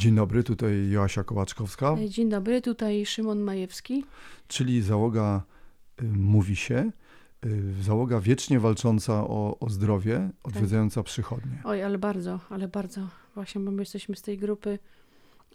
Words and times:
Dzień 0.00 0.14
dobry, 0.14 0.42
tutaj 0.44 0.90
Joasia 0.90 1.24
Kołaczkowska, 1.24 1.96
Dzień 2.08 2.28
dobry, 2.28 2.62
tutaj 2.62 3.06
Szymon 3.06 3.40
Majewski. 3.40 4.04
czyli 4.48 4.82
załoga 4.82 5.42
y, 6.02 6.04
mówi 6.04 6.56
się, 6.56 6.90
y, 7.46 7.82
załoga 7.82 8.20
wiecznie 8.20 8.60
walcząca 8.60 9.12
o, 9.12 9.56
o 9.60 9.70
zdrowie, 9.70 10.30
odwiedzająca 10.42 11.02
przychodnie. 11.02 11.62
Oj, 11.64 11.82
ale 11.82 11.98
bardzo, 11.98 12.40
ale 12.50 12.68
bardzo. 12.68 13.00
Właśnie, 13.34 13.60
bo 13.60 13.70
my 13.70 13.82
jesteśmy 13.82 14.16
z 14.16 14.22
tej 14.22 14.38
grupy 14.38 14.78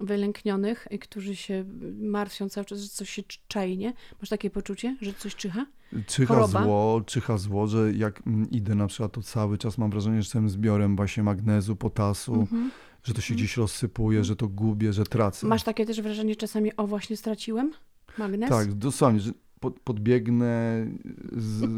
wylęknionych, 0.01 0.87
i 0.91 0.99
którzy 0.99 1.35
się 1.35 1.65
martwią 1.99 2.49
cały 2.49 2.65
czas, 2.65 2.79
że 2.79 2.89
coś 2.89 3.09
się 3.09 3.23
czai, 3.47 3.77
nie? 3.77 3.93
Masz 4.21 4.29
takie 4.29 4.49
poczucie, 4.49 4.97
że 5.01 5.13
coś 5.13 5.35
czyha? 5.35 5.65
Czyha 6.07 6.33
Choroba? 6.35 6.63
zło, 6.63 7.01
czyha 7.05 7.37
zło, 7.37 7.67
że 7.67 7.93
jak 7.93 8.27
mm, 8.27 8.51
idę 8.51 8.75
na 8.75 8.87
przykład, 8.87 9.11
to 9.11 9.21
cały 9.21 9.57
czas 9.57 9.77
mam 9.77 9.89
wrażenie, 9.91 10.15
że 10.15 10.25
jestem 10.25 10.49
zbiorem 10.49 10.95
właśnie 10.95 11.23
magnezu, 11.23 11.75
potasu, 11.75 12.33
Mhm. 12.33 12.71
Że 13.05 13.13
to 13.13 13.21
się 13.21 13.33
Mhm. 13.33 13.37
gdzieś 13.37 13.57
rozsypuje, 13.57 14.23
że 14.23 14.35
to 14.35 14.47
gubię, 14.47 14.93
że 14.93 15.03
tracę. 15.03 15.47
Masz 15.47 15.63
takie 15.63 15.85
też 15.85 16.01
wrażenie 16.01 16.35
czasami, 16.35 16.75
o 16.75 16.87
właśnie 16.87 17.17
straciłem 17.17 17.71
magnes? 18.17 18.49
Tak, 18.49 18.73
dosłownie, 18.73 19.19
że 19.19 19.31
pod, 19.59 19.79
podbiegnę, 19.79 20.85
z, 21.37 21.69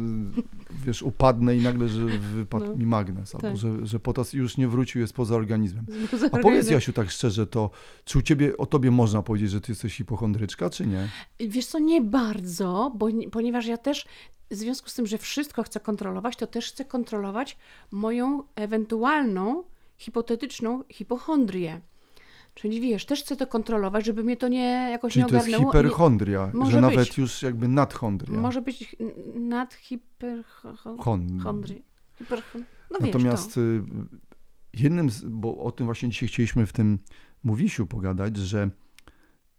wiesz, 0.86 1.02
upadnę 1.02 1.56
i 1.56 1.62
nagle, 1.62 1.88
że 1.88 2.04
wypadł 2.06 2.66
No. 2.66 2.76
mi 2.76 2.86
magnes, 2.86 3.34
albo 3.34 3.48
Tak. 3.48 3.56
że, 3.56 3.86
że 3.86 4.00
potas 4.00 4.32
już 4.32 4.56
nie 4.56 4.68
wrócił, 4.68 5.00
jest 5.00 5.12
poza 5.12 5.34
organizmem. 5.36 5.86
Z- 6.12 6.34
A 6.34 6.38
powiedz 6.38 6.70
Jasiu 6.70 6.92
tak 6.92 7.10
szczerze, 7.10 7.46
to 7.46 7.70
czy 8.04 8.18
u 8.18 8.22
ciebie, 8.22 8.56
o 8.56 8.66
tobie 8.66 8.90
można 8.90 9.22
powiedzieć, 9.22 9.50
że 9.50 9.60
ty 9.60 9.72
jesteś 9.72 9.96
hipochondryczka, 9.96 10.70
czy 10.70 10.86
nie? 10.86 11.08
Wiesz 11.40 11.66
co, 11.66 11.78
nie 11.78 12.00
bardzo, 12.02 12.92
bo, 12.96 13.08
ponieważ 13.32 13.66
ja 13.66 13.76
też 13.76 14.06
w 14.50 14.54
związku 14.54 14.88
z 14.90 14.94
tym, 14.94 15.06
że 15.06 15.18
wszystko 15.18 15.62
chcę 15.62 15.80
kontrolować, 15.80 16.36
to 16.36 16.46
też 16.46 16.68
chcę 16.72 16.84
kontrolować 16.84 17.56
moją 17.90 18.42
ewentualną, 18.54 19.64
hipotetyczną 19.98 20.82
hipochondrię. 20.88 21.80
Czyli 22.54 22.80
wiesz, 22.80 23.06
też 23.06 23.22
chcę 23.22 23.36
to 23.36 23.46
kontrolować, 23.46 24.06
żeby 24.06 24.24
mnie 24.24 24.36
to 24.36 24.48
nie 24.48 24.88
jakoś 24.90 25.12
Czyli 25.12 25.22
nie 25.24 25.28
to 25.28 25.34
jest 25.34 25.48
ogarnęło. 25.48 25.72
hiperchondria, 25.72 26.50
Może 26.54 26.70
że 26.72 26.80
być. 26.80 26.90
nawet 26.96 27.18
już 27.18 27.42
jakby 27.42 27.68
nadchondria. 27.68 28.40
Może 28.40 28.62
być 28.62 28.96
n- 29.00 29.48
nad 29.48 29.74
hiperchondrią. 29.74 31.04
Hon. 31.04 31.28
Hiperchon... 32.18 32.64
No 32.90 32.98
Natomiast 33.00 33.54
to. 33.54 33.60
y, 33.60 33.82
jednym, 34.74 35.10
z, 35.10 35.24
bo 35.24 35.58
o 35.58 35.72
tym 35.72 35.86
właśnie 35.86 36.08
dzisiaj 36.08 36.28
chcieliśmy 36.28 36.66
w 36.66 36.72
tym 36.72 36.98
mówisiu 37.44 37.86
pogadać, 37.86 38.36
że 38.36 38.70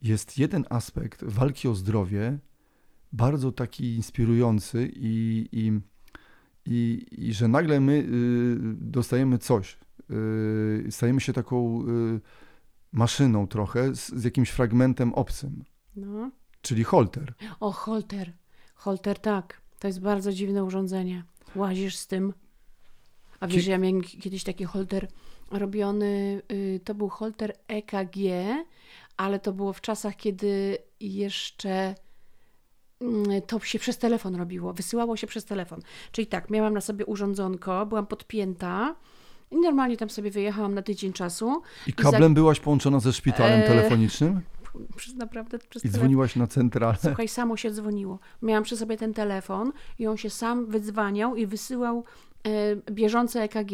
jest 0.02 0.38
jeden 0.38 0.66
aspekt 0.70 1.24
walki 1.24 1.68
o 1.68 1.76
zdrowie, 1.76 2.40
bardzo 3.12 3.52
taki 3.52 3.96
inspirujący 3.96 4.92
i, 4.96 5.48
i, 5.52 5.72
i, 6.66 7.06
i 7.28 7.34
że 7.34 7.48
nagle 7.48 7.80
my 7.80 7.94
y, 7.94 8.58
dostajemy 8.82 9.38
coś, 9.38 9.78
stajemy 10.90 11.22
się 11.22 11.34
taką 11.34 11.82
y, 11.82 12.22
maszyną 12.92 13.48
trochę 13.48 13.96
z, 13.96 14.08
z 14.10 14.24
jakimś 14.24 14.50
fragmentem 14.50 15.14
obcym, 15.14 15.64
No. 15.96 16.32
czyli 16.62 16.84
holter. 16.84 17.34
O, 17.60 17.72
holter. 17.72 18.34
Holter, 18.76 19.20
tak. 19.20 19.62
To 19.80 19.88
jest 19.88 20.02
bardzo 20.02 20.32
dziwne 20.32 20.64
urządzenie. 20.64 21.24
Łazisz 21.56 21.96
z 21.98 22.08
tym. 22.08 22.34
A 23.40 23.48
wiesz, 23.48 23.68
ja 23.68 23.78
miałem 23.78 24.02
kiedyś 24.02 24.44
taki 24.44 24.64
holter 24.64 25.08
robiony, 25.52 26.42
y, 26.52 26.80
to 26.84 26.96
był 26.96 27.10
holter 27.10 27.54
EKG, 27.68 28.16
ale 29.18 29.40
to 29.40 29.54
było 29.54 29.74
w 29.74 29.82
czasach, 29.82 30.16
kiedy 30.16 30.78
jeszcze 31.00 31.96
mm, 33.02 33.42
to 33.42 33.60
się 33.60 33.80
przez 33.80 33.98
telefon 33.98 34.36
robiło, 34.36 34.74
wysyłało 34.74 35.18
się 35.18 35.28
przez 35.28 35.46
telefon. 35.46 35.80
Czyli 36.12 36.28
tak, 36.28 36.50
miałam 36.50 36.74
na 36.74 36.82
sobie 36.82 37.06
urządzonko, 37.06 37.86
byłam 37.86 38.08
podpięta 38.08 38.96
i 39.52 39.56
normalnie 39.58 39.98
tam 39.98 40.10
sobie 40.10 40.32
wyjechałam 40.32 40.74
na 40.74 40.82
tydzień 40.82 41.14
czasu. 41.14 41.62
I 41.88 41.90
I 41.90 41.94
za- 42.04 42.12
kablem 42.12 42.34
byłaś 42.34 42.60
połączona 42.60 43.00
ze 43.00 43.14
szpitalem 43.14 43.60
E, 43.62 43.68
telefonicznym 43.68 44.42
Przez, 44.96 45.16
naprawdę 45.16 45.60
przez 45.70 45.86
i 45.86 45.90
dzwoniłaś 45.90 46.36
na 46.36 46.48
centralę. 46.48 46.98
Słuchaj, 47.02 47.28
samo 47.28 47.58
się 47.58 47.72
dzwoniło. 47.72 48.20
Miałam 48.42 48.64
przy 48.64 48.78
sobie 48.78 48.98
ten 48.98 49.14
telefon 49.14 49.72
i 50.00 50.08
on 50.08 50.18
się 50.18 50.30
sam 50.30 50.66
wydzwaniał 50.66 51.36
i 51.36 51.46
wysyłał 51.46 52.04
e, 52.44 52.92
bieżące 52.92 53.42
EKG. 53.44 53.72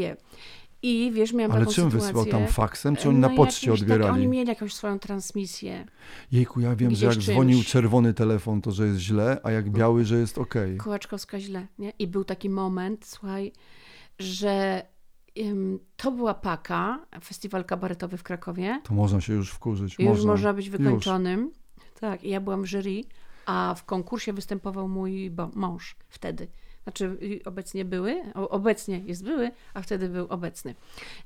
I 0.81 1.11
wiesz, 1.13 1.33
miałam 1.33 1.51
Ale 1.51 1.59
taką 1.59 1.71
czym 1.73 1.83
sytuację. 1.91 2.13
wysyłał 2.13 2.25
tam 2.25 2.47
faksem, 2.47 2.95
czy 2.95 3.09
oni 3.09 3.19
no 3.19 3.29
na 3.29 3.35
poczcie 3.35 3.67
jakimś 3.71 3.81
odbierali? 3.81 4.03
Tak, 4.03 4.13
oni 4.13 4.27
mieli 4.27 4.49
jakąś 4.49 4.73
swoją 4.73 4.99
transmisję. 4.99 5.85
Jejku, 6.31 6.59
ja 6.59 6.75
wiem, 6.75 6.95
że 6.95 7.05
jak 7.05 7.15
dzwonił 7.15 7.57
czymś. 7.57 7.71
czerwony 7.71 8.13
telefon, 8.13 8.61
to 8.61 8.71
że 8.71 8.87
jest 8.87 8.99
źle, 8.99 9.39
a 9.43 9.51
jak 9.51 9.69
biały, 9.69 10.05
że 10.05 10.19
jest 10.19 10.37
okej. 10.37 10.77
Kołaczkowska 10.77 11.39
źle, 11.39 11.67
nie? 11.79 11.93
I 11.99 12.07
był 12.07 12.23
taki 12.23 12.49
moment, 12.49 13.05
słuchaj, 13.05 13.51
że 14.19 14.85
to 15.97 16.11
była 16.11 16.33
Paka, 16.33 17.05
festiwal 17.23 17.65
kabaretowy 17.65 18.17
w 18.17 18.23
Krakowie. 18.23 18.81
To 18.83 18.93
można 18.93 19.21
się 19.21 19.33
już 19.33 19.51
wkurzyć. 19.51 19.99
Już 19.99 20.09
można. 20.09 20.31
można 20.31 20.53
być 20.53 20.69
wykończonym. 20.69 21.51
Tak, 21.99 22.23
i 22.23 22.29
ja 22.29 22.41
byłam 22.41 22.63
w 22.63 22.67
jury, 22.67 23.01
a 23.45 23.75
w 23.77 23.85
konkursie 23.85 24.33
występował 24.33 24.87
mój 24.87 25.31
mąż 25.55 25.95
wtedy. 26.09 26.47
Znaczy 26.85 27.17
y, 27.23 27.39
obecnie 27.45 27.85
były, 27.85 28.21
obecnie 28.33 28.99
jest 29.05 29.23
były, 29.23 29.51
a 29.73 29.81
wtedy 29.81 30.09
był 30.09 30.27
obecny. 30.29 30.75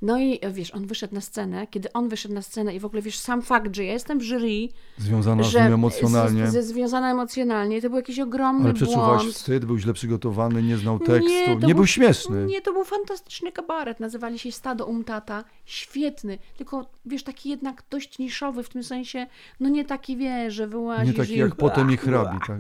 No 0.02 0.20
i 0.20 0.40
e, 0.42 0.52
wiesz, 0.52 0.72
on 0.72 0.86
wyszedł 0.88 1.16
na 1.16 1.22
scenę, 1.22 1.68
kiedy 1.68 1.94
on 1.94 2.10
wyszedł 2.10 2.34
na 2.36 2.42
scenę 2.42 2.76
i 2.76 2.80
w 2.80 2.86
ogóle 2.86 3.02
wiesz, 3.02 3.20
sam 3.20 3.42
fakt, 3.42 3.76
że 3.76 3.84
ja 3.86 3.94
jestem 3.94 4.20
w 4.20 4.24
jury, 4.24 4.68
Związana 4.98 5.44
z 5.44 5.48
że 5.48 5.64
nim 5.64 5.74
emocjonalnie. 5.74 6.48
z, 6.48 6.54
ze 6.54 6.64
związana 6.64 7.12
emocjonalnie, 7.12 7.82
to 7.82 7.90
był 7.90 7.98
jakiś 7.98 8.20
ogromny 8.20 8.66
Ale 8.66 8.74
przeczuwałaś 8.74 9.22
błąd. 9.22 9.36
wstyd, 9.36 9.66
był 9.66 9.78
źle 9.78 9.94
przygotowany, 9.94 10.64
nie 10.64 10.78
znał 10.78 11.00
tekstu, 11.00 11.30
nie, 11.30 11.58
to 11.62 11.68
był 11.76 11.88
śmieszny. 11.88 12.46
Nie, 12.46 12.62
to 12.62 12.74
był 12.74 12.84
fantastyczny 12.84 13.52
kabaret. 13.52 14.00
Nazywali 14.00 14.40
się 14.40 14.52
Stado 14.52 14.86
Umtata. 14.86 15.44
Świetny. 15.66 16.38
Tylko, 16.58 16.86
wiesz, 17.06 17.24
taki 17.24 17.50
jednak 17.50 17.84
dość 17.90 18.20
niszowy 18.20 18.64
w 18.64 18.70
tym 18.70 18.84
sensie, 18.84 19.28
no 19.60 19.70
nie 19.70 19.86
taki, 19.86 20.18
wiesz, 20.18 20.54
że 20.54 20.68
wyłazisz 20.68 21.08
Nie 21.08 21.14
taki 21.24 21.34
i... 21.36 21.38
jak 21.38 21.56
potem 21.56 21.92
ich 21.92 22.02
hrabi, 22.02 22.38
tak. 22.48 22.60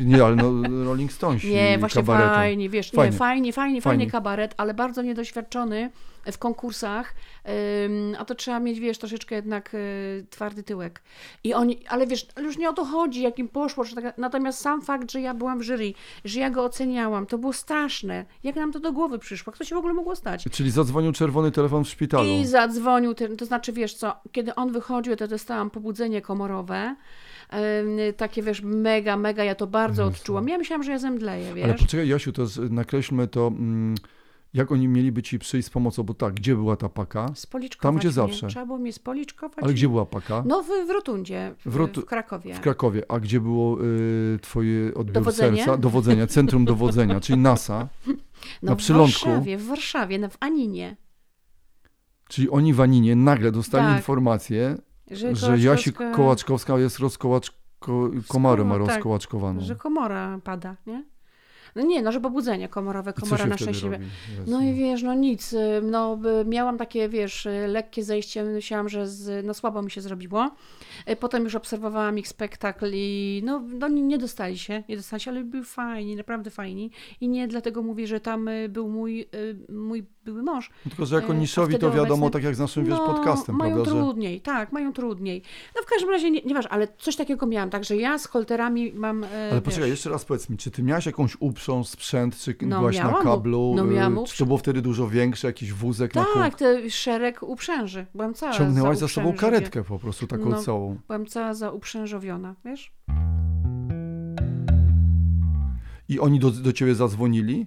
Nie, 0.00 0.24
ale 0.24 0.36
no 0.36 0.52
Rolling 0.84 1.12
Stones 1.12 1.44
Nie, 1.54 1.78
właśnie 1.78 2.02
kabaretu. 2.02 2.34
fajnie, 2.34 2.68
wiesz, 2.68 2.90
Fajnie. 2.90 3.10
nie, 3.12 3.18
fajnie, 3.18 3.52
fajnie, 3.52 3.80
fajnie 3.82 4.10
kabaret, 4.10 4.54
ale 4.56 4.74
bardzo 4.74 5.02
niedoświadczony 5.02 5.90
w 6.32 6.38
konkursach, 6.38 7.14
a 8.18 8.24
to 8.24 8.34
trzeba 8.34 8.60
mieć, 8.60 8.80
wiesz, 8.80 8.98
troszeczkę 8.98 9.34
jednak 9.34 9.74
y, 9.74 10.26
twardy 10.30 10.62
tyłek. 10.62 11.02
I 11.44 11.54
oni, 11.54 11.86
ale 11.88 12.06
wiesz, 12.06 12.26
już 12.42 12.58
nie 12.58 12.70
o 12.70 12.72
to 12.72 12.84
chodzi, 12.84 13.22
jak 13.22 13.38
im 13.38 13.48
poszło, 13.48 13.84
natomiast 14.18 14.60
sam 14.60 14.82
fakt, 14.82 15.12
że 15.12 15.20
ja 15.20 15.34
byłam 15.34 15.58
w 15.58 15.62
jury, 15.62 15.92
że 16.24 16.40
ja 16.40 16.50
go 16.50 16.64
oceniałam, 16.64 17.26
to 17.26 17.38
było 17.38 17.52
straszne. 17.52 18.24
Jak 18.44 18.56
nam 18.56 18.72
to 18.72 18.80
do 18.80 18.92
głowy 18.92 19.18
przyszło? 19.18 19.50
Jak 19.50 19.58
to 19.58 19.64
się 19.64 19.74
w 19.74 19.78
ogóle 19.78 19.94
mogło 19.94 20.16
stać? 20.16 20.44
Czyli 20.52 20.70
zadzwonił 20.70 21.12
czerwony 21.12 21.50
telefon 21.50 21.84
w 21.84 21.88
szpitalu. 21.88 22.28
I 22.28 22.46
zadzwonił, 22.46 23.14
ten, 23.14 23.36
to 23.36 23.44
znaczy, 23.46 23.72
wiesz 23.72 23.94
co, 23.94 24.16
kiedy 24.32 24.54
on 24.54 24.72
wychodził, 24.72 25.16
to 25.16 25.28
dostałam 25.28 25.70
pobudzenie 25.70 26.22
komorowe, 26.22 26.96
takie, 28.16 28.42
wiesz, 28.42 28.62
mega, 28.62 29.16
mega, 29.16 29.44
ja 29.44 29.54
to 29.54 29.66
bardzo 29.66 30.02
Jezu. 30.04 30.16
odczułam. 30.16 30.48
Ja 30.48 30.58
myślałam, 30.58 30.82
że 30.82 30.92
ja 30.92 30.98
zemdleję, 30.98 31.54
wiesz. 31.54 31.64
Ale 31.64 31.74
poczekaj, 31.74 32.08
Jasiu, 32.08 32.32
to 32.32 32.46
z- 32.46 32.70
nakreślmy 32.72 33.28
to, 33.28 33.46
mm, 33.46 33.94
jak 34.54 34.72
oni 34.72 34.88
mieliby 34.88 35.22
ci 35.22 35.38
przyjść 35.38 35.66
z 35.68 35.70
pomocą, 35.70 36.02
bo 36.02 36.14
tak, 36.14 36.34
gdzie 36.34 36.54
była 36.54 36.76
ta 36.76 36.88
paka? 36.88 37.26
Tam, 37.80 37.96
gdzie 37.96 38.08
mnie. 38.08 38.12
zawsze. 38.12 38.46
Trzeba 38.48 38.66
było 38.66 38.78
mnie 38.78 38.92
spoliczkować. 38.92 39.58
Ale 39.64 39.72
gdzie 39.74 39.88
była 39.88 40.06
paka? 40.06 40.42
No 40.46 40.62
w, 40.62 40.66
w 40.86 40.90
Rotundzie, 40.90 41.54
w, 41.64 41.70
W 41.76 42.04
Krakowie. 42.04 42.54
W 42.54 42.60
Krakowie. 42.60 43.02
A 43.08 43.20
gdzie 43.20 43.40
było 43.40 43.84
y, 43.84 44.38
twoje 44.42 44.94
odbiór 44.94 45.12
Dowodzenie? 45.14 45.56
serca? 45.64 45.76
Dowodzenia, 45.76 46.26
centrum 46.26 46.64
dowodzenia, 46.74 47.20
czyli 47.20 47.38
NASA. 47.38 47.88
no, 48.06 48.14
na 48.62 48.76
przylądku. 48.76 49.20
W 49.20 49.24
Warszawie, 49.24 49.56
w 49.58 49.66
Warszawie, 49.66 50.18
no, 50.18 50.28
w 50.28 50.36
Aninie. 50.40 50.96
Czyli 52.28 52.50
oni 52.50 52.74
w 52.74 52.80
Aninie 52.80 53.16
nagle 53.16 53.52
dostali 53.52 53.86
Tak. 53.86 53.96
informację, 53.96 54.76
Że, 55.10 55.36
że 55.36 55.58
Jasi 55.58 55.92
Kołaczkowska- 55.92 56.14
Kołaczkowska 56.14 56.78
jest 56.78 56.98
rozkołaczko... 56.98 58.10
komarem 58.28 58.66
ma 58.66 58.78
tak, 58.78 58.86
rozkołaczkowaną. 58.86 59.60
Że 59.60 59.76
komora 59.76 60.40
pada, 60.44 60.76
nie? 60.86 61.04
No 61.74 61.82
nie, 61.82 62.02
no 62.02 62.12
że 62.12 62.20
pobudzenie 62.20 62.68
komorowe, 62.68 63.12
komora 63.12 63.46
na? 63.46 63.56
Jezu. 63.66 63.88
No 64.46 64.62
i 64.62 64.74
wiesz, 64.74 65.02
no 65.02 65.14
nic, 65.14 65.54
no 65.82 66.18
miałam 66.46 66.78
takie, 66.78 67.08
wiesz, 67.08 67.48
lekkie 67.68 68.04
zejście, 68.04 68.44
myślałam, 68.44 68.88
że 68.88 69.08
z, 69.08 69.46
no 69.46 69.54
słabo 69.54 69.82
mi 69.82 69.90
się 69.90 70.00
zrobiło. 70.00 70.50
Potem 71.20 71.44
już 71.44 71.54
obserwowałam 71.54 72.18
ich 72.18 72.28
spektakl 72.28 72.90
i 72.94 73.42
no, 73.44 73.62
no 73.78 73.88
nie 73.88 74.02
nie 74.02 74.18
dostali 74.18 74.58
się, 74.58 74.82
nie 74.88 74.96
dostali 74.96 75.20
się, 75.20 75.30
ale 75.30 75.44
byli 75.44 75.64
fajni, 75.64 76.16
naprawdę 76.16 76.50
fajni. 76.50 76.90
I 77.20 77.28
nie 77.28 77.48
dlatego 77.48 77.82
mówię, 77.82 78.06
że 78.06 78.20
tam 78.20 78.48
y, 78.48 78.68
był 78.68 78.88
mój, 78.88 79.20
y, 79.20 79.72
mój 79.72 80.06
były 80.24 80.42
mąż. 80.42 80.70
No 80.86 80.90
Tylko, 80.90 81.06
że 81.06 81.16
jako 81.16 81.32
e, 81.32 81.36
niszowi 81.36 81.78
to 81.78 81.90
wiadomo, 81.90 82.26
obecny- 82.26 82.30
tak 82.32 82.42
jak 82.42 82.54
z 82.54 82.58
naszym, 82.58 82.84
wiesz, 82.84 82.98
no, 82.98 83.06
podcastem, 83.14 83.56
mają 83.56 83.74
prawda, 83.74 83.90
że... 83.92 83.96
trudniej, 84.00 84.40
tak, 84.40 84.72
mają 84.72 84.92
trudniej. 84.92 85.42
No 85.76 85.82
w 85.82 85.86
każdym 85.86 86.10
razie, 86.10 86.30
nie, 86.30 86.40
nieważne, 86.42 86.70
ale 86.70 86.88
coś 86.98 87.16
takiego 87.16 87.46
miałam, 87.46 87.70
także 87.70 87.96
ja 87.96 88.18
z 88.18 88.26
holterami 88.26 88.92
mam, 88.92 89.24
e, 89.24 89.48
Ale 89.52 89.60
poczekaj, 89.62 89.84
wiesz, 89.84 89.90
jeszcze 89.90 90.10
raz 90.10 90.24
powiedz 90.24 90.48
mi, 90.48 90.56
czy 90.56 90.70
ty 90.70 90.82
miałaś 90.82 91.06
jakąś 91.06 91.36
uprząż, 91.40 91.88
sprzęt, 91.88 92.36
czy 92.36 92.56
No, 92.62 92.78
byłaś 92.78 92.98
na 92.98 93.04
miałam, 93.04 93.22
kablu, 93.24 93.74
no, 93.76 93.84
y, 93.84 93.86
miałam 93.86 94.24
czy 94.26 94.38
to 94.38 94.46
było 94.46 94.58
wtedy 94.58 94.82
dużo 94.82 95.08
większe, 95.08 95.46
jakiś 95.46 95.72
wózek 95.72 96.14
na 96.14 96.24
Tak, 96.34 96.50
kół? 96.56 96.58
te 96.58 96.90
szereg 96.90 97.42
uprzęży. 97.42 98.06
Byłam 98.14 98.34
cała 98.34 98.52
Ciągnęłaś 98.52 98.98
za 98.98 99.08
sobą 99.08 99.26
zauprzężowie- 99.26 99.40
karetkę 99.40 99.84
po 99.84 99.98
prostu, 99.98 100.26
taką 100.26 100.48
No. 100.50 100.62
całą. 100.62 100.96
Byłam 101.06 101.26
cała 101.26 101.54
zauprzężowiona, 101.54 102.54
wiesz? 102.64 102.92
I 106.08 106.20
oni 106.20 106.38
do, 106.38 106.50
do 106.50 106.72
ciebie 106.72 106.94
zadzwonili? 106.94 107.66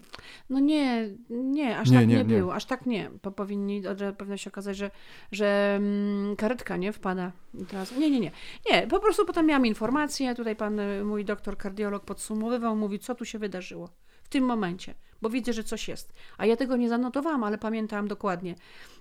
No 0.50 0.60
nie, 0.60 1.10
nie, 1.30 1.78
aż 1.78 1.90
Nie, 1.90 1.98
tak 1.98 2.08
nie, 2.08 2.16
nie, 2.16 2.26
było, 2.26 2.56
aż 2.56 2.66
tak 2.66 2.86
nie, 2.86 3.12
bo 3.24 3.32
powinni 3.32 3.88
od 3.88 4.02
razu 4.02 4.16
pewno 4.16 4.38
się 4.38 4.50
okazać, 4.50 4.78
że, 4.78 4.92
że 5.32 5.76
mm, 5.80 6.36
karetka 6.36 6.78
nie 6.78 6.94
wpada. 6.94 7.32
Teraz, 7.70 7.98
nie, 7.98 8.10
nie, 8.10 8.20
nie, 8.20 8.32
nie, 8.72 8.88
po 8.88 9.00
prostu 9.00 9.26
potem 9.26 9.46
miałam 9.46 9.66
informację, 9.66 10.36
tutaj 10.36 10.56
pan, 10.56 10.80
y, 10.80 11.04
mój 11.04 11.26
doktor 11.26 11.58
kardiolog 11.58 12.06
podsumowywał, 12.06 12.76
mówi, 12.76 13.00
co 13.00 13.16
tu 13.16 13.26
się 13.26 13.40
wydarzyło 13.40 13.90
w 14.24 14.30
tym 14.30 14.44
momencie, 14.44 14.94
bo 15.22 15.30
widzę, 15.30 15.54
że 15.54 15.64
coś 15.64 15.88
jest. 15.88 16.14
A 16.38 16.46
ja 16.46 16.56
tego 16.58 16.78
nie 16.78 16.90
zanotowałam, 16.90 17.44
ale 17.44 17.58
pamiętałam 17.58 18.08
dokładnie. 18.08 18.56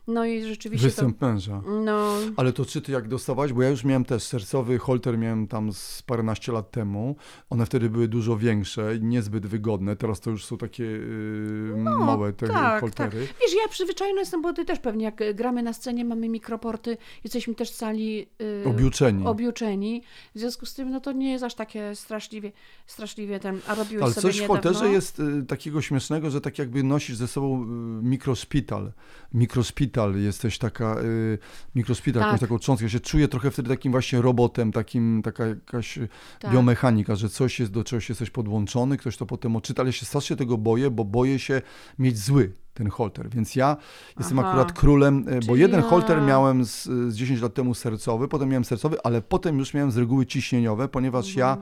No 0.07 0.25
i 0.25 0.43
rzeczywiście 0.43 0.87
Występ 0.89 1.21
męża. 1.21 1.61
to... 1.65 1.71
No, 1.71 2.15
Ale 2.37 2.53
to 2.53 2.65
czy 2.65 2.81
ty 2.81 2.93
jak 2.93 3.09
dostawałeś, 3.09 3.53
bo 3.53 3.63
ja 3.63 3.69
już 3.69 3.85
miałem 3.85 4.05
też 4.05 4.23
sercowy 4.23 4.79
holter, 4.79 5.19
miałem 5.19 5.47
tam 5.47 5.73
z 5.73 6.03
paręnaście 6.03 6.53
lat 6.53 6.71
temu. 6.71 7.17
One 7.51 7.67
wtedy 7.67 7.91
były 7.91 8.09
dużo 8.09 8.37
większe 8.37 8.99
niezbyt 9.01 9.47
wygodne. 9.47 9.97
Teraz 9.97 10.21
to 10.21 10.31
już 10.31 10.45
są 10.45 10.59
takie 10.59 10.85
yy, 10.85 11.73
małe 11.85 12.33
te 12.33 12.47
tak, 12.49 12.81
holtery. 12.81 13.21
Wiesz, 13.21 13.55
ja 13.63 13.69
przyzwyczajona 13.71 14.21
jestem, 14.21 14.43
bo 14.43 14.53
ty 14.53 14.65
też 14.65 14.79
pewnie 14.79 15.05
jak 15.05 15.21
y, 15.21 15.35
gramy 15.35 15.63
na 15.63 15.73
scenie, 15.73 16.05
mamy 16.05 16.29
mikroporty, 16.29 16.97
jesteśmy 17.25 17.55
też 17.55 17.71
sali 17.71 18.29
y, 18.43 18.69
Obiuczeni. 18.69 19.27
obiuczeni. 19.27 20.03
W 20.35 20.39
związku 20.39 20.67
z 20.67 20.75
tym, 20.75 20.91
no 20.91 21.01
to 21.01 21.13
nie 21.13 21.33
jest 21.33 21.45
aż 21.45 21.55
takie 21.55 21.95
straszliwie, 21.95 22.53
straszliwie 22.87 23.41
ten, 23.41 23.61
a 23.67 23.75
robiłeś 23.75 24.05
Ale 24.05 24.13
sobie 24.13 24.23
coś 24.23 24.37
w 24.39 24.41
niedawno. 24.41 24.63
holterze 24.63 24.89
jest 24.93 25.21
y, 25.21 25.43
takiego 25.49 25.83
śmiesznego, 25.83 26.06
że 26.31 26.41
tak 26.41 26.59
jakby 26.59 26.83
nosisz 26.83 27.17
ze 27.17 27.29
sobą 27.29 27.63
y, 27.63 27.67
mikroszpital. 28.03 28.93
Mikroszpital, 29.35 30.17
jesteś 30.17 30.59
taka, 30.59 31.01
y, 31.01 31.39
mikroszpital, 31.75 32.21
Tak. 32.23 32.27
jakąś 32.27 32.41
taką 32.41 32.59
cząstkę. 32.59 32.85
Ja 32.85 32.91
się 32.91 33.01
czuję 33.01 33.29
trochę 33.29 33.51
wtedy 33.51 33.69
takim 33.69 33.93
właśnie 33.93 34.21
robotem, 34.21 34.73
takim, 34.73 35.23
taka 35.25 35.47
jakaś 35.47 35.99
y, 35.99 36.09
Tak. 36.41 36.53
biomechanika, 36.53 37.17
że 37.17 37.29
coś 37.29 37.61
jest, 37.61 37.73
do 37.73 37.85
czegoś 37.85 38.09
jesteś 38.09 38.31
podłączony, 38.31 38.97
ktoś 38.97 39.17
to 39.17 39.27
potem 39.27 39.57
odczyta, 39.57 39.83
ale 39.83 39.93
się 39.93 40.07
strasznie 40.07 40.37
tego 40.37 40.59
boję, 40.59 40.91
bo 40.91 41.05
boję 41.05 41.39
się 41.39 41.63
mieć 41.99 42.19
zły 42.19 42.53
ten 42.77 42.91
holter, 42.91 43.29
więc 43.31 43.57
ja 43.57 43.77
jestem 44.19 44.39
Aha. 44.39 44.49
akurat 44.49 44.73
królem, 44.73 45.19
y, 45.29 45.35
bo 45.35 45.41
Czyli 45.41 45.61
jeden 45.61 45.81
ja- 45.81 45.87
holter 45.87 46.23
miałem 46.23 46.65
z, 46.65 46.83
z 46.85 47.15
10 47.17 47.41
lat 47.43 47.55
temu 47.55 47.75
sercowy, 47.75 48.29
potem 48.29 48.49
miałem 48.49 48.65
sercowy, 48.65 48.97
ale 49.05 49.23
potem 49.23 49.59
już 49.59 49.75
miałem 49.75 49.91
z 49.91 49.97
reguły 49.97 50.27
ciśnieniowe, 50.27 50.89
ponieważ 50.89 51.37
ja 51.37 51.57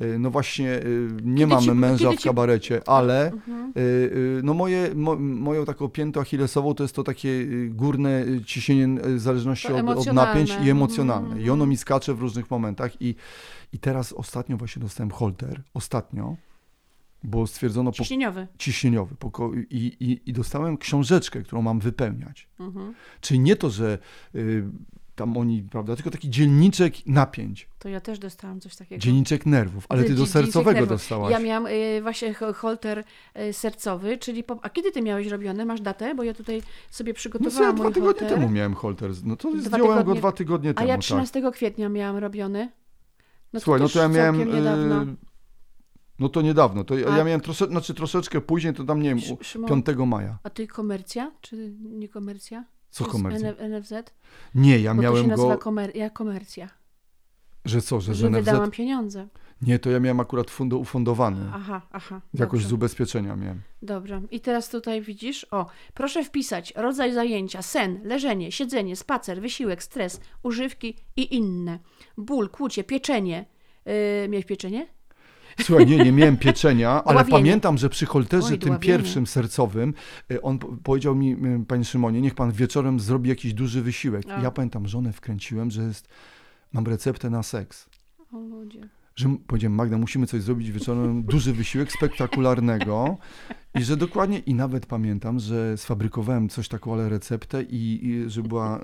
y, 0.00 0.18
no 0.18 0.30
właśnie 0.30 0.68
y, 0.76 1.08
nie 1.22 1.44
Mhm. 1.44 1.48
Kiedy 1.48 1.48
mam 1.48 1.62
ci- 1.64 1.70
męża 1.80 2.10
w 2.12 2.16
ci- 2.16 2.24
kabarecie, 2.28 2.80
ale 2.88 3.32
Mhm. 3.32 3.72
no 4.42 4.54
moje, 4.54 4.94
mo, 4.94 5.16
moją 5.16 5.64
taką 5.64 5.88
piętą 5.88 6.20
achillesową 6.20 6.74
to 6.74 6.84
jest 6.84 6.94
to 6.94 7.02
takie 7.02 7.46
górne 7.68 8.24
ciśnienie 8.46 9.00
w 9.02 9.20
zależności 9.20 9.72
od, 9.72 9.88
od 9.88 10.12
napięć 10.12 10.56
i 10.64 10.70
emocjonalne. 10.70 11.26
Mhm. 11.28 11.46
I 11.46 11.50
ono 11.50 11.66
mi 11.66 11.76
skacze 11.76 12.14
w 12.14 12.20
różnych 12.20 12.50
momentach 12.50 13.02
i, 13.02 13.14
i 13.72 13.78
teraz 13.78 14.12
ostatnio 14.12 14.56
właśnie 14.56 14.82
dostałem 14.82 15.10
holter, 15.10 15.62
ostatnio, 15.74 16.36
bo 17.26 17.46
stwierdzono 17.46 17.90
po, 17.90 17.96
Ciśnieniowy. 17.96 18.46
ciśnieniowy 18.58 19.14
i, 19.70 19.76
i, 20.00 20.30
i 20.30 20.32
dostałem 20.32 20.78
książeczkę, 20.78 21.42
którą 21.42 21.62
mam 21.62 21.80
wypełniać. 21.80 22.48
Mhm. 22.60 22.94
Czyli 23.20 23.40
nie 23.40 23.56
to, 23.56 23.70
że 23.70 23.98
y, 24.34 24.64
tam 25.14 25.36
oni, 25.36 25.62
prawda, 25.62 25.96
tylko 25.96 26.10
taki 26.10 26.30
dzienniczek 26.30 27.06
napięć, 27.06 27.68
To 27.78 27.88
ja 27.88 28.00
też 28.00 28.18
dostałam 28.18 28.60
coś 28.60 28.76
takiego. 28.76 29.00
dzienniczek 29.00 29.46
nerwów, 29.46 29.86
ale 29.88 30.04
ty 30.04 30.14
do 30.14 30.26
sercowego 30.26 30.72
nerwów. 30.72 30.88
dostałaś. 30.88 31.32
Ja 31.32 31.38
miałam 31.38 31.66
y, 31.66 31.98
właśnie 32.02 32.34
ho- 32.34 32.52
holter 32.52 33.04
y, 33.48 33.52
sercowy, 33.52 34.18
czyli... 34.18 34.44
Po... 34.44 34.58
A 34.62 34.70
kiedy 34.70 34.92
ty 34.92 35.02
miałeś 35.02 35.26
robiony? 35.26 35.64
Masz 35.66 35.80
datę? 35.80 36.14
Bo 36.14 36.22
ja 36.22 36.34
tutaj 36.34 36.62
sobie 36.90 36.90
No 36.90 36.90
co, 36.90 37.02
ja 37.10 37.14
przygotowałam 37.14 37.76
dwa 37.76 37.90
tygodnie 37.90 38.20
holter. 38.20 38.38
temu 38.38 38.48
miałem 38.50 38.74
holter. 38.74 39.10
No 39.24 39.36
to 39.36 39.52
Dwa 39.52 39.60
zdjąłem 39.62 39.94
go 39.94 39.98
tygodnie- 40.02 40.20
dwa 40.20 40.32
tygodnie 40.32 40.70
A 40.70 40.74
temu. 40.74 40.88
ja 40.88 40.94
tak. 40.94 41.02
13 41.02 41.42
kwietnia 41.52 41.88
miałam 41.88 42.16
robiony. 42.16 42.72
No 43.52 43.60
Słuchaj, 43.60 43.82
no 43.82 43.88
to 43.88 43.98
ja 43.98 44.08
miałem. 44.08 44.38
niedawno. 44.54 45.06
No 46.18 46.28
to 46.28 46.42
niedawno. 46.42 46.84
To 46.84 46.98
ja, 46.98 47.08
A- 47.08 47.16
ja 47.16 47.24
miałem 47.24 47.40
trosze, 47.40 47.66
znaczy 47.66 47.94
troszeczkę 47.94 48.40
później, 48.40 48.74
to 48.74 48.84
tam 48.84 49.02
nie 49.02 49.14
wiem, 49.14 49.38
Szymon, 49.42 49.82
5 49.82 49.98
maja. 50.06 50.38
A 50.42 50.50
ty 50.50 50.66
komercja? 50.66 51.32
Czy 51.40 51.72
nie 51.80 52.08
komercja? 52.08 52.64
Co 52.90 53.04
komercja? 53.04 53.52
NFZ? 53.52 53.92
Nie, 54.54 54.78
ja 54.78 54.94
Bo 54.94 55.02
to 55.02 55.08
się 55.16 55.26
miałem 55.26 55.36
go. 55.36 55.56
komer- 55.56 55.96
ja 55.96 56.10
komercja. 56.10 56.68
Że 57.64 57.82
co, 57.82 58.00
że 58.00 58.14
Że 58.14 58.30
NFZ? 58.30 58.44
wydałam 58.44 58.70
pieniądze. 58.70 59.28
Nie, 59.62 59.78
to 59.78 59.90
ja 59.90 60.00
miałem 60.00 60.20
akurat 60.20 60.50
fundo, 60.50 60.78
ufundowany. 60.78 61.50
Aha, 61.54 61.82
aha. 61.92 62.20
Jakoś 62.34 62.60
dobrze. 62.60 62.68
z 62.68 62.72
ubezpieczenia 62.72 63.36
miałem. 63.36 63.62
Dobrze. 63.82 64.22
I 64.30 64.40
teraz 64.40 64.68
tutaj 64.68 65.02
widzisz, 65.02 65.46
o, 65.50 65.66
proszę 65.94 66.24
wpisać 66.24 66.72
rodzaj 66.76 67.12
zajęcia, 67.12 67.62
sen, 67.62 68.00
leżenie, 68.04 68.52
siedzenie, 68.52 68.96
spacer, 68.96 69.40
wysiłek, 69.40 69.82
stres, 69.82 70.20
używki 70.42 70.96
i 71.16 71.34
inne. 71.36 71.78
Ból, 72.18 72.48
kłucie, 72.50 72.84
pieczenie. 72.84 73.44
Yy, 73.86 74.28
miałeś 74.28 74.44
pieczenie? 74.46 74.86
Słuchaj, 75.62 75.86
nie, 75.86 75.96
nie 75.98 76.12
miałem 76.12 76.36
pieczenia, 76.36 77.04
ale 77.04 77.24
pamiętam, 77.24 77.78
że 77.78 77.88
przy 77.88 78.06
holterze 78.06 78.46
Oj, 78.52 78.58
tym 78.58 78.68
dławienie. 78.68 78.98
pierwszym 78.98 79.26
sercowym, 79.26 79.94
y, 80.30 80.42
on 80.42 80.58
po- 80.58 80.68
powiedział 80.82 81.14
mi, 81.14 81.36
panie 81.68 81.84
Szymonie, 81.84 82.20
niech 82.20 82.34
pan 82.34 82.52
wieczorem 82.52 83.00
zrobi 83.00 83.28
jakiś 83.28 83.54
duży 83.54 83.82
wysiłek. 83.82 84.24
A. 84.30 84.42
Ja 84.42 84.50
pamiętam, 84.50 84.88
żonę 84.88 85.12
wkręciłem, 85.12 85.70
że 85.70 85.82
jest, 85.82 86.08
mam 86.72 86.86
receptę 86.86 87.30
na 87.30 87.42
seks. 87.42 87.88
O 88.32 88.38
ludzie. 88.40 88.88
że 89.16 89.36
powiedziałem, 89.46 89.74
Magda, 89.74 89.98
musimy 89.98 90.26
coś 90.26 90.42
zrobić 90.42 90.70
wieczorem, 90.70 91.22
duży 91.22 91.52
wysiłek 91.52 91.92
spektakularnego 91.92 93.16
i 93.74 93.84
że 93.84 93.96
dokładnie, 93.96 94.38
i 94.38 94.54
nawet 94.54 94.86
pamiętam, 94.86 95.38
że 95.38 95.76
sfabrykowałem 95.76 96.48
coś 96.48 96.68
taką, 96.68 96.92
ale 96.92 97.08
receptę 97.08 97.62
i, 97.62 98.06
i 98.06 98.30
że 98.30 98.42
była 98.42 98.80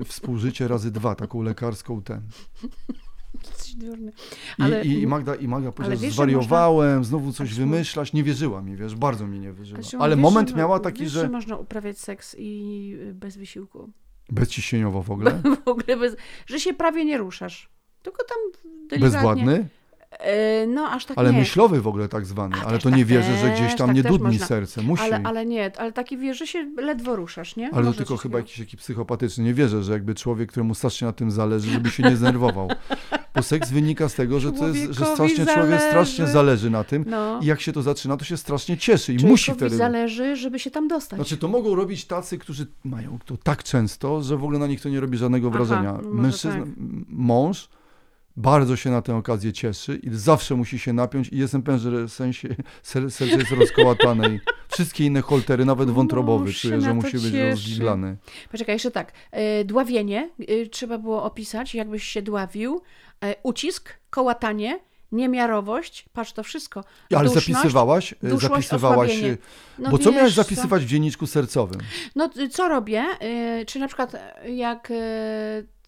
y, 0.00 0.04
współżycie 0.04 0.68
razy 0.68 0.90
dwa, 0.90 1.14
taką 1.14 1.42
lekarską 1.42 2.02
ten. 2.02 2.20
Jesteś 3.50 3.74
durny. 3.74 4.12
I, 4.58 4.62
Ale- 4.62 4.84
i, 4.84 5.02
i 5.02 5.06
Magda, 5.06 5.34
i 5.34 5.48
Magda 5.48 5.72
powiedziała, 5.72 5.92
wiesz, 5.92 6.00
że 6.00 6.06
że 6.06 6.12
zwariowałem, 6.12 7.04
znowu 7.04 7.32
coś 7.32 7.50
Kasiu- 7.50 7.56
wymyślać, 7.56 8.12
nie 8.12 8.22
wierzyła 8.24 8.62
mi, 8.62 8.76
wiesz, 8.76 8.94
bardzo 8.96 9.26
mi 9.26 9.40
nie 9.40 9.52
wierzyła. 9.52 9.76
Kasiu, 9.80 9.96
Ale 10.02 10.16
wiesz, 10.16 10.22
moment 10.22 10.50
że- 10.50 10.56
miała 10.56 10.80
taki, 10.80 11.02
wiesz, 11.02 11.12
że 11.12 11.28
można 11.28 11.56
uprawiać 11.56 11.98
seks 11.98 12.36
i 12.38 12.96
y, 13.00 13.14
bez 13.14 13.36
wysiłku. 13.36 13.90
bezciśnieniowo 14.30 15.02
w 15.02 15.10
ogóle, 15.10 15.40
w 15.64 15.68
ogóle 15.68 15.96
bez, 15.96 16.16
że 16.46 16.60
się 16.60 16.74
prawie 16.74 17.04
nie 17.04 17.18
ruszasz. 17.18 17.68
Tylko 18.02 18.24
tam 18.24 18.38
delikatnie. 18.88 18.98
bezwładny, 18.98 19.68
no, 20.68 20.90
aż 20.90 21.04
tak 21.06 21.18
ale 21.18 21.32
nie. 21.32 21.38
myślowy 21.38 21.80
w 21.80 21.86
ogóle 21.88 22.08
tak 22.08 22.26
zwany, 22.26 22.56
A 22.62 22.66
ale 22.66 22.78
to 22.78 22.84
tak 22.84 22.96
nie 22.98 23.04
wierzę, 23.04 23.36
że 23.36 23.50
gdzieś 23.50 23.74
tam 23.76 23.86
tak 23.86 23.96
nie 23.96 24.02
dudni 24.02 24.26
można. 24.26 24.46
serce, 24.46 24.82
musi. 24.82 25.02
Ale, 25.02 25.20
ale 25.24 25.46
nie, 25.46 25.72
ale 25.78 25.92
taki 25.92 26.16
wiesz, 26.18 26.38
że 26.38 26.46
się 26.46 26.70
ledwo 26.76 27.16
ruszasz, 27.16 27.56
nie? 27.56 27.70
Ale 27.72 27.86
to 27.86 27.92
tylko 27.92 28.16
chyba 28.16 28.38
jakiś 28.38 28.58
taki 28.58 28.76
psychopatyczny. 28.76 29.44
Nie 29.44 29.54
wierzę, 29.54 29.82
że 29.82 29.92
jakby 29.92 30.14
człowiek, 30.14 30.50
któremu 30.50 30.74
strasznie 30.74 31.06
na 31.06 31.12
tym 31.12 31.30
zależy, 31.30 31.70
żeby 31.70 31.90
się 31.90 32.02
nie 32.02 32.16
zdenerwował. 32.16 32.68
Bo 33.34 33.42
seks 33.42 33.70
wynika 33.70 34.08
z 34.08 34.14
tego, 34.14 34.40
że, 34.40 34.52
to 34.52 34.68
jest, 34.68 34.92
że 34.98 35.06
strasznie 35.06 35.46
człowiek 35.46 35.80
strasznie 35.80 36.16
zależy. 36.16 36.32
zależy 36.32 36.70
na 36.70 36.84
tym. 36.84 37.04
No, 37.08 37.40
I 37.42 37.46
jak 37.46 37.60
się 37.60 37.72
to 37.72 37.82
zaczyna, 37.82 38.16
to 38.16 38.24
się 38.24 38.36
strasznie 38.36 38.76
cieszy 38.78 39.12
i 39.12 39.16
człowiekowi 39.16 39.30
musi 39.32 39.52
wtedy. 39.52 39.76
zależy, 39.76 40.36
żeby 40.36 40.58
się 40.58 40.70
tam 40.70 40.88
dostać. 40.88 41.18
Znaczy, 41.18 41.36
to 41.36 41.48
mogą 41.48 41.74
robić 41.74 42.04
tacy, 42.04 42.38
którzy 42.38 42.66
mają 42.84 43.18
to 43.24 43.36
tak 43.36 43.62
często, 43.64 44.22
że 44.22 44.36
w 44.36 44.44
ogóle 44.44 44.58
na 44.58 44.66
nich 44.66 44.80
to 44.80 44.88
nie 44.88 45.00
robi 45.00 45.18
żadnego 45.18 45.48
Aha, 45.48 45.56
wrażenia. 45.56 45.92
może 45.92 46.08
Mężczyzna, 46.22 46.60
tak. 46.60 46.68
mąż 47.08 47.68
bardzo 48.36 48.76
się 48.76 48.90
na 48.90 49.02
tę 49.02 49.16
okazję 49.16 49.52
cieszy 49.52 49.96
i 50.02 50.08
zawsze 50.12 50.54
musi 50.54 50.78
się 50.78 50.92
napiąć 50.92 51.28
i 51.28 51.38
jestem 51.38 51.62
pewien, 51.62 51.80
że 51.80 52.08
sensie, 52.08 52.48
ser, 52.82 53.10
serce 53.10 53.36
jest 53.36 53.50
rozkołatane 53.50 54.28
i 54.28 54.40
wszystkie 54.68 55.04
inne 55.04 55.20
holtery, 55.22 55.64
nawet 55.64 55.90
wątrobowy, 55.90 56.44
Mąż 56.44 56.56
się 56.56 56.68
czuję, 56.68 56.80
że 56.80 56.94
musi 56.94 57.12
być 57.12 57.22
cieszy. 57.22 57.50
rozgiglany. 57.50 58.16
Poczekaj, 58.52 58.74
jeszcze 58.74 58.90
tak. 58.90 59.12
E, 59.30 59.64
dławienie 59.64 60.30
e, 60.40 60.66
trzeba 60.66 60.98
było 60.98 61.24
opisać, 61.24 61.74
jakbyś 61.74 62.04
się 62.04 62.22
dławił. 62.22 62.82
E, 63.20 63.34
ucisk, 63.42 63.92
kołatanie, 64.10 64.78
niemiarowość, 65.12 66.04
patrz 66.12 66.32
to 66.32 66.42
wszystko. 66.42 66.84
Ale 67.14 67.24
Duszność, 67.24 67.46
zapisywałaś? 67.46 68.14
duszność, 68.22 68.42
zapisywałaś. 68.68 69.10
No 69.78 69.90
Bo 69.90 69.98
co 69.98 70.12
miałeś 70.12 70.32
zapisywać 70.34 70.84
w 70.84 70.88
dzienniczku 70.88 71.26
sercowym? 71.26 71.80
No 72.16 72.30
co 72.50 72.68
robię? 72.68 73.04
Czy 73.66 73.78
na 73.78 73.86
przykład 73.86 74.12
jak 74.48 74.92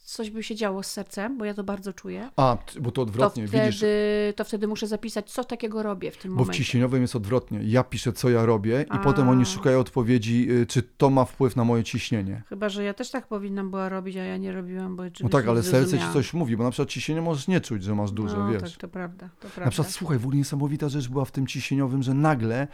coś 0.06 0.30
by 0.30 0.42
się 0.42 0.54
działo 0.54 0.82
z 0.82 0.86
sercem, 0.86 1.38
bo 1.38 1.44
ja 1.44 1.54
to 1.54 1.64
bardzo 1.64 1.92
czuję, 1.92 2.30
A, 2.36 2.58
bo 2.80 2.90
to 2.90 2.94
to 2.94 3.02
odwrotnie, 3.02 3.48
wtedy, 3.48 3.64
widzisz. 3.64 3.84
to 4.36 4.44
wtedy 4.44 4.66
muszę 4.66 4.86
zapisać, 4.86 5.30
co 5.30 5.44
takiego 5.44 5.82
robię 5.82 6.10
w 6.10 6.16
tym 6.16 6.30
Bo 6.30 6.36
w 6.36 6.38
momencie. 6.38 6.58
ciśnieniowym 6.64 7.02
jest 7.02 7.16
odwrotnie. 7.16 7.60
Ja 7.62 7.84
piszę, 7.84 8.12
co 8.12 8.30
ja 8.30 8.46
robię 8.46 8.84
i 8.88 8.92
A. 8.92 8.98
potem 8.98 9.28
oni 9.28 9.46
szukają 9.46 9.78
odpowiedzi, 9.80 10.50
y, 10.50 10.66
czy 10.66 10.82
to 10.82 11.10
ma 11.10 11.25
wpływ 11.25 11.56
na 11.56 11.64
moje 11.64 11.84
ciśnienie. 11.84 12.42
Chyba, 12.48 12.68
że 12.68 12.84
ja 12.84 12.94
też 12.94 13.10
tak 13.10 13.26
powinnam 13.26 13.70
była 13.70 13.88
robić, 13.88 14.16
a 14.16 14.25
ja 14.25 14.36
nie 14.36 14.52
robiłam, 14.52 14.96
bo 14.96 15.02
No 15.20 15.28
tak, 15.28 15.48
ale 15.48 15.62
serce 15.62 15.98
ci 15.98 16.04
coś 16.12 16.34
mówi, 16.34 16.56
bo 16.56 16.64
na 16.64 16.70
przykład 16.70 16.88
ciśnienie 16.88 17.22
możesz 17.22 17.48
nie 17.48 17.60
czuć, 17.60 17.82
że 17.82 17.94
masz 17.94 18.10
duże, 18.12 18.36
no, 18.38 18.48
wiesz. 18.52 18.62
tak, 18.62 18.80
to 18.80 18.88
prawda, 18.88 19.28
to 19.40 19.48
prawda. 19.48 19.64
Na 19.64 19.70
przykład, 19.70 19.92
słuchaj, 19.92 20.18
w 20.18 20.22
ogóle 20.22 20.36
niesamowita 20.38 20.88
rzecz 20.88 21.08
była 21.08 21.25
w 21.25 21.30
tym 21.30 21.46
ciśnieniowym, 21.46 22.02
że 22.02 22.14
nagle, 22.14 22.68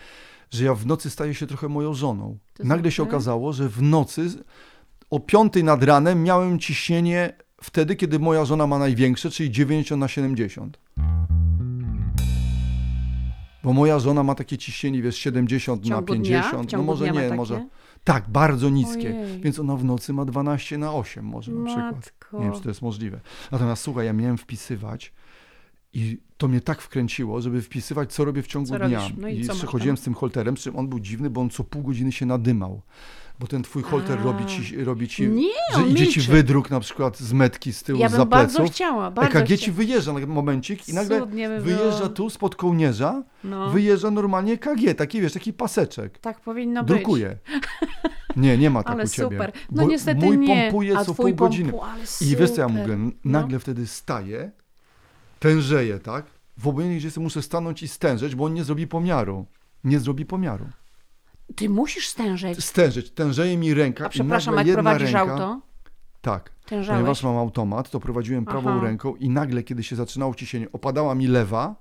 że 0.51 0.65
ja 0.65 0.75
w 0.75 0.87
nocy 0.87 1.11
staję 1.11 1.35
się 1.35 1.47
trochę 1.47 1.69
moją 1.69 1.95
żoną. 1.95 2.39
To 2.55 2.65
nagle 2.65 2.91
się 2.91 3.03
znaczy? 3.03 3.11
okazało, 3.17 3.53
że 3.53 3.69
w 3.69 3.83
nocy 3.83 4.31
o 5.13 5.21
5 5.21 5.53
nad 5.63 5.83
ranem 5.83 6.23
miałem 6.23 6.59
ciśnienie 6.59 7.33
wtedy, 7.63 7.97
kiedy 7.97 8.19
moja 8.19 8.45
żona 8.45 8.67
ma 8.67 8.79
największe, 8.79 9.31
czyli 9.31 9.51
90 9.51 10.01
na 10.01 10.09
70. 10.09 10.79
Bo 13.65 13.73
moja 13.73 13.99
żona 13.99 14.23
ma 14.23 14.35
takie 14.35 14.59
ciśnienie, 14.59 15.03
wiesz, 15.03 15.17
70 15.17 15.83
w 15.83 15.85
na 15.85 15.97
ciągu 15.97 16.13
50. 16.13 16.69
Dnia? 16.69 16.79
W 16.79 16.81
no 16.81 16.87
może 16.87 17.11
nie, 17.11 17.35
może. 17.35 17.67
Tak, 18.05 18.31
bardzo 18.31 18.71
niskie. 18.71 19.09
Ojej. 19.11 19.41
Więc 19.41 19.59
ona 19.59 19.77
w 19.77 19.85
nocy 19.85 20.13
ma 20.13 20.25
12 20.25 20.79
na 20.79 20.95
8 20.95 21.25
może 21.25 21.53
na 21.53 21.67
przykład. 21.67 21.95
Matko. 21.95 22.39
Nie 22.39 22.45
wiem, 22.45 22.53
czy 22.55 22.61
to 22.61 22.69
jest 22.69 22.83
możliwe. 22.83 23.21
Natomiast 23.51 23.83
słuchaj, 23.83 24.07
ja 24.07 24.13
miałem 24.13 24.39
wpisywać 24.39 25.13
I 25.93 26.19
to 26.37 26.49
mnie 26.49 26.61
tak 26.61 26.83
wkręciło, 26.83 27.41
żeby 27.41 27.63
wpisywać, 27.63 28.13
co 28.13 28.25
robię 28.25 28.43
w 28.43 28.47
ciągu 28.47 28.69
Co 28.69 28.79
dnia. 28.79 29.09
No 29.17 29.29
i 29.29 29.41
I 29.41 29.49
przechodziłem 29.49 29.97
z 29.97 30.03
tym 30.03 30.15
holterem, 30.15 30.55
przy 30.55 30.65
czym 30.65 30.77
on 30.77 30.89
był 30.89 31.01
dziwny, 31.01 31.31
bo 31.31 31.41
on 31.41 31.51
co 31.51 31.65
pół 31.65 31.83
godziny 31.83 32.13
się 32.13 32.27
nadymał. 32.27 32.83
Bo 33.41 33.47
ten 33.47 33.63
twój 33.63 33.83
holter 33.83 34.19
A. 34.19 34.23
robi 34.23 34.47
ci, 34.47 34.85
robi 34.85 35.09
ci 35.09 35.29
Nie, 35.29 35.49
idzie 35.89 36.07
ci 36.07 36.21
wydruk 36.21 36.71
na 36.71 36.81
przykład 36.81 37.19
z 37.19 37.33
metki 37.33 37.73
z 37.73 37.83
tyłu, 37.83 38.01
Ja 38.01 38.09
bym 38.09 38.29
bardzo 38.29 38.65
chciała, 38.65 39.11
bardzo 39.11 39.39
EKG 39.39 39.49
ci 39.49 39.57
chciała. 39.57 39.77
wyjeżdża 39.77 40.13
na 40.13 40.27
momencik 40.27 40.89
i 40.89 40.95
nagle 40.95 41.27
by 41.27 41.61
wyjeżdża 41.61 42.09
tu 42.09 42.31
spod 42.31 42.57
kołnierza, 42.57 43.23
No, 43.45 43.71
wyjeżdża 43.71 44.11
normalnie 44.11 44.53
EKG, 44.53 44.95
taki 44.97 45.21
wiesz, 45.21 45.33
taki 45.33 45.53
paseczek. 45.53 46.19
tak 46.19 46.41
powinno 46.41 46.85
być. 46.85 46.89
Drukuje. 46.97 47.39
Nie, 48.37 48.59
nie 48.59 48.71
ma 48.71 48.83
tak 48.85 48.93
Ale 48.93 49.05
u 49.05 49.09
ciebie. 49.09 49.29
super. 49.29 49.53
No 49.73 49.83
Bo 49.83 49.89
niestety 49.89 50.27
mój 50.27 50.39
nie. 50.39 50.63
pompuje 50.63 50.99
A 50.99 51.05
co 51.05 51.15
pół 51.15 51.35
godziny. 51.35 51.73
I 52.21 52.37
wiesz 52.37 52.51
co 52.51 52.61
ja 52.61 52.69
mówię? 52.69 52.99
Nagle 53.25 53.59
wtedy 53.59 53.87
staję, 53.87 54.51
tężeję, 55.39 55.99
tak? 55.99 56.27
W 56.59 56.69
obojętnie 56.69 57.09
gdzie 57.11 57.21
muszę 57.21 57.43
stanąć 57.43 57.83
i 57.83 57.89
stężeć, 57.89 58.35
bo 58.35 58.45
on 58.45 58.55
nie 58.55 58.65
zrobi 58.65 58.87
pomiaru. 58.87 59.47
Nie 59.85 60.01
zrobi 60.01 60.27
pomiaru. 60.27 60.65
Ty 61.57 61.69
musisz 61.69 62.09
stężeć. 62.09 62.65
Stężyć, 62.65 63.11
tężeje 63.11 63.57
mi 63.57 63.75
ręka 63.75 64.07
A 64.07 64.09
przepraszam, 64.09 64.57
jak 64.57 64.73
prowadzisz 64.73 65.13
ręka... 65.13 65.33
auto, 65.33 65.61
Tak. 66.21 66.51
tężałeś. 66.67 66.99
Ponieważ 67.01 67.23
mam 67.23 67.37
automat, 67.37 67.91
to 67.91 68.01
prowadziłem 68.01 68.45
prawą 68.45 68.71
Aha. 68.71 68.81
ręką 68.87 69.15
i 69.17 69.29
nagle, 69.29 69.63
kiedy 69.63 69.83
się 69.83 69.97
zaczynało 69.97 70.35
ciśnienie, 70.35 70.73
opadała 70.73 71.15
mi 71.15 71.27
lewa, 71.27 71.75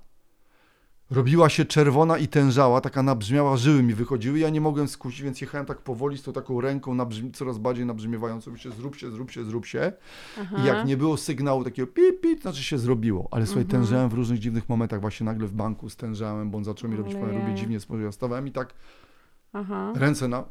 robiła 1.12 1.50
się 1.50 1.66
czerwona 1.66 2.18
i 2.18 2.28
tężała, 2.28 2.82
taka 2.82 3.04
nabrzmiała, 3.04 3.58
żyły 3.58 3.84
mi 3.84 3.94
wychodziły, 3.94 4.40
ja 4.40 4.50
nie 4.50 4.62
mogłem 4.62 4.88
skusić, 4.88 5.22
więc 5.22 5.42
jechałem 5.42 5.66
tak 5.68 5.78
powoli 5.78 6.18
z 6.18 6.24
tą 6.24 6.34
taką 6.34 6.62
ręką 6.62 6.94
nabrzmi, 6.96 7.32
coraz 7.32 7.58
bardziej 7.58 7.86
nabrzmiewającą 7.86 8.58
się, 8.58 8.72
zrób 8.72 8.96
się, 8.96 9.12
zrób 9.12 9.32
się, 9.32 9.44
zrób 9.44 9.66
się. 9.66 9.92
Aha. 10.42 10.56
I 10.64 10.66
jak 10.66 10.86
nie 10.86 10.98
było 10.98 11.18
sygnału 11.18 11.64
takiego 11.64 11.88
pip, 11.88 12.22
pip, 12.22 12.38
to 12.40 12.42
znaczy 12.42 12.64
się 12.64 12.78
zrobiło. 12.78 13.28
Ale 13.32 13.46
słuchaj, 13.46 13.64
Mhm. 13.64 13.84
tężałem 13.84 14.10
w 14.10 14.14
różnych 14.14 14.40
dziwnych 14.40 14.70
momentach, 14.70 15.02
właśnie 15.02 15.26
nagle 15.26 15.48
w 15.48 15.54
banku 15.54 15.90
stężałem, 15.90 16.52
bo 16.52 16.58
on 16.58 16.64
zaczął 16.64 16.90
mi 16.90 16.96
robić, 16.96 17.14
powiem, 17.16 17.38
robię 17.42 17.56
dziwnie, 17.56 17.80
spojrzałem, 17.80 18.48
i 18.48 18.52
tak 18.52 18.74
Aha. 19.54 19.94
ręce 19.96 20.28
na... 20.28 20.44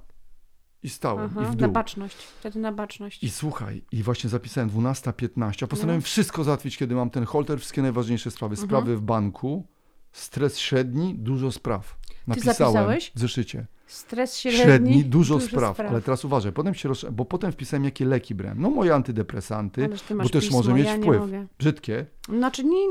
i 0.82 0.88
stałem, 0.88 1.30
i 1.30 1.38
Aha. 1.38 1.40
w 1.50 1.56
Na 1.56 1.66
dół. 1.66 1.72
baczność. 1.72 2.16
Wtedy 2.16 2.58
na 2.58 2.72
baczność. 2.72 3.24
I 3.24 3.30
słuchaj, 3.30 3.84
i 3.92 4.02
właśnie 4.02 4.30
zapisałem 4.30 4.70
12.15, 4.70 5.64
a 5.64 5.66
postanowiłem 5.66 6.00
No. 6.00 6.04
wszystko 6.06 6.44
załatwić, 6.44 6.76
kiedy 6.76 6.94
mam 6.94 7.10
ten 7.10 7.24
holter, 7.24 7.58
wszystkie 7.58 7.82
najważniejsze 7.82 8.30
sprawy. 8.30 8.52
Mhm. 8.52 8.68
Sprawy 8.68 8.96
w 8.96 9.00
banku, 9.02 9.66
stres 10.12 10.58
średni, 10.58 11.14
dużo 11.18 11.52
spraw. 11.52 11.96
Napisałem 12.26 12.56
zapisałeś? 12.56 13.12
w 13.14 13.18
zeszycie. 13.20 13.66
Stres 13.86 14.36
średni. 14.38 14.60
Średni, 14.62 15.04
dużo, 15.04 15.40
spraw. 15.40 15.80
Ale 15.80 16.00
teraz 16.02 16.24
uważaj, 16.24 16.52
potem 16.52 16.74
się 16.74 16.88
roz... 16.88 17.06
bo 17.12 17.24
potem 17.24 17.52
wpisałem, 17.52 17.84
jakie 17.84 18.04
leki 18.04 18.34
brałem. 18.34 18.60
No 18.62 18.70
moje 18.70 18.94
antydepresanty, 18.94 19.88
ty 20.08 20.14
bo 20.14 20.28
też 20.28 20.44
pismo, 20.44 20.56
może 20.58 20.74
mieć 20.74 20.86
ja 20.86 20.96
wpływ. 20.96 21.22
Brzydkie. 21.58 22.06
Znaczy 22.28 22.64
nie... 22.64 22.86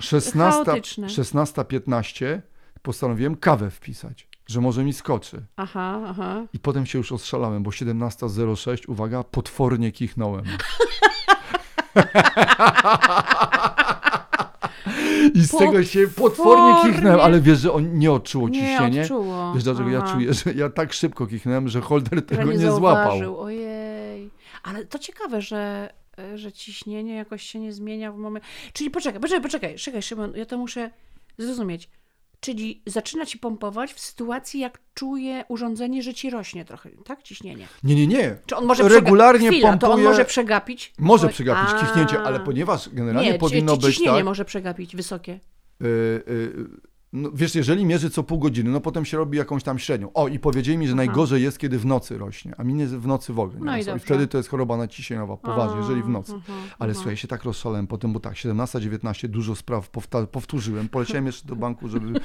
16, 0.00 0.64
Chaotyczne. 0.64 1.06
16.15 1.06 2.40
postanowiłem 2.82 3.36
kawę 3.36 3.70
wpisać, 3.70 4.28
że 4.50 4.60
może 4.60 4.84
mi 4.84 4.92
skoczy. 4.92 5.42
Aha, 5.56 6.02
aha. 6.06 6.42
I 6.52 6.58
potem 6.58 6.86
się 6.86 6.98
już 6.98 7.12
ostrzelałem, 7.12 7.62
bo 7.62 7.70
17.06, 7.70 8.90
uwaga, 8.90 9.24
potwornie 9.24 9.92
kichnąłem. 9.92 10.44
I 15.34 15.40
z 15.40 15.50
tego 15.50 15.84
się 15.84 16.08
potwornie 16.08 16.92
kichnąłem, 16.92 17.20
ale 17.20 17.40
wiesz, 17.40 17.58
że 17.58 17.72
on 17.72 17.98
nie 17.98 18.12
odczuło 18.12 18.48
Nie 18.48 18.60
ciśnienie. 18.60 19.02
odczuło. 19.02 19.52
Wiesz, 19.54 19.64
dlaczego 19.64 19.90
ja 19.90 20.00
Aha. 20.04 20.14
czuję, 20.14 20.34
że 20.34 20.52
ja 20.54 20.70
tak 20.70 20.92
szybko 20.92 21.26
kichnąłem, 21.26 21.68
że 21.68 21.80
holder 21.80 22.26
tego 22.26 22.52
nie, 22.52 22.58
nie 22.58 22.72
złapał. 22.72 23.40
Ojej. 23.40 24.30
Ale 24.62 24.86
to 24.86 24.98
ciekawe, 24.98 25.42
że, 25.42 25.92
że 26.34 26.52
ciśnienie 26.52 27.14
jakoś 27.14 27.42
się 27.42 27.60
nie 27.60 27.72
zmienia 27.72 28.12
w 28.12 28.16
momencie... 28.16 28.48
Czyli 28.72 28.90
poczekaj, 28.90 29.20
poczekaj, 29.20 29.42
poczekaj. 29.42 29.76
Czekaj, 29.76 30.02
Szymon, 30.02 30.32
ja 30.36 30.46
to 30.46 30.58
muszę 30.58 30.90
zrozumieć. 31.38 31.88
Czyli 32.40 32.82
zaczyna 32.86 33.26
ci 33.26 33.38
pompować 33.38 33.92
w 33.92 34.00
sytuacji, 34.00 34.60
jak 34.60 34.78
czuje 34.94 35.44
urządzenie, 35.48 36.02
że 36.02 36.14
ci 36.14 36.30
rośnie 36.30 36.64
trochę, 36.64 36.90
tak? 37.04 37.22
Ciśnienie. 37.22 37.66
Nie, 37.82 37.94
nie, 37.94 38.06
nie. 38.06 38.36
Czy 38.46 38.56
on 38.56 38.64
może 38.64 38.88
Regularnie 38.88 39.50
przega- 39.50 39.52
Chwila, 39.52 39.76
to 39.76 39.86
on 39.90 39.98
pompuje- 39.98 40.04
może 40.04 40.24
przegapić? 40.24 40.92
Może 40.98 41.26
Oj, 41.26 41.32
przegapić 41.32 41.72
a. 42.14 42.22
ale 42.22 42.40
ponieważ 42.40 42.88
generalnie 42.88 43.32
nie, 43.32 43.38
powinno 43.38 43.76
ci, 43.76 43.82
być 43.82 43.94
ciśnienie 43.94 44.16
tak. 44.18 44.24
może 44.24 44.44
przegapić, 44.44 44.96
wysokie. 44.96 45.40
y, 45.82 45.86
y, 45.86 46.89
no, 47.12 47.30
wiesz, 47.34 47.54
jeżeli 47.54 47.84
mierzy 47.84 48.10
co 48.10 48.22
pół 48.22 48.38
godziny, 48.38 48.70
no 48.70 48.80
potem 48.80 49.04
się 49.04 49.16
robi 49.16 49.38
jakąś 49.38 49.62
tam 49.62 49.78
średnią. 49.78 50.12
O, 50.14 50.28
i 50.28 50.38
powiedzieli 50.38 50.78
mi, 50.78 50.86
że 50.86 50.92
Aha. 50.92 50.96
najgorzej 50.96 51.42
jest, 51.42 51.58
kiedy 51.58 51.78
w 51.78 51.86
nocy 51.86 52.18
rośnie, 52.18 52.54
a 52.58 52.64
mi 52.64 52.74
nie 52.74 52.86
w 52.86 53.06
nocy 53.06 53.32
w 53.32 53.38
ogóle. 53.38 53.58
nie 53.60 53.66
No 53.66 53.76
i. 53.94 53.96
I 53.96 54.00
wtedy 54.00 54.26
to 54.26 54.36
jest 54.38 54.48
choroba 54.50 54.76
naciśnieniowa, 54.76 55.36
poważnie, 55.36 55.76
jeżeli 55.78 56.02
w 56.02 56.08
nocy. 56.08 56.32
aha, 56.36 56.52
Ale 56.78 56.90
aha. 56.90 56.94
słuchaj, 57.00 57.16
się 57.16 57.28
tak 57.28 57.44
rozszalałem 57.44 57.86
potem, 57.86 58.12
bo 58.12 58.20
tak, 58.20 58.34
17-19, 58.34 59.28
dużo 59.28 59.54
spraw 59.56 59.90
powtórzyłem, 60.32 60.88
poleciałem 60.88 61.26
jeszcze 61.26 61.48
do 61.48 61.56
banku, 61.56 61.88
żeby, 61.88 62.20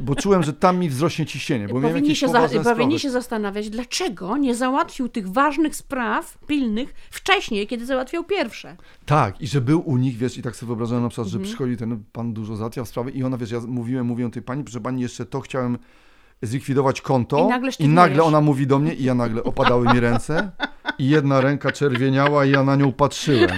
bo 0.00 0.14
czułem, 0.14 0.42
że 0.42 0.52
tam 0.52 0.78
mi 0.78 0.88
wzrośnie 0.88 1.26
ciśnienie, 1.26 1.68
bo 1.68 1.74
miałem 1.74 1.88
Powinni 1.90 2.08
jakieś 2.08 2.18
się, 2.20 2.26
za, 2.26 2.32
poważne 2.32 2.56
powinni 2.64 2.84
sprawy. 2.84 2.98
się 2.98 3.10
zastanawiać, 3.10 3.70
dlaczego 3.70 4.36
nie 4.36 4.54
załatwił 4.54 5.08
tych 5.08 5.28
ważnych 5.32 5.76
spraw 5.76 6.38
pilnych 6.46 6.94
wcześniej, 7.10 7.66
kiedy 7.66 7.86
załatwiał 7.86 8.24
pierwsze. 8.24 8.76
Tak, 9.06 9.40
i 9.40 9.46
że 9.46 9.60
był 9.60 9.80
u 9.88 9.96
nich, 9.96 10.16
wiesz, 10.16 10.38
i 10.38 10.42
tak 10.42 10.56
sobie 10.56 10.66
wyobrażałem 10.66 11.02
na 11.02 11.08
przykład, 11.08 11.26
Mhm. 11.26 11.44
że 11.44 11.48
przychodzi 11.48 11.76
ten 11.76 12.04
pan 12.12 12.32
dużo 12.32 12.56
załatwia 12.56 12.84
sprawy 12.84 13.10
i 13.10 13.22
ona, 13.24 13.36
wiesz, 13.38 13.50
ja 13.50 13.60
mówiłem, 13.60 14.06
mówię 14.16 14.30
tej 14.30 14.42
pani, 14.42 14.64
proszę 14.64 14.80
pani, 14.80 15.02
jeszcze 15.02 15.26
to 15.26 15.40
chciałem 15.40 15.78
zlikwidować 16.42 17.00
konto 17.00 17.44
I 17.46 17.48
nagle 17.48 17.70
i 17.78 17.88
nagle 17.88 18.22
ona 18.22 18.40
mówi 18.40 18.66
do 18.66 18.78
mnie 18.78 18.94
i 18.94 19.04
ja 19.04 19.14
nagle 19.14 19.44
opadały 19.44 19.86
mi 19.94 20.00
ręce 20.00 20.50
i 20.98 21.08
jedna 21.08 21.40
ręka 21.40 21.72
czerwieniała 21.72 22.44
i 22.44 22.50
ja 22.50 22.62
na 22.64 22.76
nią 22.76 22.92
patrzyłem. 22.92 23.56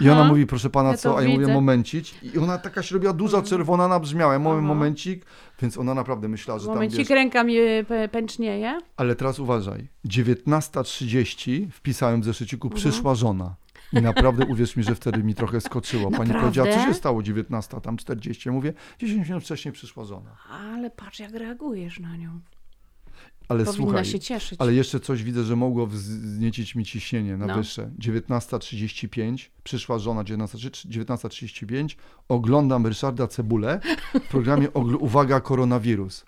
I 0.00 0.10
ona 0.10 0.20
Aha. 0.20 0.28
mówi, 0.28 0.46
proszę 0.46 0.70
pana, 0.70 0.90
Ja 0.90 0.96
co? 0.96 1.18
A 1.18 1.22
ja 1.22 1.28
mówię, 1.28 1.38
widzę. 1.38 1.50
Mhm. 1.50 1.54
momencik. 1.54 2.24
I 2.34 2.38
ona 2.38 2.58
taka 2.58 2.82
się 2.82 2.94
robiła 2.94 3.12
duża, 3.12 3.42
czerwona, 3.42 3.88
nabrzmiała. 3.88 4.32
Ja 4.32 4.38
mówię, 4.38 4.56
Aha. 4.58 4.66
momencik, 4.66 5.26
więc 5.62 5.78
ona 5.78 5.94
naprawdę 5.94 6.28
myślała, 6.28 6.58
że 6.60 6.66
tam, 6.66 6.74
Momencik 6.74 7.10
ręka 7.10 7.44
mi 7.44 7.56
e, 7.58 7.84
pę- 7.84 8.08
pęcznieje. 8.08 8.78
Ale 8.96 9.14
teraz 9.16 9.38
uważaj. 9.38 9.88
19.30 10.08 11.66
wpisałem 11.70 12.20
w 12.20 12.24
zeszyciku, 12.24 12.68
Mhm. 12.68 12.80
przyszła 12.80 13.14
żona. 13.14 13.54
I 13.98 14.02
naprawdę 14.02 14.46
uwierz 14.46 14.76
mi, 14.76 14.82
że 14.82 14.94
wtedy 14.94 15.22
mi 15.24 15.34
trochę 15.34 15.60
skoczyło. 15.60 16.02
Pani 16.10 16.18
Naprawdę? 16.30 16.40
powiedziała, 16.40 16.72
co 16.72 16.84
się 16.88 16.94
stało 16.94 17.22
19, 17.22 17.80
tam 17.80 17.96
40. 17.96 18.48
Ja 18.48 18.52
mówię, 18.52 18.72
10 18.98 19.28
minut 19.28 19.44
wcześniej 19.44 19.72
przyszła 19.72 20.04
żona. 20.04 20.36
Ale 20.50 20.90
patrz, 20.90 21.18
jak 21.20 21.32
reagujesz 21.34 22.00
na 22.00 22.16
nią. 22.16 22.40
Ale 23.48 23.64
Powinna 23.64 23.84
słuchaj, 23.86 24.04
się 24.04 24.18
cieszyć. 24.20 24.60
ale 24.60 24.74
jeszcze 24.74 25.00
coś 25.00 25.22
widzę, 25.22 25.44
że 25.44 25.56
mogło 25.56 25.86
wzniecić 25.86 26.74
mi 26.74 26.84
ciśnienie 26.84 27.36
na 27.36 27.46
No. 27.46 27.54
wyższe. 27.54 27.90
19.35, 27.98 29.50
przyszła 29.64 29.98
żona 29.98 30.24
19.30 30.24 30.88
19.35, 30.88 31.96
oglądam 32.28 32.86
Ryszarda 32.86 33.26
Cebulę 33.26 33.80
w 34.14 34.28
programie 34.28 34.70
Uwaga, 35.00 35.40
koronawirus. 35.40 36.24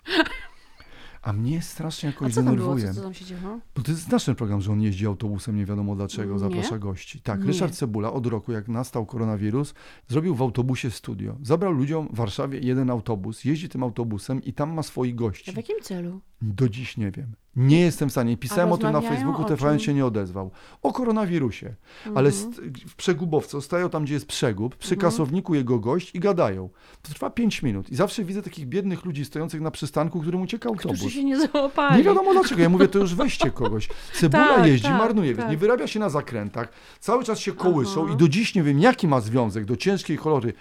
A 1.27 1.33
mnie 1.33 1.61
strasznie 1.61 2.09
A 2.09 2.11
jakoś 2.11 2.33
co 2.33 2.43
tam 2.43 2.55
było? 2.55 2.75
denerwuje. 2.75 2.87
Co, 2.87 2.93
co 2.93 3.01
tam 3.01 3.13
się 3.13 3.25
działo? 3.25 3.59
Bo 3.75 3.81
to 3.83 3.91
jest 3.91 4.03
znasz 4.03 4.25
ten 4.25 4.35
program, 4.35 4.61
że 4.61 4.71
on 4.71 4.81
jeździ 4.81 5.05
autobusem, 5.05 5.55
nie 5.57 5.65
wiadomo 5.65 5.95
dlaczego, 5.95 6.33
Nie. 6.33 6.39
zaprasza 6.39 6.79
gości. 6.79 7.21
Tak, 7.21 7.39
Nie. 7.41 7.47
Ryszard 7.47 7.73
Cebula 7.75 8.13
od 8.13 8.25
roku, 8.27 8.51
jak 8.51 8.67
nastał 8.67 9.05
koronawirus, 9.05 9.73
zrobił 10.07 10.35
w 10.35 10.41
autobusie 10.41 10.91
studio. 10.91 11.37
Zabrał 11.43 11.71
ludziom 11.71 12.07
w 12.13 12.15
Warszawie 12.15 12.59
jeden 12.59 12.89
autobus, 12.89 13.45
jeździ 13.45 13.69
tym 13.69 13.83
autobusem 13.83 14.43
i 14.43 14.53
tam 14.53 14.73
ma 14.73 14.83
swoich 14.83 15.13
A 15.13 15.17
gości. 15.17 15.51
w 15.51 15.57
jakim 15.57 15.75
celu? 15.81 16.21
Do 16.41 16.69
dziś 16.69 16.97
nie 16.97 17.11
wiem. 17.11 17.31
Nie 17.57 17.79
jestem 17.79 18.09
w 18.09 18.11
stanie. 18.11 18.37
Pisałem 18.37 18.71
o 18.71 18.77
tym 18.77 18.91
na 18.91 19.01
Facebooku, 19.01 19.45
TVN 19.45 19.79
się 19.79 19.93
nie 19.93 20.05
odezwał. 20.05 20.51
O 20.83 20.93
koronawirusie. 20.93 21.73
Ale 22.15 22.29
Mhm. 22.29 22.33
st- 22.53 22.61
w 22.87 22.95
Przegubowcu 22.95 23.61
stoją 23.61 23.89
tam, 23.89 24.03
gdzie 24.03 24.13
jest 24.13 24.25
przegub, 24.27 24.75
przy 24.75 24.93
Mhm. 24.95 25.11
kasowniku 25.11 25.55
jego 25.55 25.79
gość 25.79 26.15
i 26.15 26.19
gadają. 26.19 26.69
To 27.01 27.09
trwa 27.13 27.29
5 27.29 27.63
minut. 27.63 27.89
I 27.89 27.95
zawsze 27.95 28.23
widzę 28.23 28.41
takich 28.41 28.65
biednych 28.67 29.05
ludzi 29.05 29.25
stojących 29.25 29.61
na 29.61 29.71
przystanku, 29.71 30.21
którym 30.21 30.41
ucieka 30.41 30.69
autobus. 30.69 30.97
Którzy 30.99 31.15
się 31.15 31.23
nie 31.23 31.39
załapali. 31.47 31.97
Nie 31.97 32.03
wiadomo 32.03 32.33
dlaczego. 32.33 32.61
Ja 32.61 32.69
mówię, 32.69 32.87
to 32.87 32.99
już 32.99 33.15
weźcie 33.15 33.51
kogoś. 33.51 33.89
Cebula 34.13 34.47
Tak, 34.55 34.67
jeździ, 34.67 34.87
tak, 34.87 34.97
marnuje, 34.97 35.35
tak. 35.35 35.49
nie 35.49 35.57
wyrabia 35.57 35.87
się 35.87 35.99
na 35.99 36.09
zakrętach, 36.09 36.69
cały 36.99 37.23
czas 37.23 37.39
się 37.39 37.53
kołyszą 37.53 38.03
Aha. 38.05 38.13
i 38.13 38.17
do 38.17 38.27
dziś 38.29 38.55
nie 38.55 38.63
wiem, 38.63 38.79
jaki 38.79 39.07
ma 39.07 39.21
związek 39.21 39.65
do 39.65 39.75
ciężkiej 39.75 40.17
choroby. 40.17 40.53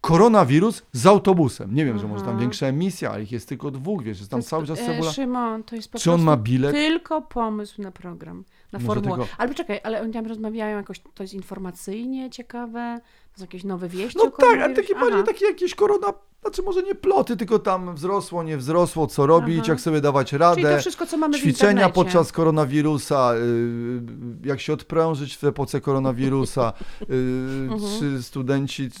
Koronawirus 0.00 0.82
z 0.92 1.06
autobusem. 1.06 1.74
Nie 1.74 1.84
wiem, 1.84 1.98
że 1.98 2.06
może 2.08 2.20
tam 2.24 2.30
Aha. 2.32 2.40
większa 2.40 2.66
emisja, 2.66 3.10
ale 3.10 3.22
ich 3.22 3.32
jest 3.32 3.48
tylko 3.48 3.70
dwóch, 3.70 4.02
wiesz, 4.02 4.18
jest 4.18 4.30
tam 4.30 4.38
jest- 4.38 4.48
cały 4.48 4.66
czas 4.66 4.78
e, 4.80 4.86
cebula. 4.86 5.12
Szymon, 5.12 5.62
to 5.62 5.76
jest 5.76 5.92
po 5.92 5.98
Czy 5.98 6.12
on 6.12 6.22
ma 6.22 6.36
bilet? 6.36 6.72
tylko 6.74 7.22
pomysł 7.22 7.82
na 7.82 7.90
program, 7.92 8.44
na 8.72 8.78
Może 8.78 8.86
formułę. 8.86 9.10
tego- 9.18 9.28
Ale 9.38 9.54
czekaj, 9.54 9.80
ale 9.84 10.02
oni 10.02 10.12
tam 10.12 10.26
rozmawiają 10.26 10.76
jakoś, 10.76 11.00
to 11.14 11.22
jest 11.22 11.34
informacyjnie 11.34 12.30
ciekawe, 12.30 13.00
jakieś 13.40 13.64
nowe 13.64 13.88
wieści 13.88 14.18
No 14.24 14.30
tak, 14.30 14.60
ale 14.60 14.74
takie 14.74 14.94
bardziej 14.94 15.24
takie 15.24 15.46
jakieś 15.46 15.74
korona, 15.74 16.06
znaczy 16.42 16.62
może 16.62 16.82
nie 16.82 16.94
ploty, 16.94 17.36
tylko 17.36 17.58
tam 17.58 17.94
wzrosło, 17.94 18.42
nie 18.42 18.56
wzrosło, 18.56 19.06
co 19.06 19.26
robić, 19.26 19.58
Aha. 19.60 19.72
jak 19.72 19.80
sobie 19.80 20.00
dawać 20.00 20.28
Czyli 20.30 20.38
to 20.38 20.44
radę. 20.44 20.78
wszystko, 20.80 21.06
co 21.06 21.16
mamy 21.16 21.38
Ćwiczenia 21.38 21.88
podczas 21.88 22.32
koronawirusa, 22.32 23.34
y, 23.34 24.48
jak 24.48 24.60
się 24.60 24.72
odprężyć 24.72 25.36
w 25.36 25.44
epoce 25.44 25.80
koronawirusa, 25.80 26.72
y, 27.02 27.06
czy 27.98 28.22
studenci, 28.22 28.90
czy, 28.90 28.98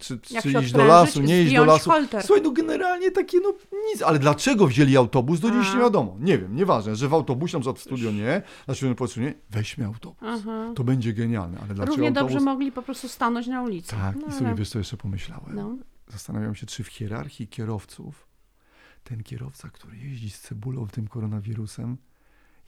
czy, 0.00 0.32
Mhm. 0.34 0.52
Czy 0.52 0.64
iść 0.64 0.72
do 0.72 0.84
lasu, 0.84 1.20
nie 1.22 1.42
iść 1.42 1.54
do 1.54 1.64
lasu. 1.64 1.90
holter. 1.90 2.22
Słuchaj, 2.22 2.42
no 2.44 2.50
generalnie 2.50 3.10
takie 3.10 3.40
no 3.40 3.54
nic, 3.92 4.02
ale 4.02 4.18
dlaczego 4.18 4.66
wzięli 4.66 4.96
autobus, 4.96 5.40
do 5.40 5.50
dziś 5.50 5.74
nie 5.74 5.80
wiadomo. 5.80 6.16
Nie 6.20 6.38
wiem, 6.38 6.56
nieważne, 6.56 6.96
że 6.96 7.08
w 7.08 7.14
autobusie, 7.14 7.56
na 7.56 7.60
przykład 7.60 7.78
w 7.78 7.82
studio 7.82 8.10
nie, 8.10 8.42
na 8.68 8.94
potrzebie 8.94 9.26
nie, 9.26 9.34
weźmy 9.50 9.86
autobus. 9.86 10.18
Aha. 10.22 10.72
To 10.74 10.84
będzie 10.84 11.12
genialne, 11.12 11.58
ale 11.58 11.74
dlaczego 11.74 11.86
Równie 11.86 12.08
autobus? 12.08 12.32
dobrze 12.32 12.44
mogli 12.44 12.72
po 12.72 12.82
prostu 12.82 13.08
stanąć 13.08 13.46
na 13.52 13.62
ulicy. 13.62 13.90
Tak, 13.90 14.16
no, 14.16 14.26
i 14.26 14.32
sobie 14.32 14.46
ale- 14.46 14.56
wiesz, 14.56 14.70
co 14.70 14.78
jeszcze 14.78 14.96
pomyślałem? 14.96 15.54
no. 15.54 15.76
Zastanawiam 16.08 16.54
się, 16.54 16.66
czy 16.66 16.84
w 16.84 16.88
hierarchii 16.88 17.48
kierowców 17.48 18.26
ten 19.04 19.22
kierowca, 19.22 19.68
który 19.70 19.96
jeździ 19.96 20.30
z 20.30 20.40
cebulą 20.40 20.86
tym 20.86 21.08
koronawirusem, 21.08 21.96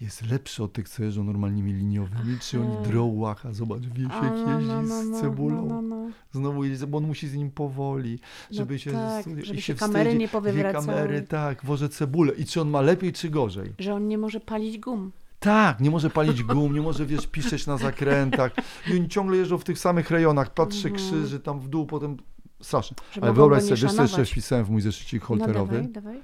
jest 0.00 0.22
lepszy 0.30 0.62
od 0.62 0.72
tych, 0.72 0.88
co 0.88 1.04
jeżdżą 1.04 1.24
normalnymi 1.24 1.72
liniowymi, 1.72 2.38
czy 2.40 2.60
oni 2.60 2.74
Aha. 2.74 2.82
drą 2.88 3.04
łacha, 3.06 3.52
zobacz, 3.52 3.82
Wiesiek 3.82 4.12
A, 4.12 4.30
no, 4.30 4.50
jeździ 4.60 4.68
no, 4.68 4.82
no, 4.82 5.02
z 5.02 5.06
no, 5.08 5.20
cebulą, 5.20 5.66
No, 5.68 5.82
no, 5.82 5.96
no. 5.96 6.10
znowu 6.32 6.64
jeździ, 6.64 6.86
bo 6.86 6.98
on 6.98 7.06
musi 7.06 7.28
z 7.28 7.34
nim 7.34 7.50
powoli, 7.50 8.18
No 8.50 8.56
żeby 8.56 8.78
się, 8.78 8.92
tak, 8.92 9.24
żeby 9.28 9.44
się 9.44 9.62
się 9.62 9.74
kamery 9.74 10.04
wstydzi. 10.04 10.18
nie 10.18 10.28
powywracały. 10.28 10.86
kamery, 10.86 11.22
tak, 11.22 11.64
wożę 11.64 11.88
cebulę 11.88 12.32
i 12.34 12.44
czy 12.44 12.60
on 12.60 12.70
ma 12.70 12.80
lepiej, 12.80 13.12
czy 13.12 13.30
gorzej? 13.30 13.72
Że 13.78 13.94
on 13.94 14.08
nie 14.08 14.18
może 14.18 14.40
palić 14.40 14.78
gum. 14.78 15.12
Tak, 15.44 15.80
nie 15.80 15.90
może 15.90 16.10
palić 16.10 16.42
gum, 16.42 16.74
nie 16.74 16.80
może, 16.80 17.06
wiesz, 17.06 17.26
piszczeć 17.26 17.66
na 17.66 17.76
zakrętach 17.76 18.52
i 18.88 18.92
oni 18.92 19.08
ciągle 19.08 19.36
jeżdżą 19.36 19.58
w 19.58 19.64
tych 19.64 19.78
samych 19.78 20.10
rejonach, 20.10 20.54
patrzy 20.54 20.88
Mhm. 20.88 20.94
krzyży 20.94 21.40
tam 21.40 21.60
w 21.60 21.68
dół, 21.68 21.86
potem 21.86 22.16
straszne. 22.62 22.96
Żeby 23.12 23.26
Ale 23.26 23.34
wyobraź 23.34 23.62
sobie, 23.62 23.74
nie 23.74 23.82
wiesz 23.82 23.92
co 23.92 24.02
jeszcze 24.02 24.24
wpisałem 24.24 24.64
w 24.64 24.70
mój 24.70 24.80
zeszycik 24.80 25.22
No 25.22 25.26
holterowy 25.28 25.76
dawaj, 25.76 25.92
dawaj. 25.92 26.20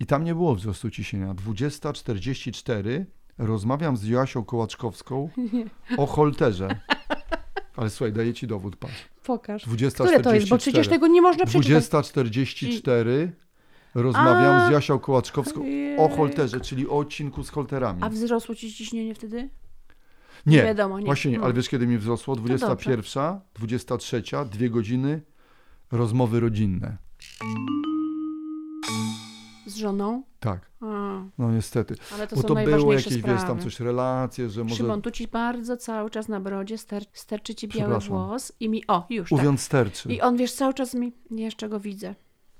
i 0.00 0.06
tam 0.06 0.24
nie 0.24 0.34
było 0.34 0.54
wzrostu 0.54 0.90
ciśnienia. 0.90 1.34
20.44 1.34 3.04
rozmawiam 3.38 3.96
z 3.96 4.04
Joasią 4.04 4.44
Kołaczkowską 4.44 5.28
o 5.96 6.06
holterze. 6.06 6.80
Ale 7.76 7.90
słuchaj, 7.90 8.12
daję 8.12 8.34
ci 8.34 8.46
dowód, 8.46 8.76
patrz. 8.76 9.08
Pokaż. 9.24 9.66
20.44. 9.66 10.04
Które 10.04 10.20
to 10.20 10.34
jest? 10.34 10.48
Bo 10.48 10.58
przecież 10.58 10.88
tego 10.88 11.06
nie 11.06 11.22
można 11.22 11.46
przeczytać. 11.46 11.84
20.44 11.84 13.28
rozmawiam 14.02 14.54
A. 14.54 14.68
z 14.68 14.70
Jasią 14.70 14.98
Kołaczkowską 14.98 15.64
o 15.98 16.08
holterze, 16.08 16.60
czyli 16.60 16.88
o 16.88 16.98
odcinku 16.98 17.42
z 17.44 17.50
holterami. 17.50 18.02
A 18.02 18.08
wzrosło 18.08 18.54
ci 18.54 18.72
ciśnienie 18.72 19.14
wtedy? 19.14 19.48
Nie, 20.46 20.62
wiadomo, 20.62 20.98
nie. 21.00 21.06
właśnie 21.06 21.30
nie, 21.30 21.40
ale 21.40 21.52
wiesz 21.52 21.68
kiedy 21.68 21.86
mi 21.86 21.98
wzrosło? 21.98 22.36
dobrze. 22.36 22.54
21, 22.58 23.40
23, 23.54 24.22
dwie 24.50 24.70
godziny, 24.70 25.22
rozmowy 25.92 26.40
rodzinne. 26.40 26.96
Z 29.66 29.76
żoną? 29.76 30.22
Tak, 30.40 30.70
A, 30.80 30.86
no 31.38 31.52
niestety. 31.52 31.94
ale 32.14 32.26
to 32.26 32.36
Bo 32.36 32.42
są 32.42 32.48
to 32.48 32.54
najważniejsze 32.54 33.04
jakieś, 33.10 33.22
sprawy. 33.22 33.38
wiesz, 33.38 33.48
tam 33.48 33.60
coś, 33.60 33.80
relacje, 33.80 34.50
że 34.50 34.64
może 34.64 34.76
Szymon, 34.76 35.02
tu 35.02 35.10
ci 35.10 35.28
bardzo 35.28 35.76
cały 35.76 36.10
czas 36.10 36.28
na 36.28 36.40
brodzie 36.40 36.78
ster, 36.78 37.04
sterczy 37.12 37.54
ci 37.54 37.68
biały 37.68 37.98
włos 37.98 38.52
i 38.60 38.68
mi, 38.68 38.86
o, 38.88 39.06
już, 39.10 39.30
tak. 39.30 39.38
uwiąd 39.38 39.60
sterczy. 39.60 40.12
I 40.12 40.20
on, 40.20 40.36
wiesz, 40.36 40.52
cały 40.52 40.74
czas 40.74 40.94
mi, 40.94 41.12
jeszcze 41.30 41.68
go 41.68 41.80
widzę. 41.80 42.14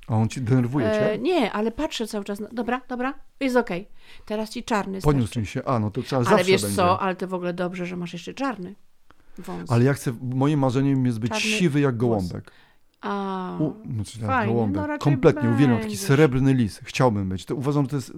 A 0.08 0.14
on 0.16 0.28
ci 0.28 0.40
denerwuje 0.40 0.86
cię? 0.86 1.12
E, 1.12 1.18
nie, 1.18 1.52
ale 1.52 1.70
patrzę 1.72 2.06
cały 2.06 2.24
czas, 2.24 2.40
na, 2.40 2.48
dobra, 2.52 2.80
dobra, 2.88 3.14
jest 3.40 3.56
okej. 3.56 3.88
Teraz 4.24 4.50
ci 4.50 4.64
czarny 4.64 5.00
Poniósł 5.00 5.26
sterczy. 5.26 5.40
mi 5.40 5.46
się, 5.46 5.64
a 5.64 5.78
no 5.78 5.90
to 5.90 6.02
trzeba 6.02 6.20
Ale 6.20 6.30
zawsze 6.30 6.44
wiesz 6.44 6.62
będzie. 6.62 6.76
co, 6.76 7.00
ale 7.00 7.16
to 7.16 7.28
w 7.28 7.34
ogóle 7.34 7.52
dobrze, 7.52 7.86
że 7.86 7.96
masz 7.96 8.12
jeszcze 8.12 8.34
czarny 8.34 8.74
wąs. 9.38 9.70
Ale 9.72 9.84
ja 9.84 9.92
chcę, 9.94 10.12
moim 10.22 10.58
marzeniem 10.60 11.06
jest 11.06 11.18
być 11.18 11.30
Czarny 11.30 11.44
siwy 11.46 11.80
jak 11.80 11.96
gołąbek. 11.96 12.50
A, 13.00 13.56
U, 13.60 13.74
znaczy, 13.94 14.18
fajnie, 14.18 14.52
gołąbek. 14.54 14.82
no 14.88 14.98
Kompletnie 14.98 15.48
uwielbiam 15.50 15.76
taki 15.78 15.88
będziesz. 15.88 16.00
srebrny 16.06 16.54
lis. 16.54 16.80
Chciałbym 16.84 17.28
być. 17.28 17.44
To 17.44 17.54
uważam, 17.54 17.84
że 17.84 17.88
to 17.90 17.96
jest, 17.96 18.12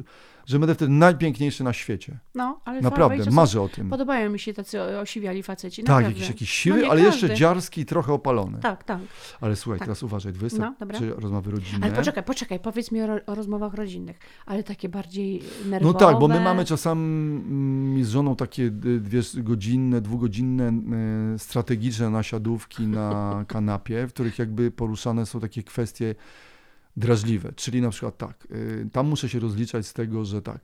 że 0.48 0.58
będę 0.58 0.74
wtedy 0.74 0.92
najpiękniejszy 0.92 1.64
na 1.64 1.72
świecie. 1.72 2.18
no, 2.34 2.60
ale 2.64 2.80
Naprawdę, 2.80 3.16
fajnie, 3.16 3.32
marzę 3.32 3.62
o 3.62 3.68
tym. 3.68 3.90
Podobają 3.90 4.30
mi 4.30 4.38
się 4.38 4.54
tacy 4.54 4.82
osiwiali 4.82 5.42
faceci, 5.42 5.82
Tak, 5.82 5.88
naprawdę. 5.88 6.08
jakiś, 6.12 6.28
jakiś 6.28 6.48
No 6.48 6.52
siwy, 6.72 6.82
nie 6.82 6.90
ale 6.90 7.00
jeszcze 7.00 7.34
dziarski 7.34 7.80
i 7.80 7.86
trochę 7.86 8.12
opalony. 8.12 8.58
Tak, 8.58 8.84
tak. 8.84 8.98
Ale 9.40 9.56
słuchaj, 9.56 9.78
Tak. 9.78 9.86
teraz 9.88 10.02
uważaj, 10.02 10.32
20 10.32 10.58
No, 10.58 10.74
dobra. 10.80 10.98
czy 10.98 11.14
rozmowy 11.14 11.50
rodzinne. 11.50 11.86
Ale 11.86 11.96
poczekaj, 11.96 12.22
poczekaj, 12.24 12.60
powiedz 12.60 12.92
mi 12.92 13.02
o, 13.02 13.06
o 13.26 13.34
rozmowach 13.34 13.74
rodzinnych, 13.74 14.18
ale 14.46 14.62
takie 14.62 14.88
bardziej 14.88 15.42
No 15.64 15.70
nerwowe. 15.70 15.98
tak, 15.98 16.18
bo 16.18 16.28
my 16.28 16.40
mamy 16.40 16.64
czasami 16.64 17.00
mm, 17.02 18.04
z 18.04 18.08
żoną 18.08 18.36
takie 18.36 18.62
y, 18.62 18.70
dwie 19.00 19.20
godzinne, 19.36 20.00
dwugodzinne 20.00 20.72
y, 21.34 21.38
strategiczne 21.38 22.10
nasiadówki 22.10 22.86
na 22.86 23.44
kanapie, 23.48 24.06
w 24.06 24.12
których 24.12 24.38
jakby 24.38 24.70
poruszane 24.70 25.26
są 25.26 25.40
takie 25.40 25.62
kwestie 25.62 26.14
drażliwe. 26.98 27.52
Czyli 27.56 27.80
na 27.80 27.90
przykład 27.90 28.16
tak, 28.18 28.48
y, 28.50 28.88
tam 28.92 29.06
muszę 29.08 29.28
się 29.28 29.38
rozliczać 29.40 29.86
z 29.86 29.92
tego, 29.92 30.24
że 30.24 30.42
tak, 30.42 30.60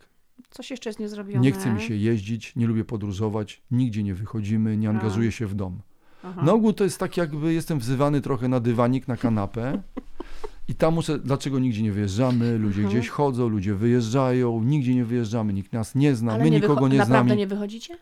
Coś 0.51 0.71
jeszcze 0.71 0.89
jest 0.91 0.99
niezrobione. 1.01 1.41
nie 1.41 1.53
chce 1.53 1.73
mi 1.73 1.83
się 1.83 1.95
jeździć, 1.97 2.57
nie 2.57 2.67
lubię 2.67 2.85
podróżować, 2.85 3.63
nigdzie 3.71 4.03
nie 4.03 4.15
wychodzimy, 4.15 4.77
nie 4.77 4.89
angażuję 4.91 5.33
się 5.33 5.47
w 5.47 5.55
dom. 5.55 5.81
Aha. 6.25 6.43
Na 6.43 6.53
ogół 6.53 6.73
to 6.73 6.85
jest 6.85 6.99
tak, 6.99 7.17
jakby 7.17 7.53
jestem 7.53 7.79
wzywany 7.79 8.21
trochę 8.21 8.49
na 8.49 8.61
dywanik, 8.61 9.09
na 9.09 9.17
kanapę. 9.17 9.83
I 10.69 10.75
tam 10.75 10.95
muszę, 10.95 11.19
dlaczego 11.19 11.59
nigdzie 11.59 11.83
nie 11.83 11.93
wyjeżdżamy, 11.93 12.59
ludzie 12.59 12.83
Mhm. 12.83 12.89
gdzieś 12.99 13.09
chodzą, 13.11 13.49
ludzie 13.49 13.75
wyjeżdżają, 13.75 14.63
nigdzie 14.63 14.95
nie 14.95 15.05
wyjeżdżamy, 15.05 15.53
nikt 15.53 15.73
nas 15.73 15.95
nie 15.95 16.15
zna, 16.15 16.33
ale 16.33 16.45
my 16.45 16.51
nie 16.51 16.61
nikogo 16.61 16.89
nie 16.89 17.05
znamy. 17.05 17.37
nie 17.37 17.47
wychodzicie? 17.47 17.97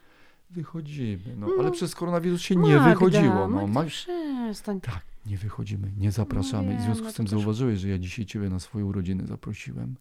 Wychodzimy, 0.51 1.37
no, 1.39 1.47
No. 1.47 1.53
ale 1.59 1.71
przez 1.71 1.95
koronawirus 1.95 2.41
się 2.41 2.57
nie 2.57 2.77
Magda, 2.77 2.89
wychodziło. 2.91 3.35
No, 3.35 3.49
Magda, 3.49 3.67
Mag... 3.73 3.87
przestań. 3.87 4.81
Tak, 4.81 5.01
nie 5.27 5.37
wychodzimy, 5.39 5.93
nie 5.97 6.13
zapraszamy. 6.13 6.75
No 6.75 6.81
w 6.81 6.83
związku 6.83 7.03
wiem, 7.05 7.13
z 7.13 7.17
tym 7.17 7.25
no 7.25 7.31
zauważyłeś, 7.31 7.79
że 7.79 7.89
ja 7.89 7.99
dzisiaj 7.99 8.27
ciebie 8.27 8.49
na 8.51 8.61
swoje 8.61 8.85
urodziny 8.85 9.27
zaprosiłem. 9.27 9.95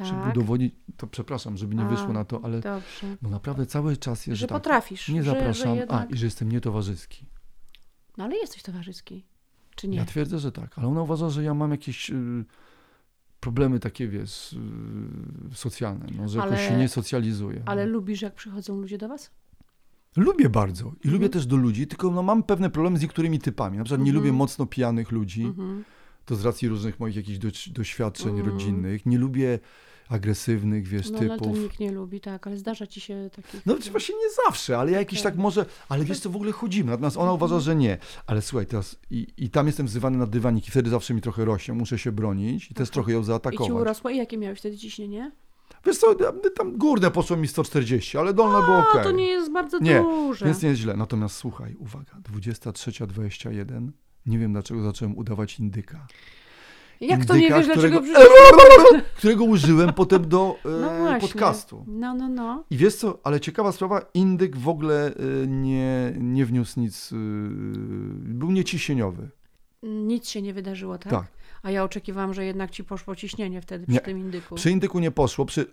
Żeby 0.00 0.20
Tak, 0.22 0.36
udowodnić, 0.36 0.74
to 0.96 1.06
przepraszam, 1.06 1.56
żeby 1.56 1.74
nie 1.74 1.82
A, 1.84 1.88
wyszło 1.88 2.12
na 2.12 2.24
to, 2.24 2.40
ale 2.44 2.60
dobrze. 2.60 3.16
no 3.22 3.30
naprawdę 3.30 3.66
cały 3.66 3.96
czas 3.96 4.26
jest, 4.26 4.40
Że 4.40 4.46
tak, 4.46 4.58
potrafisz. 4.58 5.08
nie 5.08 5.22
że, 5.22 5.30
zapraszam, 5.30 5.64
Że 5.66 5.72
a 5.72 5.74
jednak... 5.76 6.10
i 6.10 6.16
że 6.16 6.24
jestem 6.26 6.52
nietowarzyski. 6.52 7.26
No 8.16 8.24
ale 8.24 8.36
jesteś 8.36 8.62
towarzyski. 8.62 9.24
Czy 9.76 9.88
nie? 9.88 9.96
Ja 9.98 10.04
twierdzę, 10.04 10.38
że 10.38 10.52
tak, 10.52 10.78
ale 10.78 10.88
ona 10.88 11.02
uważa, 11.02 11.30
że 11.30 11.42
ja 11.44 11.54
mam 11.54 11.70
jakieś 11.70 12.10
y, 12.10 12.44
problemy 13.40 13.80
takie, 13.80 14.08
wiesz, 14.08 14.52
y, 14.52 15.54
socjalne, 15.54 16.06
no, 16.16 16.28
że 16.28 16.38
jakoś 16.38 16.58
Ale- 16.58 16.68
się 16.68 16.76
nie 16.76 16.88
socjalizuję. 16.88 17.62
Ale 17.66 17.86
no. 17.86 17.92
lubisz, 17.92 18.22
jak 18.22 18.34
przychodzą 18.34 18.80
ludzie 18.80 18.98
do 18.98 19.08
was? 19.08 19.30
Lubię 20.16 20.48
bardzo 20.48 20.84
i 21.04 21.08
lubię 21.08 21.26
Mhm. 21.26 21.30
też 21.30 21.46
do 21.46 21.56
ludzi, 21.56 21.86
tylko 21.86 22.10
no, 22.10 22.22
mam 22.22 22.42
pewne 22.42 22.70
problemy 22.70 22.98
z 22.98 23.02
niektórymi 23.02 23.38
typami. 23.38 23.78
Na 23.78 23.84
przykład 23.84 24.00
nie 24.00 24.10
Mhm. 24.10 24.24
lubię 24.24 24.32
mocno 24.36 24.66
pijanych 24.66 25.12
ludzi, 25.12 25.42
Mhm. 25.42 25.84
to 26.26 26.36
z 26.36 26.44
racji 26.44 26.68
różnych 26.68 27.00
moich 27.00 27.16
jakichś 27.16 27.38
doś- 27.38 27.68
doświadczeń 27.68 28.28
Mhm. 28.28 28.48
rodzinnych. 28.48 29.06
Nie 29.06 29.18
lubię 29.18 29.58
agresywnych, 30.08 30.86
wiesz, 30.88 31.10
No 31.10 31.18
ale 31.18 31.28
to 31.28 31.34
typów. 31.44 31.58
nikt 31.58 31.80
nie 31.80 31.92
lubi, 31.92 32.20
tak, 32.20 32.46
ale 32.46 32.56
zdarza 32.56 32.86
ci 32.86 33.00
się 33.00 33.30
taki... 33.36 33.58
No 33.66 33.74
właśnie 33.90 34.14
nie 34.14 34.30
zawsze, 34.46 34.78
ale 34.78 34.90
ja 34.92 34.98
jakiś 34.98 35.18
Okej. 35.18 35.32
tak 35.32 35.40
może, 35.40 35.66
ale 35.88 36.04
wiesz 36.04 36.20
co, 36.20 36.30
w 36.30 36.36
ogóle 36.36 36.52
chodzimy, 36.52 36.90
natomiast 36.90 37.16
ona 37.16 37.32
uważa, 37.32 37.60
że 37.60 37.76
nie. 37.76 37.98
Ale 38.26 38.42
słuchaj, 38.42 38.66
teraz 38.66 38.96
i, 39.10 39.26
i 39.36 39.50
tam 39.50 39.66
jestem 39.66 39.86
wzywany 39.86 40.18
na 40.18 40.26
dywanik 40.26 40.68
i 40.68 40.70
wtedy 40.70 40.90
zawsze 40.90 41.14
mi 41.14 41.20
trochę 41.20 41.44
rośnie, 41.44 41.74
muszę 41.74 41.98
się 41.98 42.12
bronić 42.12 42.70
i 42.70 42.74
też 42.74 42.88
Aha. 42.88 42.94
trochę 42.94 43.12
ją 43.12 43.18
I 43.18 43.22
ci 43.22 43.26
zaatakować. 43.26 43.70
urosło? 43.70 44.10
I 44.10 44.16
jakie 44.16 44.38
miałeś 44.38 44.58
wtedy 44.58 44.78
ciśnienie? 44.78 45.32
Wiesz 45.86 45.98
co, 45.98 46.14
tam 46.56 46.78
górne 46.78 47.10
poszło 47.10 47.36
mi 47.36 47.48
140, 47.48 48.18
ale 48.18 48.34
dolne 48.34 48.66
było 48.66 48.78
ok. 48.78 49.02
to 49.02 49.10
nie 49.10 49.26
jest 49.26 49.52
bardzo 49.52 49.78
Nie, 49.78 50.00
duże. 50.00 50.44
Więc 50.46 50.62
nie 50.62 50.68
jest 50.68 50.80
źle. 50.80 50.96
Natomiast 50.96 51.36
słuchaj, 51.36 51.76
uwaga, 51.78 52.12
23.21, 52.32 53.88
nie 54.26 54.38
wiem 54.38 54.52
dlaczego 54.52 54.82
zacząłem 54.82 55.18
udawać 55.18 55.58
indyka. 55.58 56.06
Jak 57.00 57.24
to 57.24 57.36
nie 57.36 57.40
Indyka, 57.40 57.58
wiesz, 57.58 57.66
dlaczego 57.66 58.00
którego, 58.00 58.22
wrzuciłeś? 58.22 59.02
którego 59.16 59.44
użyłem 59.44 59.92
potem 59.92 60.28
do 60.28 60.56
e, 60.64 60.68
No 61.12 61.20
podcastu. 61.20 61.84
No, 61.88 62.14
no, 62.14 62.28
no. 62.28 62.64
I 62.70 62.76
wiesz 62.76 62.96
co, 62.96 63.18
ale 63.24 63.40
ciekawa 63.40 63.72
sprawa, 63.72 64.00
indyk 64.14 64.56
w 64.56 64.68
ogóle 64.68 65.06
e, 65.06 65.46
nie, 65.46 66.14
nie 66.18 66.46
wniósł 66.46 66.80
nic, 66.80 67.12
e, 67.12 67.16
był 68.18 68.50
nieciśnieniowy. 68.50 69.28
Nic 69.82 70.28
się 70.28 70.42
nie 70.42 70.54
wydarzyło, 70.54 70.98
tak? 70.98 71.12
Tak. 71.12 71.26
A 71.62 71.70
ja 71.70 71.84
oczekiwałam, 71.84 72.34
że 72.34 72.44
jednak 72.44 72.70
ci 72.70 72.84
poszło 72.84 73.16
ciśnienie 73.16 73.60
wtedy 73.60 73.86
przy 73.86 73.92
Nie. 73.94 74.00
tym 74.00 74.18
indyku. 74.18 74.54
Przy 74.54 74.70
indyku 74.70 74.98
nie 74.98 75.10
poszło, 75.10 75.44
przy 75.46 75.66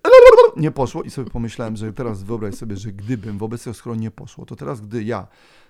nie 0.58 0.72
poszło 0.72 1.04
i 1.04 1.10
sobie 1.10 1.30
pomyślałem, 1.32 1.76
że 1.78 1.94
teraz 1.94 2.24
wyobraź 2.24 2.56
sobie, 2.56 2.78
że 2.78 2.92
gdybym 2.92 3.38
wobec 3.38 3.64
tego 3.64 3.74
skoro 3.74 3.96
nie 3.96 4.12
poszło, 4.12 4.46
to 4.46 4.56
teraz 4.56 4.82
gdy 4.82 5.04
ja 5.04 5.28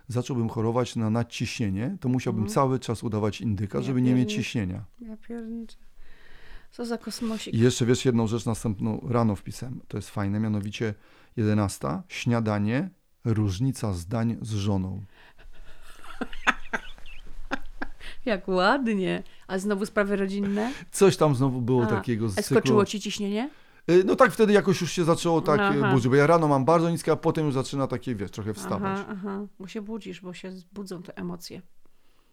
zacząłbym 0.08 0.50
chorować 0.50 0.96
na 0.96 1.10
nadciśnienie, 1.10 1.98
to 2.00 2.10
musiałbym 2.10 2.44
Mhm. 2.44 2.54
cały 2.54 2.80
czas 2.80 3.04
udawać 3.04 3.42
indyka, 3.42 3.78
Ja 3.78 3.84
żeby 3.84 4.02
nie 4.02 4.16
mieć 4.16 4.34
ciśnienia. 4.34 4.86
Ja 5.02 5.18
pierniczę. 5.18 5.78
Co 6.72 6.86
za 6.86 6.98
kosmosik. 6.98 7.54
I 7.54 7.60
jeszcze 7.60 7.86
wiesz, 7.86 8.06
jedną 8.06 8.28
rzecz 8.28 8.46
następną 8.46 9.08
rano 9.10 9.36
wpisałem, 9.36 9.82
to 9.88 9.98
jest 9.98 10.10
fajne, 10.10 10.40
mianowicie 10.40 10.94
11, 11.38 12.02
śniadanie, 12.08 12.90
różnica 13.26 13.94
zdań 13.94 14.38
z 14.42 14.54
żoną. 14.54 15.04
Jak 18.26 18.48
ładnie. 18.48 19.24
A 19.48 19.60
znowu 19.60 19.86
sprawy 19.86 20.16
rodzinne? 20.16 20.72
Coś 20.92 21.18
tam 21.18 21.36
znowu 21.36 21.62
było 21.62 21.84
A, 21.84 21.86
takiego 21.86 22.30
z 22.30 22.36
cyklu. 22.36 22.58
skoczyło 22.58 22.86
ci 22.86 23.00
ciśnienie? 23.02 23.50
Y, 23.92 24.04
No 24.06 24.16
tak 24.16 24.32
wtedy 24.32 24.54
jakoś 24.54 24.82
już 24.82 24.92
się 24.92 25.04
zaczęło 25.04 25.42
tak 25.42 25.60
Aha. 25.60 25.74
Aha. 25.80 25.92
burzyć, 25.92 26.08
bo 26.08 26.16
ja 26.16 26.28
rano 26.28 26.48
mam 26.48 26.66
bardzo 26.66 26.90
niskie, 26.90 27.12
a 27.12 27.16
potem 27.16 27.46
już 27.46 27.54
zaczyna 27.54 27.88
takie, 27.88 28.16
wiesz, 28.16 28.32
trochę 28.32 28.54
wstawać. 28.54 29.00
Aha, 29.02 29.06
aha. 29.12 29.46
Bo 29.60 29.68
się 29.68 29.82
budzisz, 29.82 30.22
bo 30.22 30.34
się 30.34 30.52
budzą 30.74 31.04
te 31.04 31.18
emocje. 31.18 31.62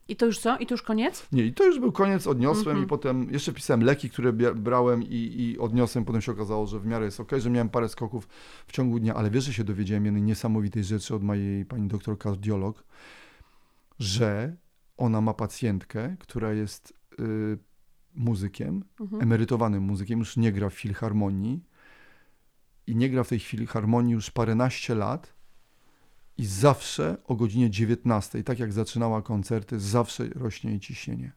I 0.09 0.17
to 0.17 0.27
już 0.27 0.39
co? 0.39 0.59
I 0.59 0.67
to 0.67 0.75
już 0.75 0.83
koniec? 0.83 1.27
Nie, 1.33 1.43
i 1.45 1.53
to 1.53 1.65
już 1.65 1.81
był 1.81 1.93
koniec, 1.93 2.27
odniosłem 2.27 2.69
Mhm. 2.69 2.85
i 2.85 2.87
potem 2.87 3.33
jeszcze 3.33 3.53
pisałem 3.53 3.83
leki, 3.85 4.11
które 4.11 4.33
brałem 4.55 5.03
i, 5.03 5.35
i 5.39 5.59
odniosłem, 5.59 6.05
potem 6.05 6.21
się 6.21 6.33
okazało, 6.33 6.67
że 6.67 6.81
w 6.81 6.87
miarę 6.87 7.05
jest 7.05 7.21
ok, 7.21 7.31
że 7.39 7.51
miałem 7.51 7.69
parę 7.69 7.89
skoków 7.89 8.29
w 8.67 8.73
ciągu 8.73 8.99
dnia, 8.99 9.15
ale 9.15 9.31
wiesz, 9.31 9.45
że 9.45 9.53
się 9.53 9.65
dowiedziałem 9.65 10.05
jednej 10.05 10.23
niesamowitej 10.23 10.85
rzeczy 10.85 11.15
od 11.15 11.23
mojej 11.23 11.65
pani 11.65 11.89
doktor 11.89 12.19
kardiolog, 12.19 12.85
że 13.99 14.57
ona 14.97 15.21
ma 15.21 15.35
pacjentkę, 15.35 16.17
która 16.19 16.53
jest 16.53 16.93
y, 17.21 17.59
muzykiem, 18.15 18.85
Mhm. 19.01 19.23
emerytowanym 19.23 19.83
muzykiem, 19.83 20.19
już 20.19 20.37
nie 20.37 20.53
gra 20.53 20.71
w 20.71 20.75
filharmonii 20.75 21.65
i 22.87 22.97
nie 22.97 23.11
gra 23.11 23.25
w 23.25 23.29
tej 23.29 23.39
filharmonii 23.41 24.13
już 24.13 24.31
paręnaście 24.31 24.95
lat 24.95 25.33
i 26.39 26.47
zawsze 26.47 27.17
o 27.25 27.37
godzinie 27.37 27.71
19, 27.71 28.45
tak 28.45 28.59
jak 28.59 28.73
zaczynała 28.73 29.23
koncerty, 29.23 29.81
zawsze 29.81 30.29
rośnie 30.29 30.71
jej 30.71 30.81
ciśnienie. 30.81 31.33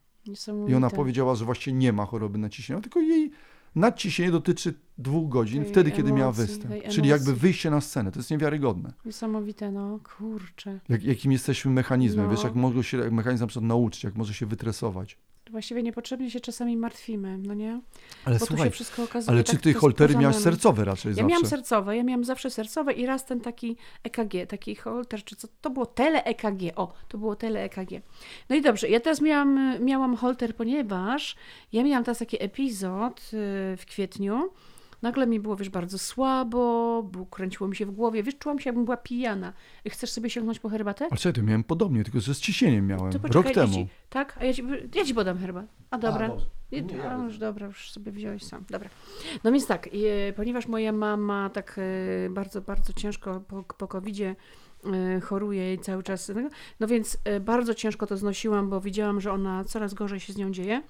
I 0.70 0.76
ona 0.76 0.88
powiedziała, 0.96 1.36
że 1.36 1.46
właśnie 1.46 1.74
nie 1.74 1.94
ma 1.94 2.06
choroby 2.06 2.38
nadciśnienia, 2.38 2.82
tylko 2.82 3.00
jej 3.00 3.32
nadciśnienie 3.76 4.32
dotyczy 4.32 4.74
dwóch 4.98 5.30
godzin, 5.30 5.64
Tej 5.64 5.72
wtedy, 5.72 5.92
kiedy 5.92 6.02
emocji, 6.02 6.20
miała 6.20 6.32
występ. 6.32 6.74
Czyli 6.90 7.10
jakby 7.10 7.36
wyjście 7.36 7.72
na 7.72 7.82
scenę. 7.82 8.12
To 8.12 8.20
jest 8.20 8.32
niewiarygodne. 8.32 8.94
Niesamowite, 9.06 9.72
no 9.72 10.00
kurczę. 10.18 10.80
Jak, 10.90 11.04
jakim 11.04 11.32
jesteśmy 11.32 11.72
mechanizmem. 11.72 12.26
No. 12.26 12.32
Wiesz, 12.32 12.44
jak 12.44 12.56
może 12.56 12.84
się 12.84 12.98
jak 12.98 13.12
mechanizm 13.12 13.44
na 13.44 13.48
przykład 13.48 13.68
nauczyć, 13.68 14.04
jak 14.04 14.16
może 14.16 14.34
się 14.34 14.46
wytresować. 14.46 15.18
Właściwie 15.52 15.84
niepotrzebnie 15.84 16.32
się 16.32 16.40
czasami 16.40 16.78
martwimy, 16.78 17.38
no 17.38 17.54
nie? 17.54 17.82
Ale 18.26 18.40
Bo 18.40 18.46
słuchaj, 18.46 18.66
się 18.68 18.72
wszystko 18.72 19.04
okazuje 19.04 19.30
ale 19.36 19.44
tak, 19.44 19.56
czy 19.56 19.62
ty 19.62 19.74
holtery 19.74 20.16
miałeś 20.16 20.36
nami. 20.36 20.44
sercowe 20.44 20.86
raczej 20.86 21.10
Ja 21.10 21.16
zawsze? 21.16 21.28
miałam 21.30 21.46
sercowe, 21.46 21.98
ja 21.98 22.04
miałam 22.04 22.24
zawsze 22.24 22.50
sercowe 22.50 22.94
i 22.94 23.06
raz 23.06 23.26
ten 23.26 23.42
taki 23.42 23.78
EKG, 24.04 24.48
taki 24.50 24.76
holter, 24.76 25.24
czy 25.24 25.36
co, 25.36 25.48
to 25.62 25.70
było 25.70 25.86
tele-EKG, 25.86 26.72
o, 26.76 26.94
to 27.08 27.18
było 27.18 27.36
tele-EKG. 27.36 28.02
No 28.50 28.56
i 28.56 28.62
dobrze, 28.62 28.90
ja 28.90 29.00
teraz 29.00 29.22
miałam, 29.22 29.76
miałam 29.86 30.16
holter, 30.16 30.56
ponieważ 30.56 31.36
ja 31.74 31.84
miałam 31.84 32.04
teraz 32.04 32.18
taki 32.20 32.44
epizod 32.44 33.20
y, 33.20 33.28
w 33.78 33.84
kwietniu, 33.88 34.50
nagle 35.02 35.28
mi 35.28 35.40
było, 35.40 35.56
wiesz, 35.56 35.70
bardzo 35.70 35.98
słabo, 35.98 37.04
było, 37.04 37.26
kręciło 37.26 37.70
mi 37.70 37.76
się 37.76 37.86
w 37.86 37.92
głowie, 37.92 38.24
wiesz, 38.24 38.38
czułam 38.38 38.60
się, 38.60 38.70
jakbym 38.70 38.86
była 38.86 38.98
pijana. 38.98 39.54
Chcesz 39.90 40.12
sobie 40.12 40.30
sięgnąć 40.30 40.60
po 40.60 40.70
herbatę? 40.70 41.08
Ale 41.12 41.18
czekaj, 41.18 41.42
to 41.42 41.48
miałem 41.48 41.64
podobnie, 41.64 42.04
tylko 42.04 42.20
że 42.20 42.36
z 42.36 42.40
ciśnieniem 42.40 42.88
miałem. 42.88 43.12
To 43.12 43.18
Rok 43.18 43.28
poczekaj, 43.28 43.52
ja 43.52 43.62
temu. 43.62 43.74
Ci, 43.74 43.88
tak? 44.10 44.38
A 44.40 44.46
ja 44.46 44.54
ci, 44.54 44.64
ja 44.96 45.06
ci 45.06 45.14
podam 45.14 45.38
herbatę. 45.38 45.68
A 45.92 45.98
dobra. 45.98 46.28
Nie, 46.72 46.78
ja 46.78 47.06
a, 47.06 47.10
wezmę. 47.10 47.26
już 47.26 47.38
dobra, 47.38 47.68
już 47.68 47.92
sobie 47.92 48.12
wziąłeś 48.12 48.44
sam. 48.44 48.66
Dobra. 48.70 48.90
No 49.44 49.52
więc 49.52 49.68
tak, 49.68 49.88
e, 49.88 50.34
ponieważ 50.34 50.68
moja 50.68 50.92
mama 50.92 51.50
tak 51.50 51.80
e, 52.26 52.30
bardzo, 52.30 52.62
bardzo 52.62 52.94
ciężko 52.94 53.40
po, 53.40 53.64
po 53.64 53.88
COVID-zie 53.88 54.36
e, 54.86 55.20
choruje 55.20 55.74
i 55.74 55.80
cały 55.80 56.04
czas, 56.04 56.32
no 56.80 56.88
więc 56.88 57.18
bardzo 57.42 57.74
ciężko 57.74 58.08
to 58.08 58.18
znosiłam, 58.18 58.70
bo 58.70 58.82
widziałam, 58.82 59.22
że 59.22 59.32
ona 59.32 59.64
coraz 59.64 59.94
gorzej 59.94 60.20
się 60.20 60.34
z 60.34 60.38
nią 60.38 60.52
dzieje. 60.52 60.82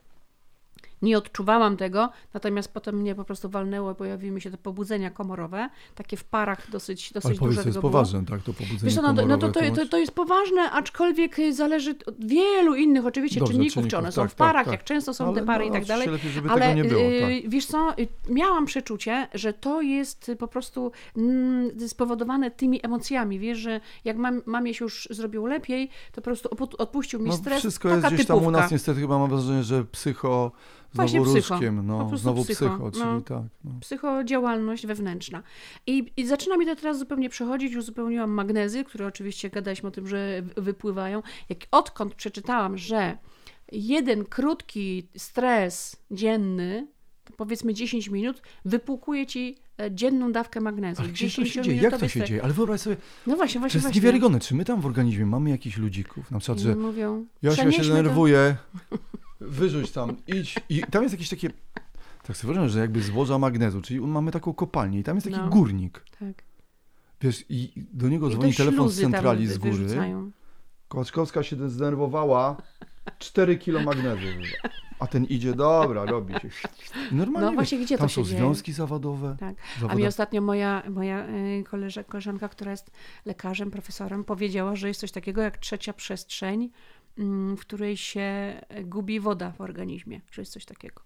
Nie 1.01 1.17
odczuwałam 1.17 1.77
tego, 1.77 2.09
natomiast 2.33 2.73
potem 2.73 2.95
mnie 2.95 3.15
po 3.15 3.23
prostu 3.23 3.49
walnęło, 3.49 3.95
pojawiły 3.95 4.31
mi 4.31 4.41
się 4.41 4.51
te 4.51 4.57
pobudzenia 4.57 5.09
komorowe, 5.09 5.69
takie 5.95 6.17
w 6.17 6.23
parach 6.23 6.71
dosyć, 6.71 7.11
Ale 7.13 7.21
dosyć 7.21 7.39
powiedz, 7.39 7.55
duże 7.55 7.63
to 7.63 7.69
jest 7.69 7.79
poważne, 7.79 8.25
tak? 8.25 8.41
To 8.41 8.53
pobudzenie 8.53 8.79
Wiesz 8.83 8.95
co, 8.95 9.01
no, 9.01 9.13
to- 9.13 9.25
no 9.25 9.37
to, 9.37 9.51
to, 9.51 9.59
to, 9.75 9.85
to 9.85 9.97
jest 9.97 10.11
poważne, 10.11 10.71
aczkolwiek 10.71 11.35
zależy 11.51 11.95
od 12.05 12.25
wielu 12.25 12.75
innych 12.75 13.05
oczywiście 13.05 13.39
Dobrze, 13.39 13.53
czynników, 13.53 13.73
czynników, 13.73 13.91
czy 13.91 13.97
one 13.97 14.11
są 14.11 14.21
tak, 14.21 14.31
w 14.31 14.35
parach, 14.35 14.53
tak, 14.53 14.65
tak. 14.65 14.71
jak 14.71 14.83
często 14.83 15.13
są 15.13 15.25
Ale 15.25 15.35
te 15.35 15.45
pary 15.45 15.65
no, 15.65 15.69
i 15.69 15.73
tak 15.73 15.85
dalej. 15.85 16.07
Lepiej, 16.07 16.31
żeby 16.31 16.49
Ale 16.49 16.61
tego 16.61 16.73
nie 16.73 16.83
było, 16.83 17.01
y, 17.01 17.41
tak. 17.41 17.51
wiesz 17.51 17.65
co, 17.65 17.99
y, 17.99 18.07
miałam 18.29 18.65
przeczucie, 18.65 19.27
że 19.33 19.53
to 19.53 19.81
jest 19.81 20.31
po 20.39 20.47
prostu 20.47 20.91
mm, 21.17 21.89
spowodowane 21.89 22.51
tymi 22.51 22.85
emocjami. 22.85 23.39
Wiesz, 23.39 23.57
że 23.57 23.81
jak 24.05 24.17
mam, 24.17 24.41
mamie 24.45 24.73
się 24.73 24.85
już 24.85 25.07
zrobiło 25.11 25.47
lepiej, 25.47 25.89
to 26.11 26.15
po 26.15 26.21
prostu 26.21 26.49
odpuścił 26.77 27.19
mi 27.19 27.29
No, 27.29 27.35
stres. 27.37 27.59
wszystko 27.59 27.89
jest 27.89 28.07
gdzieś 28.07 28.25
tam 28.25 28.43
u 28.43 28.51
nas 28.51 28.71
niestety 28.71 28.99
chyba 29.01 29.19
mam 29.19 29.29
wrażenie, 29.29 29.63
że 29.63 29.85
psycho 29.85 30.51
Właśnie 30.93 31.19
znowu 31.21 31.33
psycho. 31.41 31.59
no, 31.83 32.17
znowu 32.17 32.43
psycho, 32.43 32.65
psycho, 32.69 32.91
czyli 32.91 33.05
no. 33.05 33.21
tak. 33.21 33.43
No. 33.63 33.71
psychodziałalność 33.81 34.87
wewnętrzna. 34.87 35.43
I, 35.87 36.11
I 36.17 36.27
zaczyna 36.27 36.57
mi 36.57 36.65
to 36.65 36.75
teraz 36.75 36.99
zupełnie 36.99 37.29
przechodzić. 37.29 37.75
Uzupełniłam 37.75 38.31
magnezy, 38.31 38.83
które 38.83 39.07
oczywiście 39.07 39.49
gadaliśmy 39.49 39.89
o 39.89 39.91
tym, 39.91 40.07
że 40.07 40.41
wypływają. 40.57 41.21
Jak 41.49 41.59
odkąd 41.71 42.15
przeczytałam, 42.15 42.77
że 42.77 43.17
jeden 43.71 44.25
krótki 44.25 45.07
stres 45.17 45.95
dzienny, 46.11 46.87
to 47.23 47.33
powiedzmy 47.37 47.73
10 47.73 48.07
minut, 48.09 48.41
wypłukuje 48.65 49.25
ci 49.25 49.57
e, 49.81 49.91
dzienną 49.91 50.31
dawkę 50.31 50.61
magnezu. 50.61 51.01
Ale 51.01 51.11
gdzie 51.11 51.25
to 51.25 51.31
się 51.31 51.43
10 51.43 51.65
dzieje? 51.65 51.81
Jak 51.81 51.93
to 51.93 51.99
się 51.99 52.09
stres. 52.09 52.29
dzieje? 52.29 52.43
Ale 52.43 52.53
wyobraź 52.53 52.81
sobie, 52.81 52.97
No 53.27 53.35
właśnie, 53.35 53.53
to 53.53 53.59
właśnie, 53.59 53.77
jest 53.77 53.85
właśnie. 53.85 54.01
niewiarygodne. 54.01 54.39
Czy 54.39 54.55
my 54.55 54.65
tam 54.65 54.81
w 54.81 54.85
organizmie 54.85 55.25
mamy 55.25 55.49
jakichś 55.49 55.77
ludzików? 55.77 56.31
Na 56.31 56.39
przykład, 56.39 56.59
I 56.59 56.61
że 56.61 56.75
mówią, 56.75 57.25
ja 57.41 57.51
się 57.51 57.55
przenieśmy 57.57 57.83
to- 57.85 57.89
denerwuję, 57.93 58.55
wyrzuć 59.39 59.91
tam, 59.91 60.15
idź. 60.27 60.55
I 60.69 60.81
tam 60.91 61.03
jest 61.03 61.13
jakieś 61.13 61.29
takie, 61.29 61.49
tak 62.23 62.37
sobie 62.37 62.47
wyobrażam, 62.53 62.69
że 62.69 62.79
jakby 62.79 63.01
złoża 63.01 63.37
magnezu, 63.39 63.81
czyli 63.81 64.01
mamy 64.01 64.31
taką 64.31 64.53
kopalnię 64.53 64.99
i 64.99 65.03
tam 65.03 65.17
jest 65.17 65.27
taki 65.27 65.39
No. 65.39 65.49
górnik. 65.49 66.03
Tak. 66.19 66.43
Wiesz, 67.21 67.45
i 67.49 67.71
do 67.93 68.09
niego 68.09 68.29
I 68.29 68.31
dzwoni 68.33 68.53
to 68.53 68.57
telefon 68.57 68.89
z 68.89 68.99
centrali 69.01 69.47
z 69.47 69.57
góry. 69.57 69.71
wyrzucają. 69.71 70.31
Kołaczkowska 70.87 71.43
się 71.43 71.69
zdenerwowała, 71.69 72.57
4 73.19 73.57
kilo 73.57 73.79
magnezu. 73.79 74.27
A 74.99 75.07
ten 75.07 75.25
idzie, 75.25 75.53
dobra, 75.53 76.05
robi 76.05 76.33
się. 76.33 76.49
Normalnie. 77.11 77.49
No 77.49 77.53
właśnie, 77.55 77.77
gdzie 77.79 77.95
to 77.95 77.99
tam 77.99 78.09
się 78.09 78.15
są 78.15 78.23
dzieje? 78.23 78.37
związki 78.37 78.73
zawodowe. 78.73 79.35
Tak. 79.39 79.55
A 79.89 79.95
mi 79.95 80.07
ostatnio 80.07 80.41
moja, 80.41 80.83
moja 80.89 81.27
y, 81.27 81.63
koleża, 81.69 82.03
koleżanka, 82.03 82.49
która 82.49 82.71
jest 82.71 82.91
lekarzem, 83.25 83.71
profesorem, 83.71 84.23
powiedziała, 84.23 84.75
że 84.75 84.87
jest 84.87 84.99
coś 84.99 85.11
takiego 85.11 85.41
jak 85.41 85.57
trzecia 85.57 85.93
przestrzeń, 85.93 86.69
w 87.57 87.59
której 87.59 87.97
się 87.97 88.27
gubi 88.83 89.19
woda 89.19 89.51
w 89.51 89.61
organizmie, 89.61 90.21
że 90.31 90.41
jest 90.41 90.51
coś 90.51 90.65
takiego. 90.65 91.01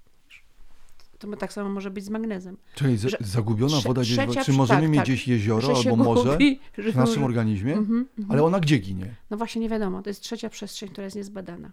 To 1.19 1.35
tak 1.37 1.53
samo 1.53 1.69
może 1.69 1.91
być 1.91 2.05
z 2.05 2.09
magnezem. 2.09 2.57
Czyli 2.75 2.97
że- 2.97 3.17
zagubiona 3.19 3.81
woda 3.81 4.01
gdzieś, 4.01 4.17
trzecia- 4.17 4.45
czy 4.45 4.53
możemy 4.53 4.81
tak, 4.81 4.89
mieć 4.89 4.97
tak. 4.97 5.05
gdzieś 5.05 5.27
jezioro 5.27 5.73
albo 5.77 5.95
morze 5.95 6.31
gubi, 6.31 6.59
w 6.73 6.77
naszym 6.77 6.99
może- 7.01 7.25
organizmie, 7.25 7.73
Mhm, 7.73 7.99
mhm. 8.19 8.31
ale 8.31 8.43
ona 8.43 8.59
gdzie 8.59 8.77
ginie? 8.77 9.15
No 9.29 9.37
właśnie 9.37 9.61
nie 9.61 9.69
wiadomo, 9.69 10.01
to 10.01 10.09
jest 10.09 10.21
trzecia 10.21 10.49
przestrzeń, 10.49 10.89
która 10.89 11.05
jest 11.05 11.15
niezbadana. 11.15 11.71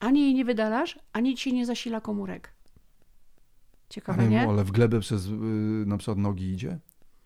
Ani 0.00 0.20
jej 0.20 0.34
nie 0.34 0.44
wydalasz, 0.44 0.98
ani 1.12 1.34
ci 1.36 1.52
nie 1.54 1.66
zasila 1.66 2.00
komórek. 2.00 2.52
Ciekawe, 3.88 4.18
Ale, 4.20 4.28
nie? 4.30 4.48
ale 4.48 4.64
w 4.64 4.70
glebę 4.70 5.00
przez 5.00 5.26
y, 5.26 5.30
na 5.86 5.96
przykład 5.98 6.18
nogi 6.18 6.44
idzie? 6.52 6.78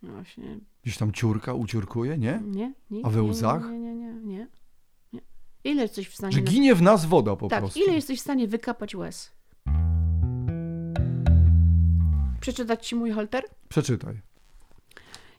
No 0.03 0.13
właśnie, 0.13 0.59
Gdzieś 0.83 0.97
tam 0.99 1.13
ciurka, 1.13 1.55
uciurkuje, 1.55 2.19
nie? 2.19 2.43
nie, 2.47 2.73
nie. 2.91 3.07
A 3.07 3.11
we 3.11 3.23
łzach? 3.23 3.63
Nie, 3.71 3.79
nie, 3.79 3.95
nie, 3.95 4.13
nie. 4.15 4.21
nie. 4.25 4.49
Ile 5.65 5.83
jesteś 5.83 6.09
w 6.09 6.15
stanie... 6.15 6.33
Że 6.33 6.41
ginie 6.41 6.75
w 6.75 6.83
nas 6.83 7.07
woda 7.07 7.37
po 7.37 7.49
Tak, 7.49 7.61
prostu. 7.61 7.81
ile 7.81 7.95
jesteś 7.95 8.19
w 8.19 8.23
stanie 8.23 8.49
wykapać 8.49 8.95
łez? 8.95 9.33
Przeczytać 12.41 12.87
ci 12.89 12.95
mój 12.95 13.11
holter? 13.11 13.45
Przeczytaj. 13.69 14.21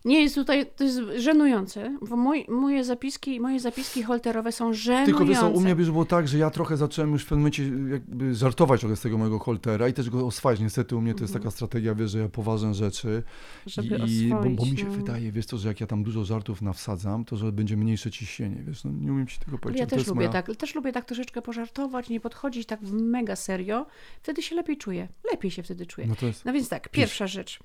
Nie 0.06 0.22
jest 0.22 0.36
tutaj, 0.36 0.66
to 0.76 0.84
jest 0.84 1.00
żenujące, 1.18 1.98
bo 2.10 2.16
moje 2.50 2.84
zapiski, 2.84 3.40
moje 3.40 3.60
zapiski 3.60 4.04
holterowe 4.04 4.52
są 4.52 4.74
żenujące. 4.74 5.12
Tylko 5.12 5.26
wiesz, 5.26 5.56
u 5.56 5.62
mnie 5.62 5.72
już 5.72 5.92
było 5.92 6.06
tak, 6.06 6.28
że 6.28 6.38
ja 6.38 6.50
trochę 6.50 6.78
zacząłem 6.78 7.12
już 7.12 7.24
w 7.24 7.26
pewnym 7.26 7.40
momencie 7.40 7.64
jakby 7.92 8.36
żartować 8.36 8.80
trochę 8.80 8.96
z 8.96 9.02
tego 9.02 9.18
mojego 9.18 9.40
holtera 9.40 9.88
i 9.88 9.94
też 9.94 10.10
go 10.10 10.28
oswajać. 10.28 10.60
Niestety 10.60 10.96
u 10.96 11.02
mnie 11.02 11.14
to 11.14 11.24
jest 11.24 11.36
Mhm. 11.36 11.44
taka 11.44 11.52
strategia, 11.56 11.96
wiesz, 11.96 12.12
że 12.12 12.20
ja 12.20 12.30
poważne 12.30 12.74
rzeczy 12.74 13.24
żeby 13.66 14.00
i 14.08 14.30
bo, 14.30 14.36
bo 14.36 14.42
oswoić, 14.42 14.72
mi 14.72 14.78
się 14.78 14.86
no. 14.86 14.92
wydaje, 14.92 15.32
wiesz 15.32 15.46
to, 15.46 15.58
że 15.58 15.68
jak 15.68 15.82
ja 15.82 15.88
tam 15.88 16.04
dużo 16.04 16.26
żartów 16.26 16.62
nawsadzam, 16.62 17.26
to 17.26 17.38
że 17.38 17.52
będzie 17.52 17.78
mniejsze 17.78 18.12
ciśnienie, 18.12 18.64
wiesz, 18.68 18.84
no 18.84 18.92
nie 18.92 19.12
umiem 19.12 19.28
ci 19.28 19.40
tego 19.40 19.58
powiedzieć. 19.58 19.80
ja 19.80 19.88
też 19.88 20.08
lubię 20.08 20.16
moja... 20.16 20.30
tak, 20.30 20.56
też 20.56 20.76
lubię 20.76 20.92
tak 20.92 21.06
troszeczkę 21.06 21.42
pożartować, 21.42 22.10
nie 22.10 22.20
podchodzić 22.20 22.68
tak 22.68 22.80
mega 22.92 23.36
serio. 23.36 23.86
Wtedy 24.22 24.42
się 24.42 24.56
lepiej 24.56 24.78
czuję. 24.78 25.08
Lepiej 25.32 25.52
się 25.52 25.64
wtedy 25.64 25.86
czuję. 25.86 26.08
No 26.08 26.16
to 26.16 26.26
jest... 26.26 26.46
No 26.46 26.54
więc 26.54 26.70
tak, 26.70 26.90
pierwsza 26.90 27.28
rzecz. 27.28 27.60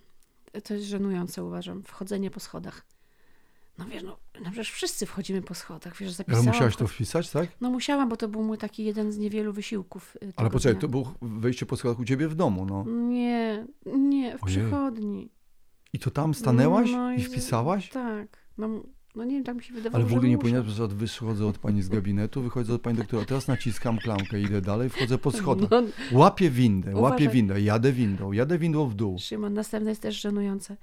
To 0.65 0.75
jest 0.75 0.87
żenujące, 0.87 1.45
uważam. 1.45 1.83
Wchodzenie 1.83 2.31
po 2.31 2.41
schodach. 2.41 2.87
No 3.79 3.85
wiesz, 3.85 4.03
no, 4.03 4.17
no 4.45 4.51
przecież 4.51 4.71
wszyscy 4.71 5.07
wchodzimy 5.07 5.43
po 5.43 5.55
schodach, 5.55 5.93
wiesz, 5.97 6.09
Ale 6.09 6.13
zapisałam. 6.15 6.47
musiałaś 6.47 6.77
to 6.77 6.87
wpisać, 6.87 7.31
tak? 7.31 7.49
No 7.61 7.71
musiałam, 7.71 8.09
bo 8.09 8.17
to 8.17 8.29
był 8.29 8.43
mój 8.43 8.59
taki 8.59 8.85
jeden 8.85 9.13
z 9.13 9.19
niewielu 9.19 9.53
wysiłków. 9.53 10.17
y, 10.23 10.33
Ale 10.37 10.51
poczekaj, 10.51 10.73
dnia. 10.75 10.81
to 10.81 10.89
było 10.89 11.15
wejście 11.23 11.67
po 11.67 11.77
schodach 11.77 11.99
u 11.99 12.05
ciebie 12.05 12.29
w 12.29 12.35
domu, 12.35 12.67
no. 12.67 12.85
Nie, 12.87 13.67
nie, 13.87 14.39
w 14.39 14.45
Ojej. 14.45 14.57
przychodni. 14.57 15.31
I 15.93 15.99
to 15.99 16.11
tam 16.11 16.35
stanęłaś 16.35 16.91
No 16.93 17.13
i 17.13 17.21
i- 17.21 17.25
wpisałaś? 17.25 17.89
Tak. 17.91 18.39
No, 18.59 18.69
no 19.17 19.25
nie 19.25 19.35
wiem, 19.35 19.45
tak 19.45 19.57
mi 19.57 19.63
się 19.63 19.75
wydawało, 19.75 20.05
Ale 20.05 20.05
w 20.05 20.17
ogóle 20.17 20.29
nie 20.29 20.39
powinnaś, 20.39 20.67
że 20.67 20.89
wychodzę 20.89 21.47
od 21.47 21.59
pani 21.59 21.83
z 21.83 21.89
gabinetu, 21.89 22.43
wychodzę 22.43 22.75
od 22.75 22.83
pani 22.83 22.99
doktora, 22.99 23.25
teraz 23.25 23.49
naciskam 23.49 23.99
klamkę, 23.99 24.41
idę 24.41 24.61
dalej, 24.61 24.91
wchodzę 24.91 25.19
po 25.19 25.31
schodach. 25.31 25.71
No, 25.71 25.83
Łapię 26.13 26.51
windę, 26.51 26.97
łapię 26.97 27.15
Uważaj. 27.15 27.29
windę, 27.29 27.61
jadę 27.61 27.93
windą, 27.93 28.33
jadę 28.33 28.59
windą 28.59 28.87
w 28.87 28.95
dół. 28.95 29.19
Szymon, 29.19 29.55
następne 29.55 29.91
jest 29.91 30.03
też 30.03 30.21
żenujące. 30.21 30.77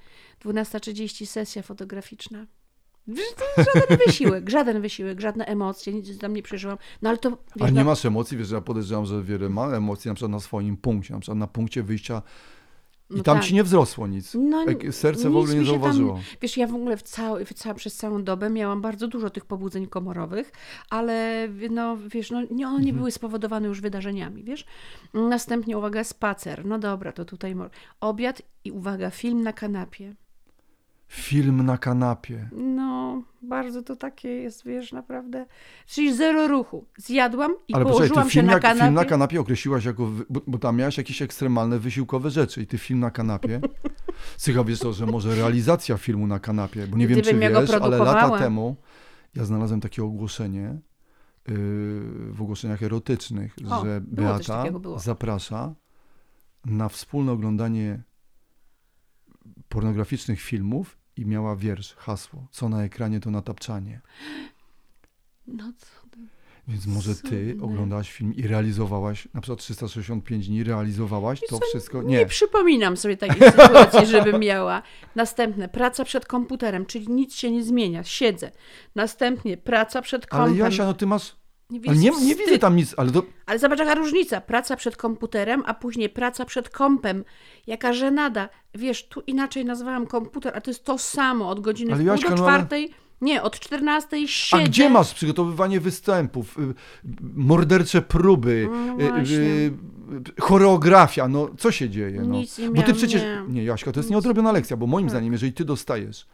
12.30 0.45 1.25
sesja 1.25 1.61
fotograficzna. 1.61 2.45
Żaden 3.57 3.97
wysiłek, 4.05 4.49
żaden 4.49 4.81
wysiłek, 4.81 5.21
żadne 5.21 5.45
emocje, 5.45 5.93
nic 5.93 6.17
tam 6.17 6.33
nie 6.33 6.43
przeżyłam. 6.43 6.77
No 7.01 7.09
ale 7.09 7.17
to, 7.17 7.29
wiesz, 7.29 7.37
Ale 7.59 7.71
nie 7.71 7.79
no, 7.79 7.85
masz 7.85 8.05
emocji, 8.05 8.37
wiesz, 8.37 8.47
że 8.47 8.55
ja 8.55 8.61
podejrzewam, 8.61 9.05
że 9.05 9.23
wiele 9.23 9.49
ma 9.49 9.67
emocji 9.67 10.09
na 10.09 10.15
przykład 10.15 10.31
na 10.31 10.39
swoim 10.39 10.77
punkcie, 10.77 11.13
na 11.13 11.19
przykład 11.19 11.37
na 11.37 11.47
punkcie 11.47 11.83
wyjścia 11.83 12.21
i 13.09 13.15
no 13.17 13.23
tam 13.23 13.37
tak. 13.37 13.45
ci 13.45 13.53
nie 13.53 13.63
wzrosło 13.63 14.07
nic. 14.07 14.33
No, 14.39 14.65
serce 14.91 15.29
w 15.29 15.37
ogóle 15.37 15.55
nie 15.55 15.65
się 15.65 15.71
tam- 15.71 15.81
zauważyło. 15.81 16.19
Wiesz, 16.41 16.57
ja 16.57 16.67
w 16.67 16.75
ogóle 16.75 16.97
w 16.97 17.03
cały, 17.03 17.45
w 17.45 17.53
przez 17.75 17.95
całą 17.95 18.23
dobę 18.23 18.49
miałam 18.49 18.81
bardzo 18.81 19.07
dużo 19.07 19.29
tych 19.29 19.45
pobudzeń 19.45 19.87
komorowych, 19.87 20.51
ale 20.89 21.47
no, 21.69 21.97
wiesz, 21.97 22.31
no, 22.31 22.41
nie, 22.51 22.67
one 22.67 22.75
nie 22.77 22.79
Mhm. 22.83 22.97
były 22.97 23.11
spowodowane 23.11 23.67
już 23.67 23.81
wydarzeniami, 23.81 24.43
wiesz. 24.43 24.65
Następnie, 25.13 25.77
uwaga, 25.77 26.03
spacer. 26.03 26.65
No 26.65 26.79
dobra, 26.79 27.11
to 27.11 27.25
tutaj 27.25 27.55
obiad 27.99 28.41
i 28.65 28.71
uwaga, 28.71 29.09
film 29.09 29.41
na 29.43 29.53
kanapie. 29.53 30.15
Film 31.13 31.65
na 31.65 31.77
kanapie. 31.77 32.49
No, 32.51 33.23
bardzo 33.41 33.83
to 33.83 33.95
takie 33.95 34.29
jest, 34.29 34.65
wiesz, 34.65 34.91
naprawdę. 34.91 35.45
Czyli 35.87 36.13
zero 36.15 36.47
ruchu. 36.47 36.85
Zjadłam 36.97 37.51
i 37.67 37.73
Ale 37.73 37.85
poczekaj, 37.85 38.07
położyłam 38.07 38.25
ty 38.25 38.31
się 38.31 38.39
film 38.39 38.45
na 38.45 38.53
na, 38.53 38.59
kanapie. 38.59 38.81
film 38.81 38.93
na 38.93 39.05
kanapie 39.05 39.39
określiłaś 39.39 39.85
jako, 39.85 40.09
bo, 40.29 40.41
bo 40.47 40.57
tam 40.57 40.77
miałaś 40.77 40.97
jakieś 40.97 41.21
ekstremalne, 41.21 41.79
wysiłkowe 41.79 42.29
rzeczy 42.29 42.61
i 42.61 42.67
ty 42.67 42.77
film 42.77 42.99
na 42.99 43.11
kanapie. 43.11 43.61
Słuchaj, 44.37 44.65
wiesz 44.65 44.79
to, 44.79 44.93
że 44.93 45.05
może 45.05 45.35
realizacja 45.35 45.97
filmu 45.97 46.27
na 46.27 46.39
kanapie, 46.39 46.87
bo 46.87 46.97
nie 46.97 47.07
wiem, 47.07 47.19
Gdybym 47.19 47.39
czy 47.39 47.45
ja 47.45 47.51
go 47.51 47.61
wiesz, 47.61 47.71
ale 47.71 47.97
lata 47.97 48.39
temu 48.39 48.75
ja 49.35 49.45
znalazłem 49.45 49.81
takie 49.81 50.03
ogłoszenie 50.03 50.79
yy, 51.47 51.55
w 52.31 52.37
ogłoszeniach 52.41 52.83
erotycznych, 52.83 53.55
O, 53.69 53.85
że 53.85 54.01
Beata 54.01 54.63
zaprasza 54.97 55.75
na 56.65 56.89
wspólne 56.89 57.31
oglądanie 57.31 58.03
pornograficznych 59.69 60.41
filmów 60.41 61.02
i 61.17 61.25
miała 61.25 61.55
wiersz, 61.55 61.95
hasło, 61.95 62.47
co 62.51 62.69
na 62.69 62.83
ekranie 62.83 63.19
to 63.19 63.31
natapczanie. 63.31 64.01
No 65.47 65.73
co 65.77 66.07
ty? 66.09 66.19
Więc 66.67 66.87
może 66.87 67.15
ty 67.15 67.57
oglądałaś 67.61 68.11
film 68.11 68.33
i 68.35 68.47
realizowałaś, 68.47 69.27
na 69.33 69.41
przykład 69.41 69.59
365 69.59 70.47
dni 70.47 70.63
realizowałaś 70.63 71.39
to 71.49 71.59
co, 71.59 71.65
wszystko? 71.65 72.01
Nie. 72.01 72.17
Nie. 72.17 72.25
przypominam 72.25 72.97
sobie 72.97 73.17
takiej 73.17 73.51
sytuacji, 73.51 74.05
żebym 74.05 74.41
miała. 74.41 74.81
Następne, 75.15 75.69
praca 75.69 76.05
przed 76.05 76.25
komputerem, 76.25 76.85
czyli 76.85 77.07
nic 77.09 77.35
się 77.35 77.51
nie 77.51 77.63
zmienia, 77.63 78.03
siedzę. 78.03 78.51
Następnie, 78.95 79.57
praca 79.57 80.01
przed 80.01 80.27
kompem. 80.27 80.49
Ale 80.49 80.57
Jasia, 80.57 80.85
no 80.85 80.93
ty 80.93 81.05
masz... 81.05 81.35
nie, 81.79 81.89
Ale 81.89 81.97
nie, 81.97 82.11
nie 82.25 82.35
widzę 82.35 82.59
tam 82.59 82.75
nic, 82.75 82.93
ale 82.97 83.11
to... 83.11 83.23
Ale 83.45 83.59
zobacz 83.59 83.79
jaka 83.79 83.95
różnica. 83.95 84.41
Praca 84.41 84.75
przed 84.75 84.97
komputerem, 84.97 85.63
a 85.65 85.73
później 85.73 86.09
praca 86.09 86.45
przed 86.45 86.69
kompem. 86.69 87.23
Jaka 87.67 87.93
żenada. 87.93 88.49
Wiesz, 88.75 89.07
tu 89.07 89.21
inaczej 89.27 89.65
nazwałam 89.65 90.07
komputer, 90.07 90.53
a 90.55 90.61
to 90.61 90.69
jest 90.71 90.83
to 90.83 90.97
samo 90.97 91.49
od 91.49 91.59
godziny 91.59 91.93
Ale 91.93 92.03
Jaśka, 92.03 92.29
do 92.29 92.35
no 92.35 92.43
ale- 92.43 92.53
czwartej. 92.53 92.89
Nie, 93.21 93.41
od 93.43 93.59
14 93.59 94.27
siedzę. 94.27 94.63
A 94.63 94.67
gdzie 94.67 94.89
masz 94.89 95.13
przygotowywanie 95.13 95.79
występów, 95.79 96.57
y, 96.59 96.73
mordercze 97.35 98.01
próby, 98.01 98.67
No 98.71 99.03
y, 99.03 99.31
y, 99.31 99.71
choreografia, 100.41 101.27
no 101.27 101.49
co 101.57 101.71
się 101.71 101.89
dzieje? 101.89 102.21
No? 102.21 102.35
Nic 102.35 102.57
nie 102.57 102.67
Bo 102.67 102.73
ty 102.73 102.79
miałam, 102.81 102.95
przecież, 102.95 103.21
nie. 103.21 103.43
nie 103.47 103.63
Jaśka, 103.63 103.91
to 103.91 103.99
jest 103.99 104.09
Nic. 104.09 104.11
nieodrobiona 104.11 104.51
lekcja, 104.51 104.77
bo 104.77 104.87
moim 104.87 105.05
Tak. 105.05 105.11
zdaniem, 105.11 105.33
jeżeli 105.33 105.53
ty 105.53 105.65
dostajesz 105.65 106.27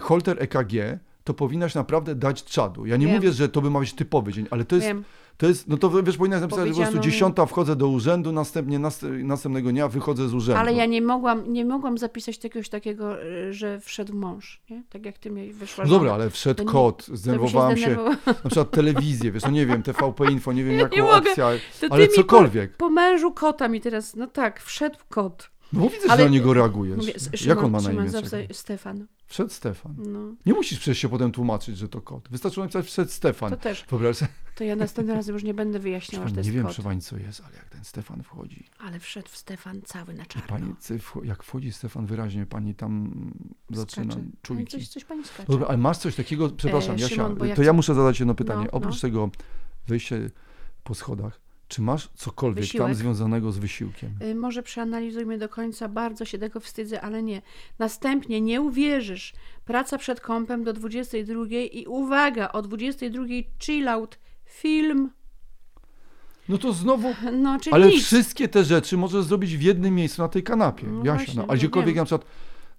holter 0.00 0.36
EKG, 0.42 0.98
to 1.24 1.34
powinnaś 1.34 1.74
naprawdę 1.74 2.14
dać 2.14 2.44
czadu. 2.44 2.86
Ja 2.86 2.96
nie 2.96 3.06
Wiem. 3.06 3.14
mówię, 3.16 3.32
że 3.32 3.48
to 3.48 3.60
by 3.60 3.70
ma 3.70 3.80
być 3.80 3.92
typowy 3.92 4.32
dzień, 4.32 4.46
ale 4.50 4.64
to 4.64 4.74
jest, 4.76 4.86
Wiem. 4.88 5.04
to 5.36 5.46
jest 5.46 5.68
no 5.68 5.76
to 5.76 6.02
wiesz, 6.02 6.16
powinnaś 6.16 6.40
napisać, 6.40 6.66
że 6.68 6.74
po 6.74 6.80
prostu 6.80 6.98
dziesiąta 6.98 7.46
wchodzę 7.46 7.76
do 7.76 7.88
urzędu, 7.88 8.32
następnie 8.32 8.78
nas, 8.78 9.00
następnego 9.22 9.70
dnia 9.70 9.88
wychodzę 9.88 10.28
z 10.28 10.34
urzędu. 10.34 10.60
Ale 10.60 10.72
ja 10.72 10.86
nie 10.86 11.02
mogłam, 11.02 11.52
nie 11.52 11.64
mogłam 11.64 11.98
zapisać 11.98 12.38
czegoś 12.38 12.68
takiego, 12.68 13.22
y, 13.24 13.52
że 13.52 13.80
wszedł 13.80 14.14
mąż, 14.16 14.60
nie? 14.70 14.82
Tak 14.90 15.04
jak 15.06 15.18
ty 15.18 15.30
mi 15.30 15.52
wyszła 15.52 15.84
No 15.84 15.90
dobra, 15.90 16.12
ale 16.14 16.30
wszedł 16.30 16.62
nie- 16.64 16.68
kot, 16.70 17.06
To 17.06 17.12
by 17.12 17.18
zdenerwowałem 17.18 17.76
się, 17.76 17.96
na 18.26 18.34
przykład 18.34 18.70
telewizję, 18.70 19.32
wiesz, 19.32 19.42
no 19.42 19.50
nie 19.50 19.66
wiem, 19.66 19.82
TVP 19.82 20.30
Info, 20.32 20.52
nie 20.52 20.64
wiem 20.64 20.74
Ja 20.78 20.80
jaką 20.82 20.96
nie 20.96 21.02
mogę. 21.02 21.34
ty 21.80 21.86
ale 21.90 22.02
mi 22.02 22.08
cokolwiek. 22.08 22.76
Po 22.76 22.90
mężu 22.90 23.32
kota 23.32 23.68
mi 23.68 23.80
teraz, 23.80 24.16
no 24.16 24.26
tak, 24.26 24.60
wszedł 24.62 24.98
kot. 25.08 25.53
No 25.74 25.80
bo 25.80 25.88
widzę, 25.90 26.10
Ale- 26.10 26.18
że 26.18 26.24
na 26.24 26.30
niego 26.30 26.54
reagujesz. 26.54 26.96
Mówię, 26.96 27.14
S- 27.14 27.26
Jak 27.32 27.36
Szymon, 27.40 27.64
on 27.64 27.70
ma 27.70 27.78
na 27.80 27.88
Szymon 27.88 28.02
imię? 28.04 28.10
zawsze-? 28.10 28.46
Stefan. 28.52 29.06
Wszedł 29.26 29.50
Stefan. 29.50 29.94
No, 29.98 30.20
Nie 30.46 30.52
musisz 30.52 30.78
przecież 30.78 30.98
się 30.98 31.08
potem 31.08 31.32
tłumaczyć, 31.32 31.78
że 31.78 31.88
to 31.88 32.00
kot. 32.00 32.28
Wystarczyło 32.30 32.66
napisać 32.66 32.86
wszedł 32.86 33.10
Stefan. 33.10 33.50
to 33.50 33.56
też. 33.56 33.84
Wyobraź 33.90 34.16
sobie, 34.16 34.30
To 34.54 34.64
ja 34.64 34.76
następnym 34.76 35.16
razem 35.16 35.34
już 35.34 35.44
nie 35.44 35.54
będę 35.54 35.78
wyjaśniała, 35.78 36.24
że 36.28 36.34
to 36.34 36.40
nie 36.40 36.46
jest 36.46 36.56
wiem, 36.56 36.66
kot. 36.66 36.76
pani, 36.84 37.00
co 37.00 37.16
jest, 37.16 37.42
ale 37.46 37.56
jak 37.56 37.68
ten 37.68 37.84
Stefan 37.84 38.22
wchodzi. 38.22 38.66
Ale 38.78 39.00
wszedł 39.00 39.28
w 39.28 39.36
Stefan 39.36 39.82
cały 39.82 40.14
na 40.14 40.26
czarno. 40.26 40.74
wcho- 40.80 41.24
jak 41.24 41.42
wchodzi 41.42 41.72
Stefan 41.72 42.06
wyraźnie, 42.06 42.46
pani 42.46 42.74
tam 42.74 43.14
zaczyna. 43.70 44.14
No 44.16 44.22
czujki. 44.42 44.66
coś, 44.66 44.88
coś 44.88 45.04
pani 45.04 45.24
skacze. 45.24 45.52
Dobra, 45.52 45.66
ale 45.66 45.78
masz 45.78 45.98
coś 45.98 46.14
takiego, 46.14 46.48
przepraszam, 46.50 46.94
E, 46.96 46.98
Jasia, 47.00 47.14
Szymon, 47.14 47.30
ja 47.32 47.38
to 47.38 47.46
ja 47.46 47.54
chcę- 47.54 47.72
muszę 47.72 47.94
zadać 47.94 48.20
jedno 48.20 48.34
pytanie. 48.34 48.64
No, 48.64 48.70
Oprócz 48.70 48.94
no. 48.94 49.00
tego 49.00 49.30
wyjście 49.88 50.30
po 50.84 50.94
schodach, 50.94 51.40
czy 51.68 51.82
masz 51.82 52.08
cokolwiek 52.14 52.64
tam 52.64 52.66
Wysiłek? 52.70 52.94
związanego 52.94 53.52
z 53.52 53.58
wysiłkiem? 53.58 54.10
Y, 54.22 54.34
Może 54.34 54.62
przeanalizujmy 54.62 55.38
do 55.38 55.48
końca, 55.48 55.88
bardzo 55.88 56.24
się 56.24 56.38
tego 56.38 56.60
wstydzę, 56.60 57.00
ale 57.00 57.22
nie. 57.22 57.42
Następnie 57.78 58.40
nie 58.40 58.60
uwierzysz. 58.60 59.32
Praca 59.64 59.98
przed 59.98 60.20
kąpem 60.20 60.64
do 60.64 60.72
22 60.72 61.44
i 61.72 61.86
uwaga, 61.86 62.52
o 62.52 62.62
22 62.62 63.24
chill 63.62 63.88
out, 63.88 64.18
film. 64.44 65.10
No 66.48 66.58
to 66.58 66.72
znowu 66.72 67.14
No, 67.32 67.58
czyli 67.60 67.74
Ale 67.74 67.86
nic. 67.88 68.04
wszystkie 68.04 68.48
te 68.48 68.64
rzeczy 68.64 68.96
możesz 68.96 69.24
zrobić 69.24 69.56
w 69.56 69.62
jednym 69.62 69.94
miejscu 69.94 70.22
na 70.22 70.28
tej 70.28 70.42
kanapie. 70.42 70.86
No 70.86 70.98
Jasia, 71.04 71.14
właśnie, 71.16 71.34
no, 71.34 71.42
no 71.42 71.48
ale 71.48 71.58
gdziekolwiek 71.58 71.94
wiem. 71.94 72.02
na 72.02 72.04
przykład 72.04 72.26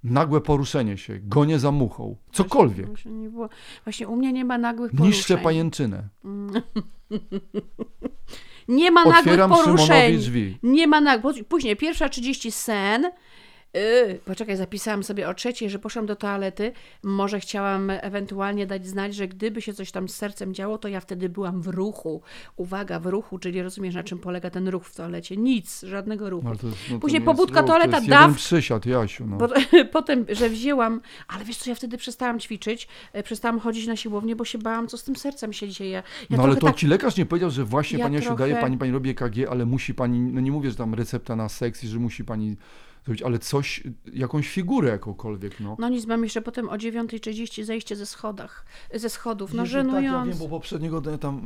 nagłe 0.04 0.42
poruszenie 0.42 0.98
się, 0.98 1.20
gonie 1.24 1.60
za 1.60 1.72
muchą, 1.72 2.16
cokolwiek. 2.32 2.88
Właśnie, 2.88 3.12
nie 3.12 3.30
było. 3.30 3.50
Właśnie 3.84 4.08
u 4.08 4.16
mnie 4.16 4.34
nie 4.34 4.46
ma 4.46 4.58
nagłych 4.58 4.94
Niszczę 4.94 5.28
poruszeń. 5.28 5.44
pajęczynę. 5.44 6.10
Nie 8.68 8.92
ma 8.92 9.04
nagłych 9.06 9.18
Otwieram 9.20 9.50
Szymonowi 9.52 9.78
poruszeń. 9.78 10.18
drzwi. 10.18 10.58
Nie 10.64 10.88
ma 10.88 11.02
nagłych. 11.02 11.44
Później 11.48 11.76
pierwsza 11.76 12.10
30 12.10 12.52
sen. 12.52 13.12
Yy, 13.76 14.20
poczekaj, 14.26 14.58
zapisałam 14.58 15.04
sobie 15.04 15.30
o 15.30 15.34
trzeciej, 15.34 15.70
że 15.70 15.80
poszłam 15.80 16.06
do 16.06 16.16
toalety. 16.16 16.72
Może 17.04 17.40
chciałam 17.40 17.90
ewentualnie 17.90 18.68
dać 18.68 18.88
znać, 18.88 19.16
że 19.16 19.28
gdyby 19.28 19.62
się 19.62 19.74
coś 19.74 19.92
tam 19.92 20.10
z 20.10 20.16
sercem 20.16 20.54
działo, 20.54 20.78
to 20.78 20.88
ja 20.88 21.00
wtedy 21.00 21.30
byłam 21.30 21.62
w 21.62 21.68
ruchu. 21.68 22.22
Uwaga, 22.56 23.00
w 23.00 23.06
ruchu, 23.06 23.40
czyli 23.40 23.62
rozumiesz, 23.62 23.96
na 23.96 24.04
czym 24.04 24.20
polega 24.20 24.50
ten 24.50 24.68
ruch 24.68 24.86
w 24.86 24.96
toalecie? 24.96 25.38
Nic, 25.38 25.82
żadnego 25.82 26.30
ruchu. 26.30 26.50
No, 26.50 26.56
to 26.56 26.68
no, 26.92 27.00
Później 27.00 27.22
pobudka, 27.22 27.62
ruch, 27.62 27.70
toaleta, 27.70 28.02
to 28.02 28.08
daw- 28.08 28.36
przysiad, 28.36 28.86
Jasiu. 28.86 29.28
No. 29.28 29.38
Po, 29.38 29.48
potem, 29.92 30.26
że 30.30 30.50
wzięłam, 30.50 31.02
ale 31.28 31.46
wiesz 31.46 31.58
co, 31.58 31.70
ja 31.70 31.76
wtedy 31.76 31.98
przestałam 31.98 32.40
ćwiczyć, 32.40 32.88
e, 33.14 33.24
przestałam 33.24 33.60
chodzić 33.60 33.88
na 33.88 33.96
siłownię, 33.96 34.36
bo 34.36 34.46
się 34.46 34.58
bałam, 34.58 34.88
co 34.88 34.98
z 34.98 35.04
tym 35.04 35.16
sercem 35.16 35.54
się 35.54 35.70
dzieje. 35.70 36.04
Ja 36.30 36.38
no 36.38 36.44
ale 36.44 36.56
to 36.56 36.68
tak, 36.68 36.76
ci 36.76 36.88
lekarz 36.88 37.18
nie 37.18 37.26
powiedział, 37.26 37.50
że 37.50 37.64
właśnie 37.66 38.00
Ja 38.00 38.06
pani 38.06 38.16
Jasiu 38.16 38.28
trochę- 38.28 38.40
daje, 38.44 38.56
pani, 38.56 38.78
pani 38.78 38.92
robi 38.92 39.10
EKG, 39.10 39.48
ale 39.50 39.66
musi 39.66 39.94
pani, 39.94 40.20
no 40.20 40.42
nie 40.42 40.52
mówię, 40.52 40.70
że 40.70 40.76
tam 40.76 40.94
recepta 40.94 41.36
na 41.36 41.50
seks 41.50 41.84
i 41.84 41.88
że 41.88 42.00
musi 42.00 42.26
pani 42.26 42.58
zrobić, 43.06 43.22
ale 43.24 43.40
coś, 43.40 43.84
jakąś 44.14 44.50
figurę 44.50 44.90
jakąkolwiek, 44.90 45.60
no. 45.60 45.76
No 45.80 45.90
nic, 45.90 46.06
mam 46.06 46.24
jeszcze 46.24 46.42
potem 46.42 46.70
o 46.70 46.76
9.30 46.76 47.64
zejście 47.64 47.96
ze 47.96 48.06
schodach, 48.06 48.66
ze 48.94 49.10
schodów, 49.10 49.54
no 49.54 49.64
Jezu, 49.64 49.74
Tak, 49.76 49.84
ja 49.86 49.92
żenując. 49.92 50.30
wiem, 50.30 50.38
bo 50.38 50.50
poprzedniego 50.50 51.02
dnia 51.02 51.18
tam 51.18 51.42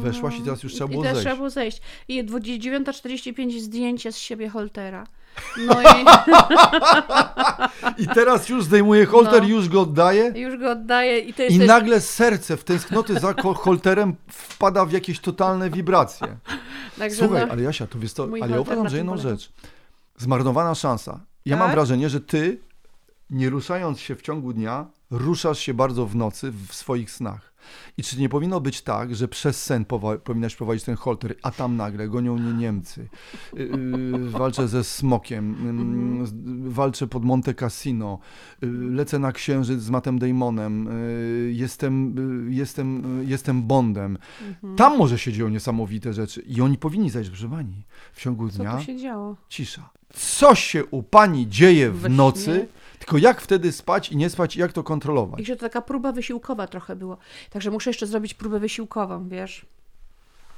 weszłaś 0.00 0.38
i 0.38 0.42
teraz 0.42 0.62
już 0.62 0.72
trzeba 0.74 0.88
było 0.88 1.02
I 1.02 1.04
teraz 1.04 1.16
zejść. 1.16 1.24
trzeba 1.26 1.36
było 1.36 1.50
zejść. 1.50 1.80
I 2.08 2.24
9.45 2.24 3.60
zdjęcie 3.60 4.12
z 4.12 4.18
siebie 4.18 4.48
holtera. 4.48 5.06
No 5.66 5.74
i 7.98 8.02
I 8.02 8.06
teraz 8.08 8.48
już 8.48 8.64
zdejmuje 8.64 9.06
holter, 9.06 9.42
No. 9.42 9.48
już 9.48 9.68
go 9.68 9.80
oddaje. 9.80 10.32
już 10.36 10.56
go 10.58 10.70
oddaję 10.70 11.18
i 11.18 11.34
to 11.34 11.42
jest 11.42 11.56
I 11.56 11.58
też... 11.58 11.68
nagle 11.68 12.00
serce 12.00 12.56
w 12.56 12.64
tęsknoty 12.64 13.14
za 13.20 13.34
holterem 13.56 14.14
wpada 14.28 14.84
w 14.84 14.92
jakieś 14.92 15.20
totalne 15.20 15.70
wibracje. 15.70 16.36
Także 16.98 17.16
Słuchaj, 17.26 17.46
no, 17.46 17.52
ale 17.52 17.62
Jasia, 17.62 17.86
to 17.86 17.98
wiesz 17.98 18.12
to, 18.12 18.28
ale 18.42 18.50
ja 18.54 18.60
uważam, 18.60 18.88
że 18.88 18.96
jedną 18.96 19.12
polega. 19.12 19.30
rzecz. 19.30 19.52
Zmarnowana 20.20 20.74
szansa. 20.74 21.20
Ja 21.44 21.56
mam 21.56 21.66
Tak? 21.66 21.74
wrażenie, 21.74 22.08
że 22.10 22.20
ty, 22.20 22.58
nie 23.30 23.50
ruszając 23.50 24.00
się 24.00 24.14
w 24.16 24.22
ciągu 24.22 24.52
dnia, 24.52 24.86
ruszasz 25.10 25.58
się 25.58 25.74
bardzo 25.74 26.06
w 26.06 26.16
nocy 26.16 26.52
w 26.68 26.74
swoich 26.74 27.10
snach. 27.10 27.50
I 27.96 28.02
czy 28.02 28.20
nie 28.20 28.28
powinno 28.28 28.60
być 28.60 28.82
tak, 28.82 29.14
że 29.14 29.28
przez 29.28 29.64
sen 29.64 29.84
powa- 29.84 30.18
powinnaś 30.18 30.56
prowadzić 30.56 30.84
ten 30.84 30.96
holter, 30.96 31.34
a 31.42 31.50
tam 31.50 31.76
nagle 31.76 32.08
gonią 32.08 32.36
mnie 32.38 32.52
Niemcy, 32.52 33.08
yy, 33.54 34.30
walczę 34.30 34.68
ze 34.68 34.84
smokiem, 34.84 35.56
yy, 36.64 36.70
walczę 36.70 37.06
pod 37.06 37.24
Monte 37.24 37.54
Cassino, 37.54 38.18
yy, 38.62 38.68
lecę 38.90 39.18
na 39.18 39.32
księżyc 39.32 39.80
z 39.80 39.90
Mattem 39.90 40.18
Damonem, 40.18 40.84
yy, 41.46 41.52
jestem, 41.52 42.14
yy, 42.48 42.54
jestem, 42.54 43.18
jestem 43.28 43.62
Bondem. 43.62 44.18
Mhm. 44.48 44.76
Tam 44.76 44.98
może 44.98 45.18
się 45.18 45.32
dzieją 45.32 45.48
niesamowite 45.48 46.12
rzeczy 46.12 46.40
i 46.40 46.60
oni 46.60 46.78
powinni 46.78 47.10
zajść, 47.10 47.30
proszę 47.30 47.48
pani, 47.48 47.84
w 48.12 48.20
ciągu 48.20 48.48
co 48.48 48.58
dnia 48.58 48.76
tu 48.76 48.84
się 48.84 48.96
działo? 48.96 49.36
cisza. 49.48 49.90
Co 50.14 50.54
się 50.54 50.84
u 50.84 51.02
pani 51.02 51.48
dzieje 51.48 51.90
w 51.90 52.10
nocy, 52.10 52.68
tylko 52.98 53.18
jak 53.18 53.40
wtedy 53.40 53.72
spać 53.72 54.12
i 54.12 54.16
nie 54.16 54.30
spać 54.30 54.56
i 54.56 54.60
jak 54.60 54.72
to 54.72 54.80
I 54.80 54.84
kontrolować? 54.84 55.46
że 55.46 55.56
to 55.56 55.60
taka 55.60 55.82
próba 55.82 56.12
wysiłkowa 56.12 56.66
trochę 56.66 56.96
było. 56.96 57.18
Także 57.50 57.70
muszę 57.70 57.90
jeszcze 57.90 58.06
zrobić 58.06 58.34
próbę 58.34 58.60
wysiłkową, 58.60 59.28
wiesz. 59.28 59.66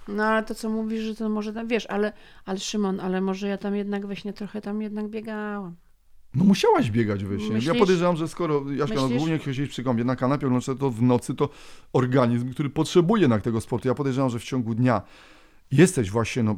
No 0.08 0.24
ale 0.24 0.42
to 0.42 0.54
co 0.54 0.70
mówisz, 0.70 1.00
że 1.00 1.14
to 1.14 1.28
może 1.28 1.52
tam, 1.52 1.68
wiesz, 1.68 1.86
ale, 1.86 2.12
ale 2.44 2.58
Szymon, 2.58 3.00
ale 3.00 3.20
może 3.20 3.48
ja 3.48 3.58
tam 3.58 3.76
jednak 3.76 4.06
we 4.06 4.16
śnie 4.16 4.32
trochę 4.32 4.60
tam 4.60 4.82
jednak 4.82 5.08
biegałam. 5.08 5.74
No 6.34 6.44
musiałaś 6.44 6.90
biegać 6.90 7.24
we 7.24 7.38
śnie. 7.38 7.48
Ja 7.48 7.54
Myślisz? 7.54 7.78
podejrzewam, 7.78 8.16
że 8.16 8.28
skoro 8.28 8.70
Jaśka 8.70 8.94
no, 8.94 9.08
głównie 9.08 9.32
jak 9.32 9.42
siedzieć 9.42 9.70
przy 9.70 9.84
kąpie 9.84 10.04
na 10.04 10.16
kanapie 10.16 10.46
oglądasz 10.46 10.78
to 10.78 10.90
w 10.90 11.02
nocy, 11.02 11.34
to 11.34 11.48
organizm, 11.92 12.52
który 12.52 12.70
potrzebuje 12.70 13.20
jednak 13.20 13.42
tego 13.42 13.60
sportu. 13.60 13.88
Ja 13.88 13.94
podejrzewam, 13.94 14.30
że 14.30 14.38
w 14.38 14.44
ciągu 14.44 14.74
dnia 14.74 15.02
jesteś 15.72 16.10
właśnie 16.10 16.42
no, 16.42 16.56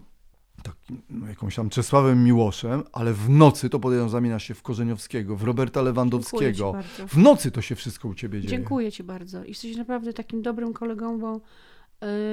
takim, 0.62 1.02
no, 1.10 1.28
jakąś 1.28 1.54
tam 1.54 1.70
Czesławem 1.70 2.24
Miłoszem, 2.24 2.82
ale 2.92 3.12
w 3.12 3.30
nocy 3.30 3.70
to 3.70 3.80
podejrzewam 3.80 4.10
zamienia 4.10 4.38
się 4.38 4.54
w 4.54 4.62
Korzeniowskiego, 4.62 5.36
w 5.36 5.42
Roberta 5.42 5.82
Lewandowskiego. 5.82 6.74
W 7.08 7.16
nocy 7.16 7.50
to 7.50 7.62
się 7.62 7.74
wszystko 7.74 8.08
u 8.08 8.14
ciebie 8.14 8.40
dzieje. 8.40 8.50
Dziękuję 8.50 8.92
ci 8.92 9.04
bardzo. 9.04 9.44
Jesteś 9.44 9.76
naprawdę 9.76 10.12
takim 10.12 10.42
dobrym 10.42 10.72
kolegą, 10.72 11.18
bo 11.18 11.40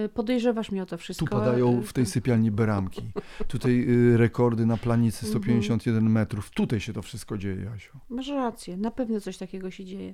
y, 0.05 0.09
podejrzewasz 0.09 0.71
mnie 0.71 0.83
o 0.83 0.85
to 0.85 0.97
wszystko. 0.97 1.25
Tu 1.25 1.31
padają 1.31 1.79
Y, 1.79 1.83
w 1.83 1.93
tej 1.93 2.05
sypialni 2.05 2.51
beramki. 2.51 3.01
Tutaj 3.47 3.85
y, 3.89 4.17
rekordy 4.17 4.65
na 4.65 4.77
planicy 4.77 5.25
151 5.25 6.09
metrów. 6.09 6.49
Tutaj 6.49 6.79
się 6.79 6.93
to 6.93 7.01
wszystko 7.01 7.37
dzieje, 7.37 7.63
Jasiu. 7.63 7.99
Masz 8.09 8.27
rację, 8.27 8.77
na 8.77 8.91
pewno 8.91 9.21
coś 9.21 9.37
takiego 9.37 9.71
się 9.71 9.85
dzieje. 9.85 10.13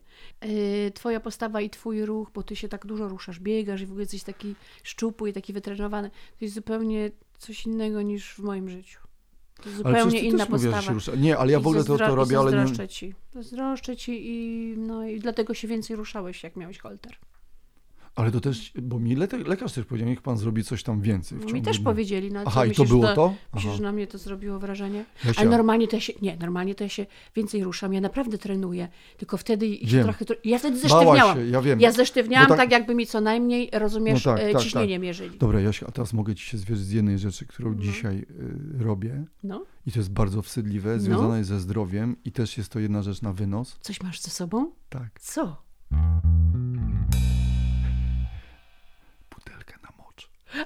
Twoja 0.93 1.19
postawa 1.19 1.61
i 1.61 1.69
twój 1.69 2.05
ruch, 2.05 2.31
bo 2.33 2.43
ty 2.43 2.55
się 2.55 2.69
tak 2.69 2.85
dużo 2.85 3.07
ruszasz, 3.07 3.39
biegasz 3.39 3.81
i 3.81 3.85
w 3.85 3.89
ogóle 3.89 4.03
jesteś 4.03 4.23
taki 4.23 4.55
szczupły 4.83 5.29
i 5.29 5.33
taki 5.33 5.53
wytrenowany. 5.53 6.09
To 6.09 6.45
jest 6.45 6.55
zupełnie 6.55 7.11
coś 7.37 7.65
innego 7.65 8.01
niż 8.01 8.33
w 8.33 8.39
moim 8.39 8.69
życiu. 8.69 8.99
To 9.55 9.63
Ale 9.63 9.75
zupełnie 9.75 10.19
ty 10.19 10.25
inna 10.25 10.45
też 10.45 10.47
postawa. 10.47 10.93
rusza. 10.93 11.15
Nie, 11.15 11.37
ale 11.37 11.51
ja 11.51 11.59
I 11.59 11.61
w 11.61 11.67
ogóle 11.67 11.83
to, 11.83 11.97
to 11.97 12.15
robię, 12.15 12.39
ale 12.39 12.51
nie... 12.51 12.57
Zazdroszczę 12.57 12.87
ci. 12.87 13.15
Zazdroszczę 13.33 13.97
ci 13.97 14.29
i, 14.29 14.73
no, 14.77 15.07
i 15.07 15.19
dlatego 15.19 15.53
się 15.53 15.67
więcej 15.67 15.95
ruszałeś, 15.95 16.43
jak 16.43 16.55
miałeś 16.55 16.79
holter. 16.79 17.17
Ale 18.17 18.31
to 18.31 18.39
też, 18.39 18.71
bo 18.81 18.99
mi 18.99 19.15
le 19.15 19.27
lekarz 19.45 19.73
też 19.73 19.85
powiedział, 19.85 20.09
niech 20.09 20.21
pan 20.21 20.37
zrobi 20.37 20.63
coś 20.63 20.83
tam 20.83 21.01
więcej. 21.01 21.37
W 21.39 21.41
Mi 21.41 21.47
ciągu 21.51 21.65
też 21.65 21.77
dnia. 21.77 21.85
powiedzieli. 21.85 22.31
No, 22.31 22.39
Aha, 22.45 22.65
i 22.65 22.67
to 22.67 22.69
myślisz, 22.69 22.89
było 22.89 23.07
że 23.07 23.15
to? 23.15 23.33
Myślisz, 23.53 23.73
że 23.73 23.83
na 23.83 23.91
mnie 23.91 24.07
to 24.07 24.17
zrobiło 24.17 24.59
wrażenie? 24.59 25.05
Jasia, 25.25 25.41
Ale 25.41 25.49
normalnie 25.49 25.87
to 25.87 25.95
ja 25.95 26.01
się, 26.01 26.13
nie, 26.21 26.37
normalnie 26.37 26.75
to 26.75 26.83
ja 26.83 26.89
się 26.89 27.05
więcej 27.35 27.63
ruszam. 27.63 27.93
Ja 27.93 28.01
naprawdę 28.01 28.37
trenuję. 28.37 28.87
Tylko 29.17 29.37
wtedy 29.37 29.77
się 29.77 29.85
Wiem. 29.87 30.03
trochę, 30.03 30.25
ja 30.43 30.59
wtedy 30.59 30.75
Bałaś 30.75 30.91
zesztywniałam. 30.91 31.37
się, 31.37 31.45
ja 31.47 31.61
wiem. 31.61 31.79
Ja 31.79 31.91
zesztywniałam 31.91 32.47
Bo 32.47 32.53
tak, 32.55 32.57
tak- 32.63 32.71
jakby 32.71 32.95
mi 32.95 33.05
co 33.07 33.21
najmniej, 33.21 33.69
rozumiesz, 33.73 34.25
No 34.25 34.31
tak, 34.35 34.41
e, 34.43 34.51
tak, 34.53 34.61
ciśnienie 34.61 34.99
mierzyli. 34.99 35.37
Dobra, 35.37 35.59
Jasia, 35.61 35.85
a 35.87 35.91
teraz 35.91 36.13
mogę 36.13 36.35
ci 36.35 36.45
się 36.45 36.57
zwierzyć 36.57 36.85
z 36.85 36.91
jednej 36.91 37.19
rzeczy, 37.19 37.45
którą 37.45 37.69
No. 37.71 37.81
dzisiaj 37.81 38.17
y, 38.79 38.83
robię 38.83 39.25
No, 39.43 39.65
i 39.87 39.91
to 39.91 39.99
jest 39.99 40.11
bardzo 40.11 40.41
wstydliwe, 40.41 40.93
No. 40.93 40.99
związane 40.99 41.37
jest 41.37 41.49
ze 41.49 41.59
zdrowiem 41.59 42.15
i 42.25 42.31
też 42.31 42.57
jest 42.57 42.71
to 42.71 42.79
jedna 42.79 43.01
rzecz 43.03 43.21
na 43.21 43.33
wynos. 43.33 43.77
coś 43.81 44.01
masz 44.01 44.21
ze 44.21 44.29
sobą? 44.29 44.71
Tak, 44.89 45.19
Co? 45.19 45.61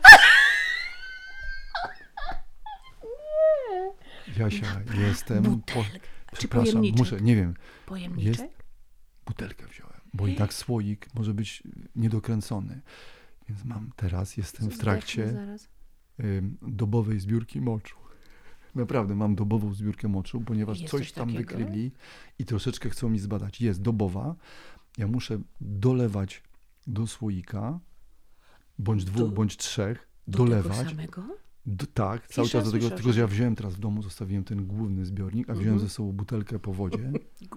Jasia, 4.37 4.81
jestem... 5.07 5.43
Po... 5.43 5.49
Butelkę. 5.49 5.99
Czy 6.31 6.37
Przepraszam, 6.37 6.81
muszę, 6.97 7.21
nie 7.21 7.35
wiem, 7.35 7.53
Pojemniczek? 7.85 8.51
butelkę 9.25 9.67
wziąłem, 9.67 10.01
bo 10.13 10.27
i 10.27 10.35
tak 10.35 10.53
słoik 10.53 11.07
może 11.13 11.33
być 11.33 11.63
niedokręcony. 11.95 12.81
Więc 13.49 13.65
mam 13.65 13.91
teraz, 13.95 14.37
jestem 14.37 14.69
w 14.69 14.77
trakcie 14.77 15.33
dobowej 16.61 17.19
zbiórki 17.19 17.61
moczu. 17.61 17.95
Naprawdę 18.75 19.15
mam 19.15 19.35
dobową 19.35 19.73
zbiórkę 19.73 20.07
moczu, 20.07 20.41
ponieważ 20.41 20.79
Jest 20.79 20.91
coś 20.91 21.01
coś 21.01 21.11
tam 21.11 21.33
takiego? 21.33 21.57
wykryli 21.57 21.91
i 22.39 22.45
troszeczkę 22.45 22.89
chcą 22.89 23.09
mi 23.09 23.19
zbadać. 23.19 23.61
Jest 23.61 23.81
dobowa. 23.81 24.35
Ja 24.97 25.07
muszę 25.07 25.39
dolewać 25.61 26.43
do 26.87 27.07
słoika, 27.07 27.79
bądź 28.81 29.03
dwóch, 29.05 29.29
Do- 29.29 29.35
bądź 29.35 29.57
trzech, 29.57 30.07
Do 30.27 30.37
tego 30.37 30.49
dolewać. 30.49 30.87
samego? 30.87 31.23
D- 31.65 31.85
tak, 31.93 32.27
cały 32.27 32.47
czas 32.49 32.63
do 32.65 32.71
tego, 32.71 32.81
słyszę, 32.81 32.95
tylko 32.95 33.13
że 33.13 33.21
ja 33.21 33.27
wziąłem 33.27 33.55
teraz 33.55 33.75
w 33.75 33.79
domu, 33.79 34.01
zostawiłem 34.03 34.43
ten 34.43 34.65
główny 34.65 35.05
zbiornik, 35.05 35.49
a 35.49 35.53
wziąłem 35.53 35.73
Mhm. 35.73 35.89
ze 35.89 35.93
sobą 35.95 36.11
butelkę 36.11 36.59
po 36.59 36.73
wodzie, 36.73 37.11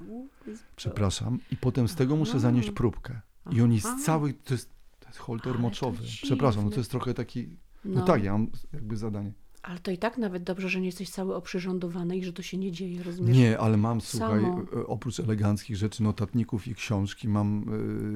z- 0.56 0.62
przepraszam, 0.76 1.38
i 1.50 1.56
potem 1.56 1.88
z 1.88 1.94
tego 1.94 2.16
muszę 2.16 2.40
zanieść 2.40 2.70
próbkę. 2.70 3.20
I 3.50 3.60
on 3.60 3.72
jest 3.72 3.86
Aha. 3.86 3.98
cały, 4.04 4.34
to 4.34 4.54
jest, 4.54 4.70
to 5.00 5.06
jest 5.08 5.18
holter 5.18 5.52
Ale 5.52 5.62
moczowy. 5.62 6.02
Przepraszam, 6.22 6.64
no 6.64 6.70
to 6.70 6.76
jest 6.76 6.90
trochę 6.90 7.14
taki, 7.14 7.56
no, 7.84 8.00
No, 8.00 8.06
tak, 8.06 8.24
ja 8.24 8.32
mam 8.32 8.46
jakby 8.72 8.96
zadanie. 8.96 9.32
Ale 9.64 9.78
to 9.78 9.90
i 9.90 9.98
tak 9.98 10.18
nawet 10.18 10.42
dobrze, 10.42 10.68
że 10.68 10.80
nie 10.80 10.86
jesteś 10.86 11.10
cały 11.10 11.34
oprzyrządowany 11.34 12.16
i 12.16 12.24
że 12.24 12.32
to 12.32 12.42
się 12.42 12.58
nie 12.58 12.72
dzieje, 12.72 13.02
rozumiesz? 13.02 13.36
Nie, 13.36 13.58
ale 13.58 13.76
mam, 13.76 14.00
słuchaj, 14.00 14.40
Samo. 14.42 14.62
e, 14.76 14.86
oprócz 14.86 15.20
eleganckich 15.20 15.76
rzeczy, 15.76 16.02
notatników 16.02 16.68
i 16.68 16.74
książki, 16.74 17.28
mam 17.28 17.64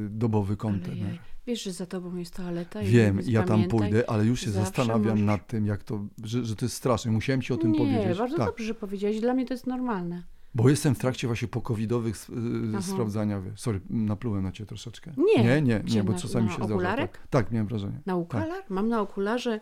e, 0.07 0.09
dobowy 0.11 0.57
kontener. 0.57 1.19
Wiesz, 1.47 1.63
że 1.63 1.73
za 1.73 1.87
tobą 1.87 2.17
jest 2.17 2.37
toaleta 2.37 2.83
i 2.83 2.87
Wiem, 2.87 3.17
więc 3.17 3.29
ja 3.29 3.43
tam 3.43 3.65
pójdę, 3.69 4.11
ale 4.11 4.25
już 4.25 4.41
się 4.41 4.51
zastanawiam 4.51 5.03
możesz- 5.03 5.27
nad 5.27 5.47
tym, 5.47 5.67
jak 5.67 5.85
to, 5.85 6.05
że, 6.25 6.45
że 6.45 6.57
to 6.57 6.65
jest 6.65 6.77
straszne. 6.77 7.11
Musiałem 7.13 7.43
ci 7.43 7.53
o 7.53 7.57
tym 7.57 7.73
nie, 7.73 7.79
powiedzieć. 7.79 8.19
bardzo 8.19 8.37
tak, 8.37 8.47
dobrze, 8.47 8.65
że 8.65 8.75
powiedziałeś. 8.75 9.21
Dla 9.21 9.35
mnie 9.35 9.47
to 9.47 9.55
jest 9.55 9.67
normalne. 9.67 10.23
Bo 10.55 10.69
jestem 10.69 10.95
w 10.95 10.99
trakcie 10.99 11.27
właśnie 11.27 11.49
pokowidowych 11.49 12.17
e, 12.31 12.33
Aha. 12.73 12.83
sprawdzania. 12.83 13.43
Sorry, 13.57 13.81
naplułem 13.91 14.43
na 14.43 14.53
cię 14.53 14.67
troszeczkę. 14.67 15.13
Nie. 15.37 15.45
nie, 15.45 15.63
nie, 15.63 15.83
nie 15.95 16.05
bo 16.05 16.13
na- 16.13 16.19
czasami 16.19 16.47
na 16.47 16.53
się 16.53 16.65
zdarza. 16.65 16.97
Tak, 16.97 17.27
tak, 17.31 17.51
miałem 17.53 17.67
wrażenie. 17.67 18.01
Na 18.07 18.17
okular? 18.17 18.49
Mam 18.69 18.89
na 18.89 19.01
okularze 19.01 19.61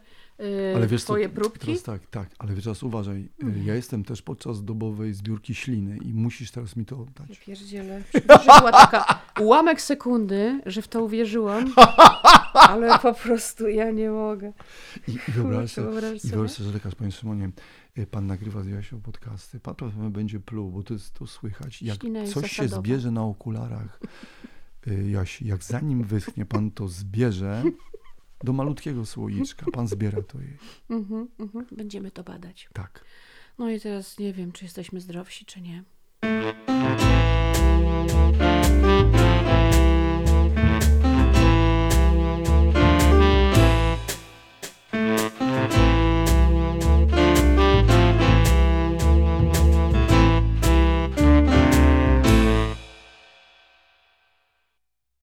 Ale 0.77 0.87
wiesz 0.87 1.01
co, 1.05 1.07
twoje 1.07 1.29
próbki. 1.29 1.67
Teraz 1.67 1.83
tak, 1.83 2.07
tak, 2.07 2.29
ale 2.39 2.55
wiesz, 2.55 2.65
teraz 2.65 2.83
uważaj. 2.83 3.29
e, 3.43 3.45
Nie. 3.47 3.65
Ja 3.65 3.75
jestem 3.75 4.05
też 4.05 4.23
podczas 4.23 4.65
dobowej 4.65 5.15
zbiórki 5.15 5.55
śliny 5.55 5.99
i 6.05 6.15
musisz 6.15 6.51
teraz 6.51 6.77
mi 6.77 6.85
to 6.85 6.97
Ja 6.97 7.03
oddać. 7.03 7.39
pierdzielę. 7.39 8.03
Była 8.59 8.73
taka 8.73 9.23
ułamek 9.41 9.81
sekundy, 9.81 10.61
że 10.67 10.83
w 10.83 10.89
to 10.89 11.05
uwierzyłam, 11.05 11.73
ale 12.69 12.99
po 12.99 13.15
prostu 13.15 13.69
ja 13.69 13.91
nie 13.91 14.11
mogę. 14.11 14.53
I, 15.09 15.13
i 15.13 15.33
wyobraź 15.33 15.73
sobie, 15.73 16.01
że 16.49 16.73
lekarz, 16.73 16.95
panie 16.95 17.13
Szymonie, 17.13 17.51
y, 17.99 18.07
pan 18.07 18.27
nagrywa 18.27 18.63
z 18.63 18.67
Jasią 18.67 19.01
podcasty, 19.01 19.61
pan 19.61 19.75
pewnie 19.75 20.11
będzie 20.11 20.41
pluł, 20.41 20.71
bo 20.71 20.83
to 20.83 20.95
jest 20.95 21.15
to 21.15 21.27
słychać. 21.27 21.83
Jak 21.83 22.01
Ślina 22.01 22.21
jest 22.21 22.33
coś 22.35 22.53
się 22.53 22.69
zbierze 22.69 23.11
na 23.11 23.23
okularach, 23.25 24.01
y, 24.89 25.11
Jasi, 25.11 25.47
jak 25.47 25.65
zanim 25.65 26.05
wyschnie, 26.05 26.45
pan 26.45 26.71
to 26.71 26.89
zbierze 26.89 27.63
do 28.45 28.53
malutkiego 28.53 29.07
słoiczka, 29.07 29.67
pan 29.73 29.89
zbiera 29.89 30.23
to 30.23 30.41
jej. 30.41 30.57
Mhm, 30.91 31.29
mhm. 31.39 31.67
Będziemy 31.73 32.11
to 32.11 32.25
badać. 32.25 32.69
Tak. 32.73 33.05
No 33.59 33.71
i 33.71 33.81
teraz 33.81 34.19
nie 34.19 34.33
wiem, 34.33 34.53
czy 34.53 34.65
jesteśmy 34.65 35.01
zdrowsi, 35.01 35.45
czy 35.45 35.61
nie. 35.61 35.85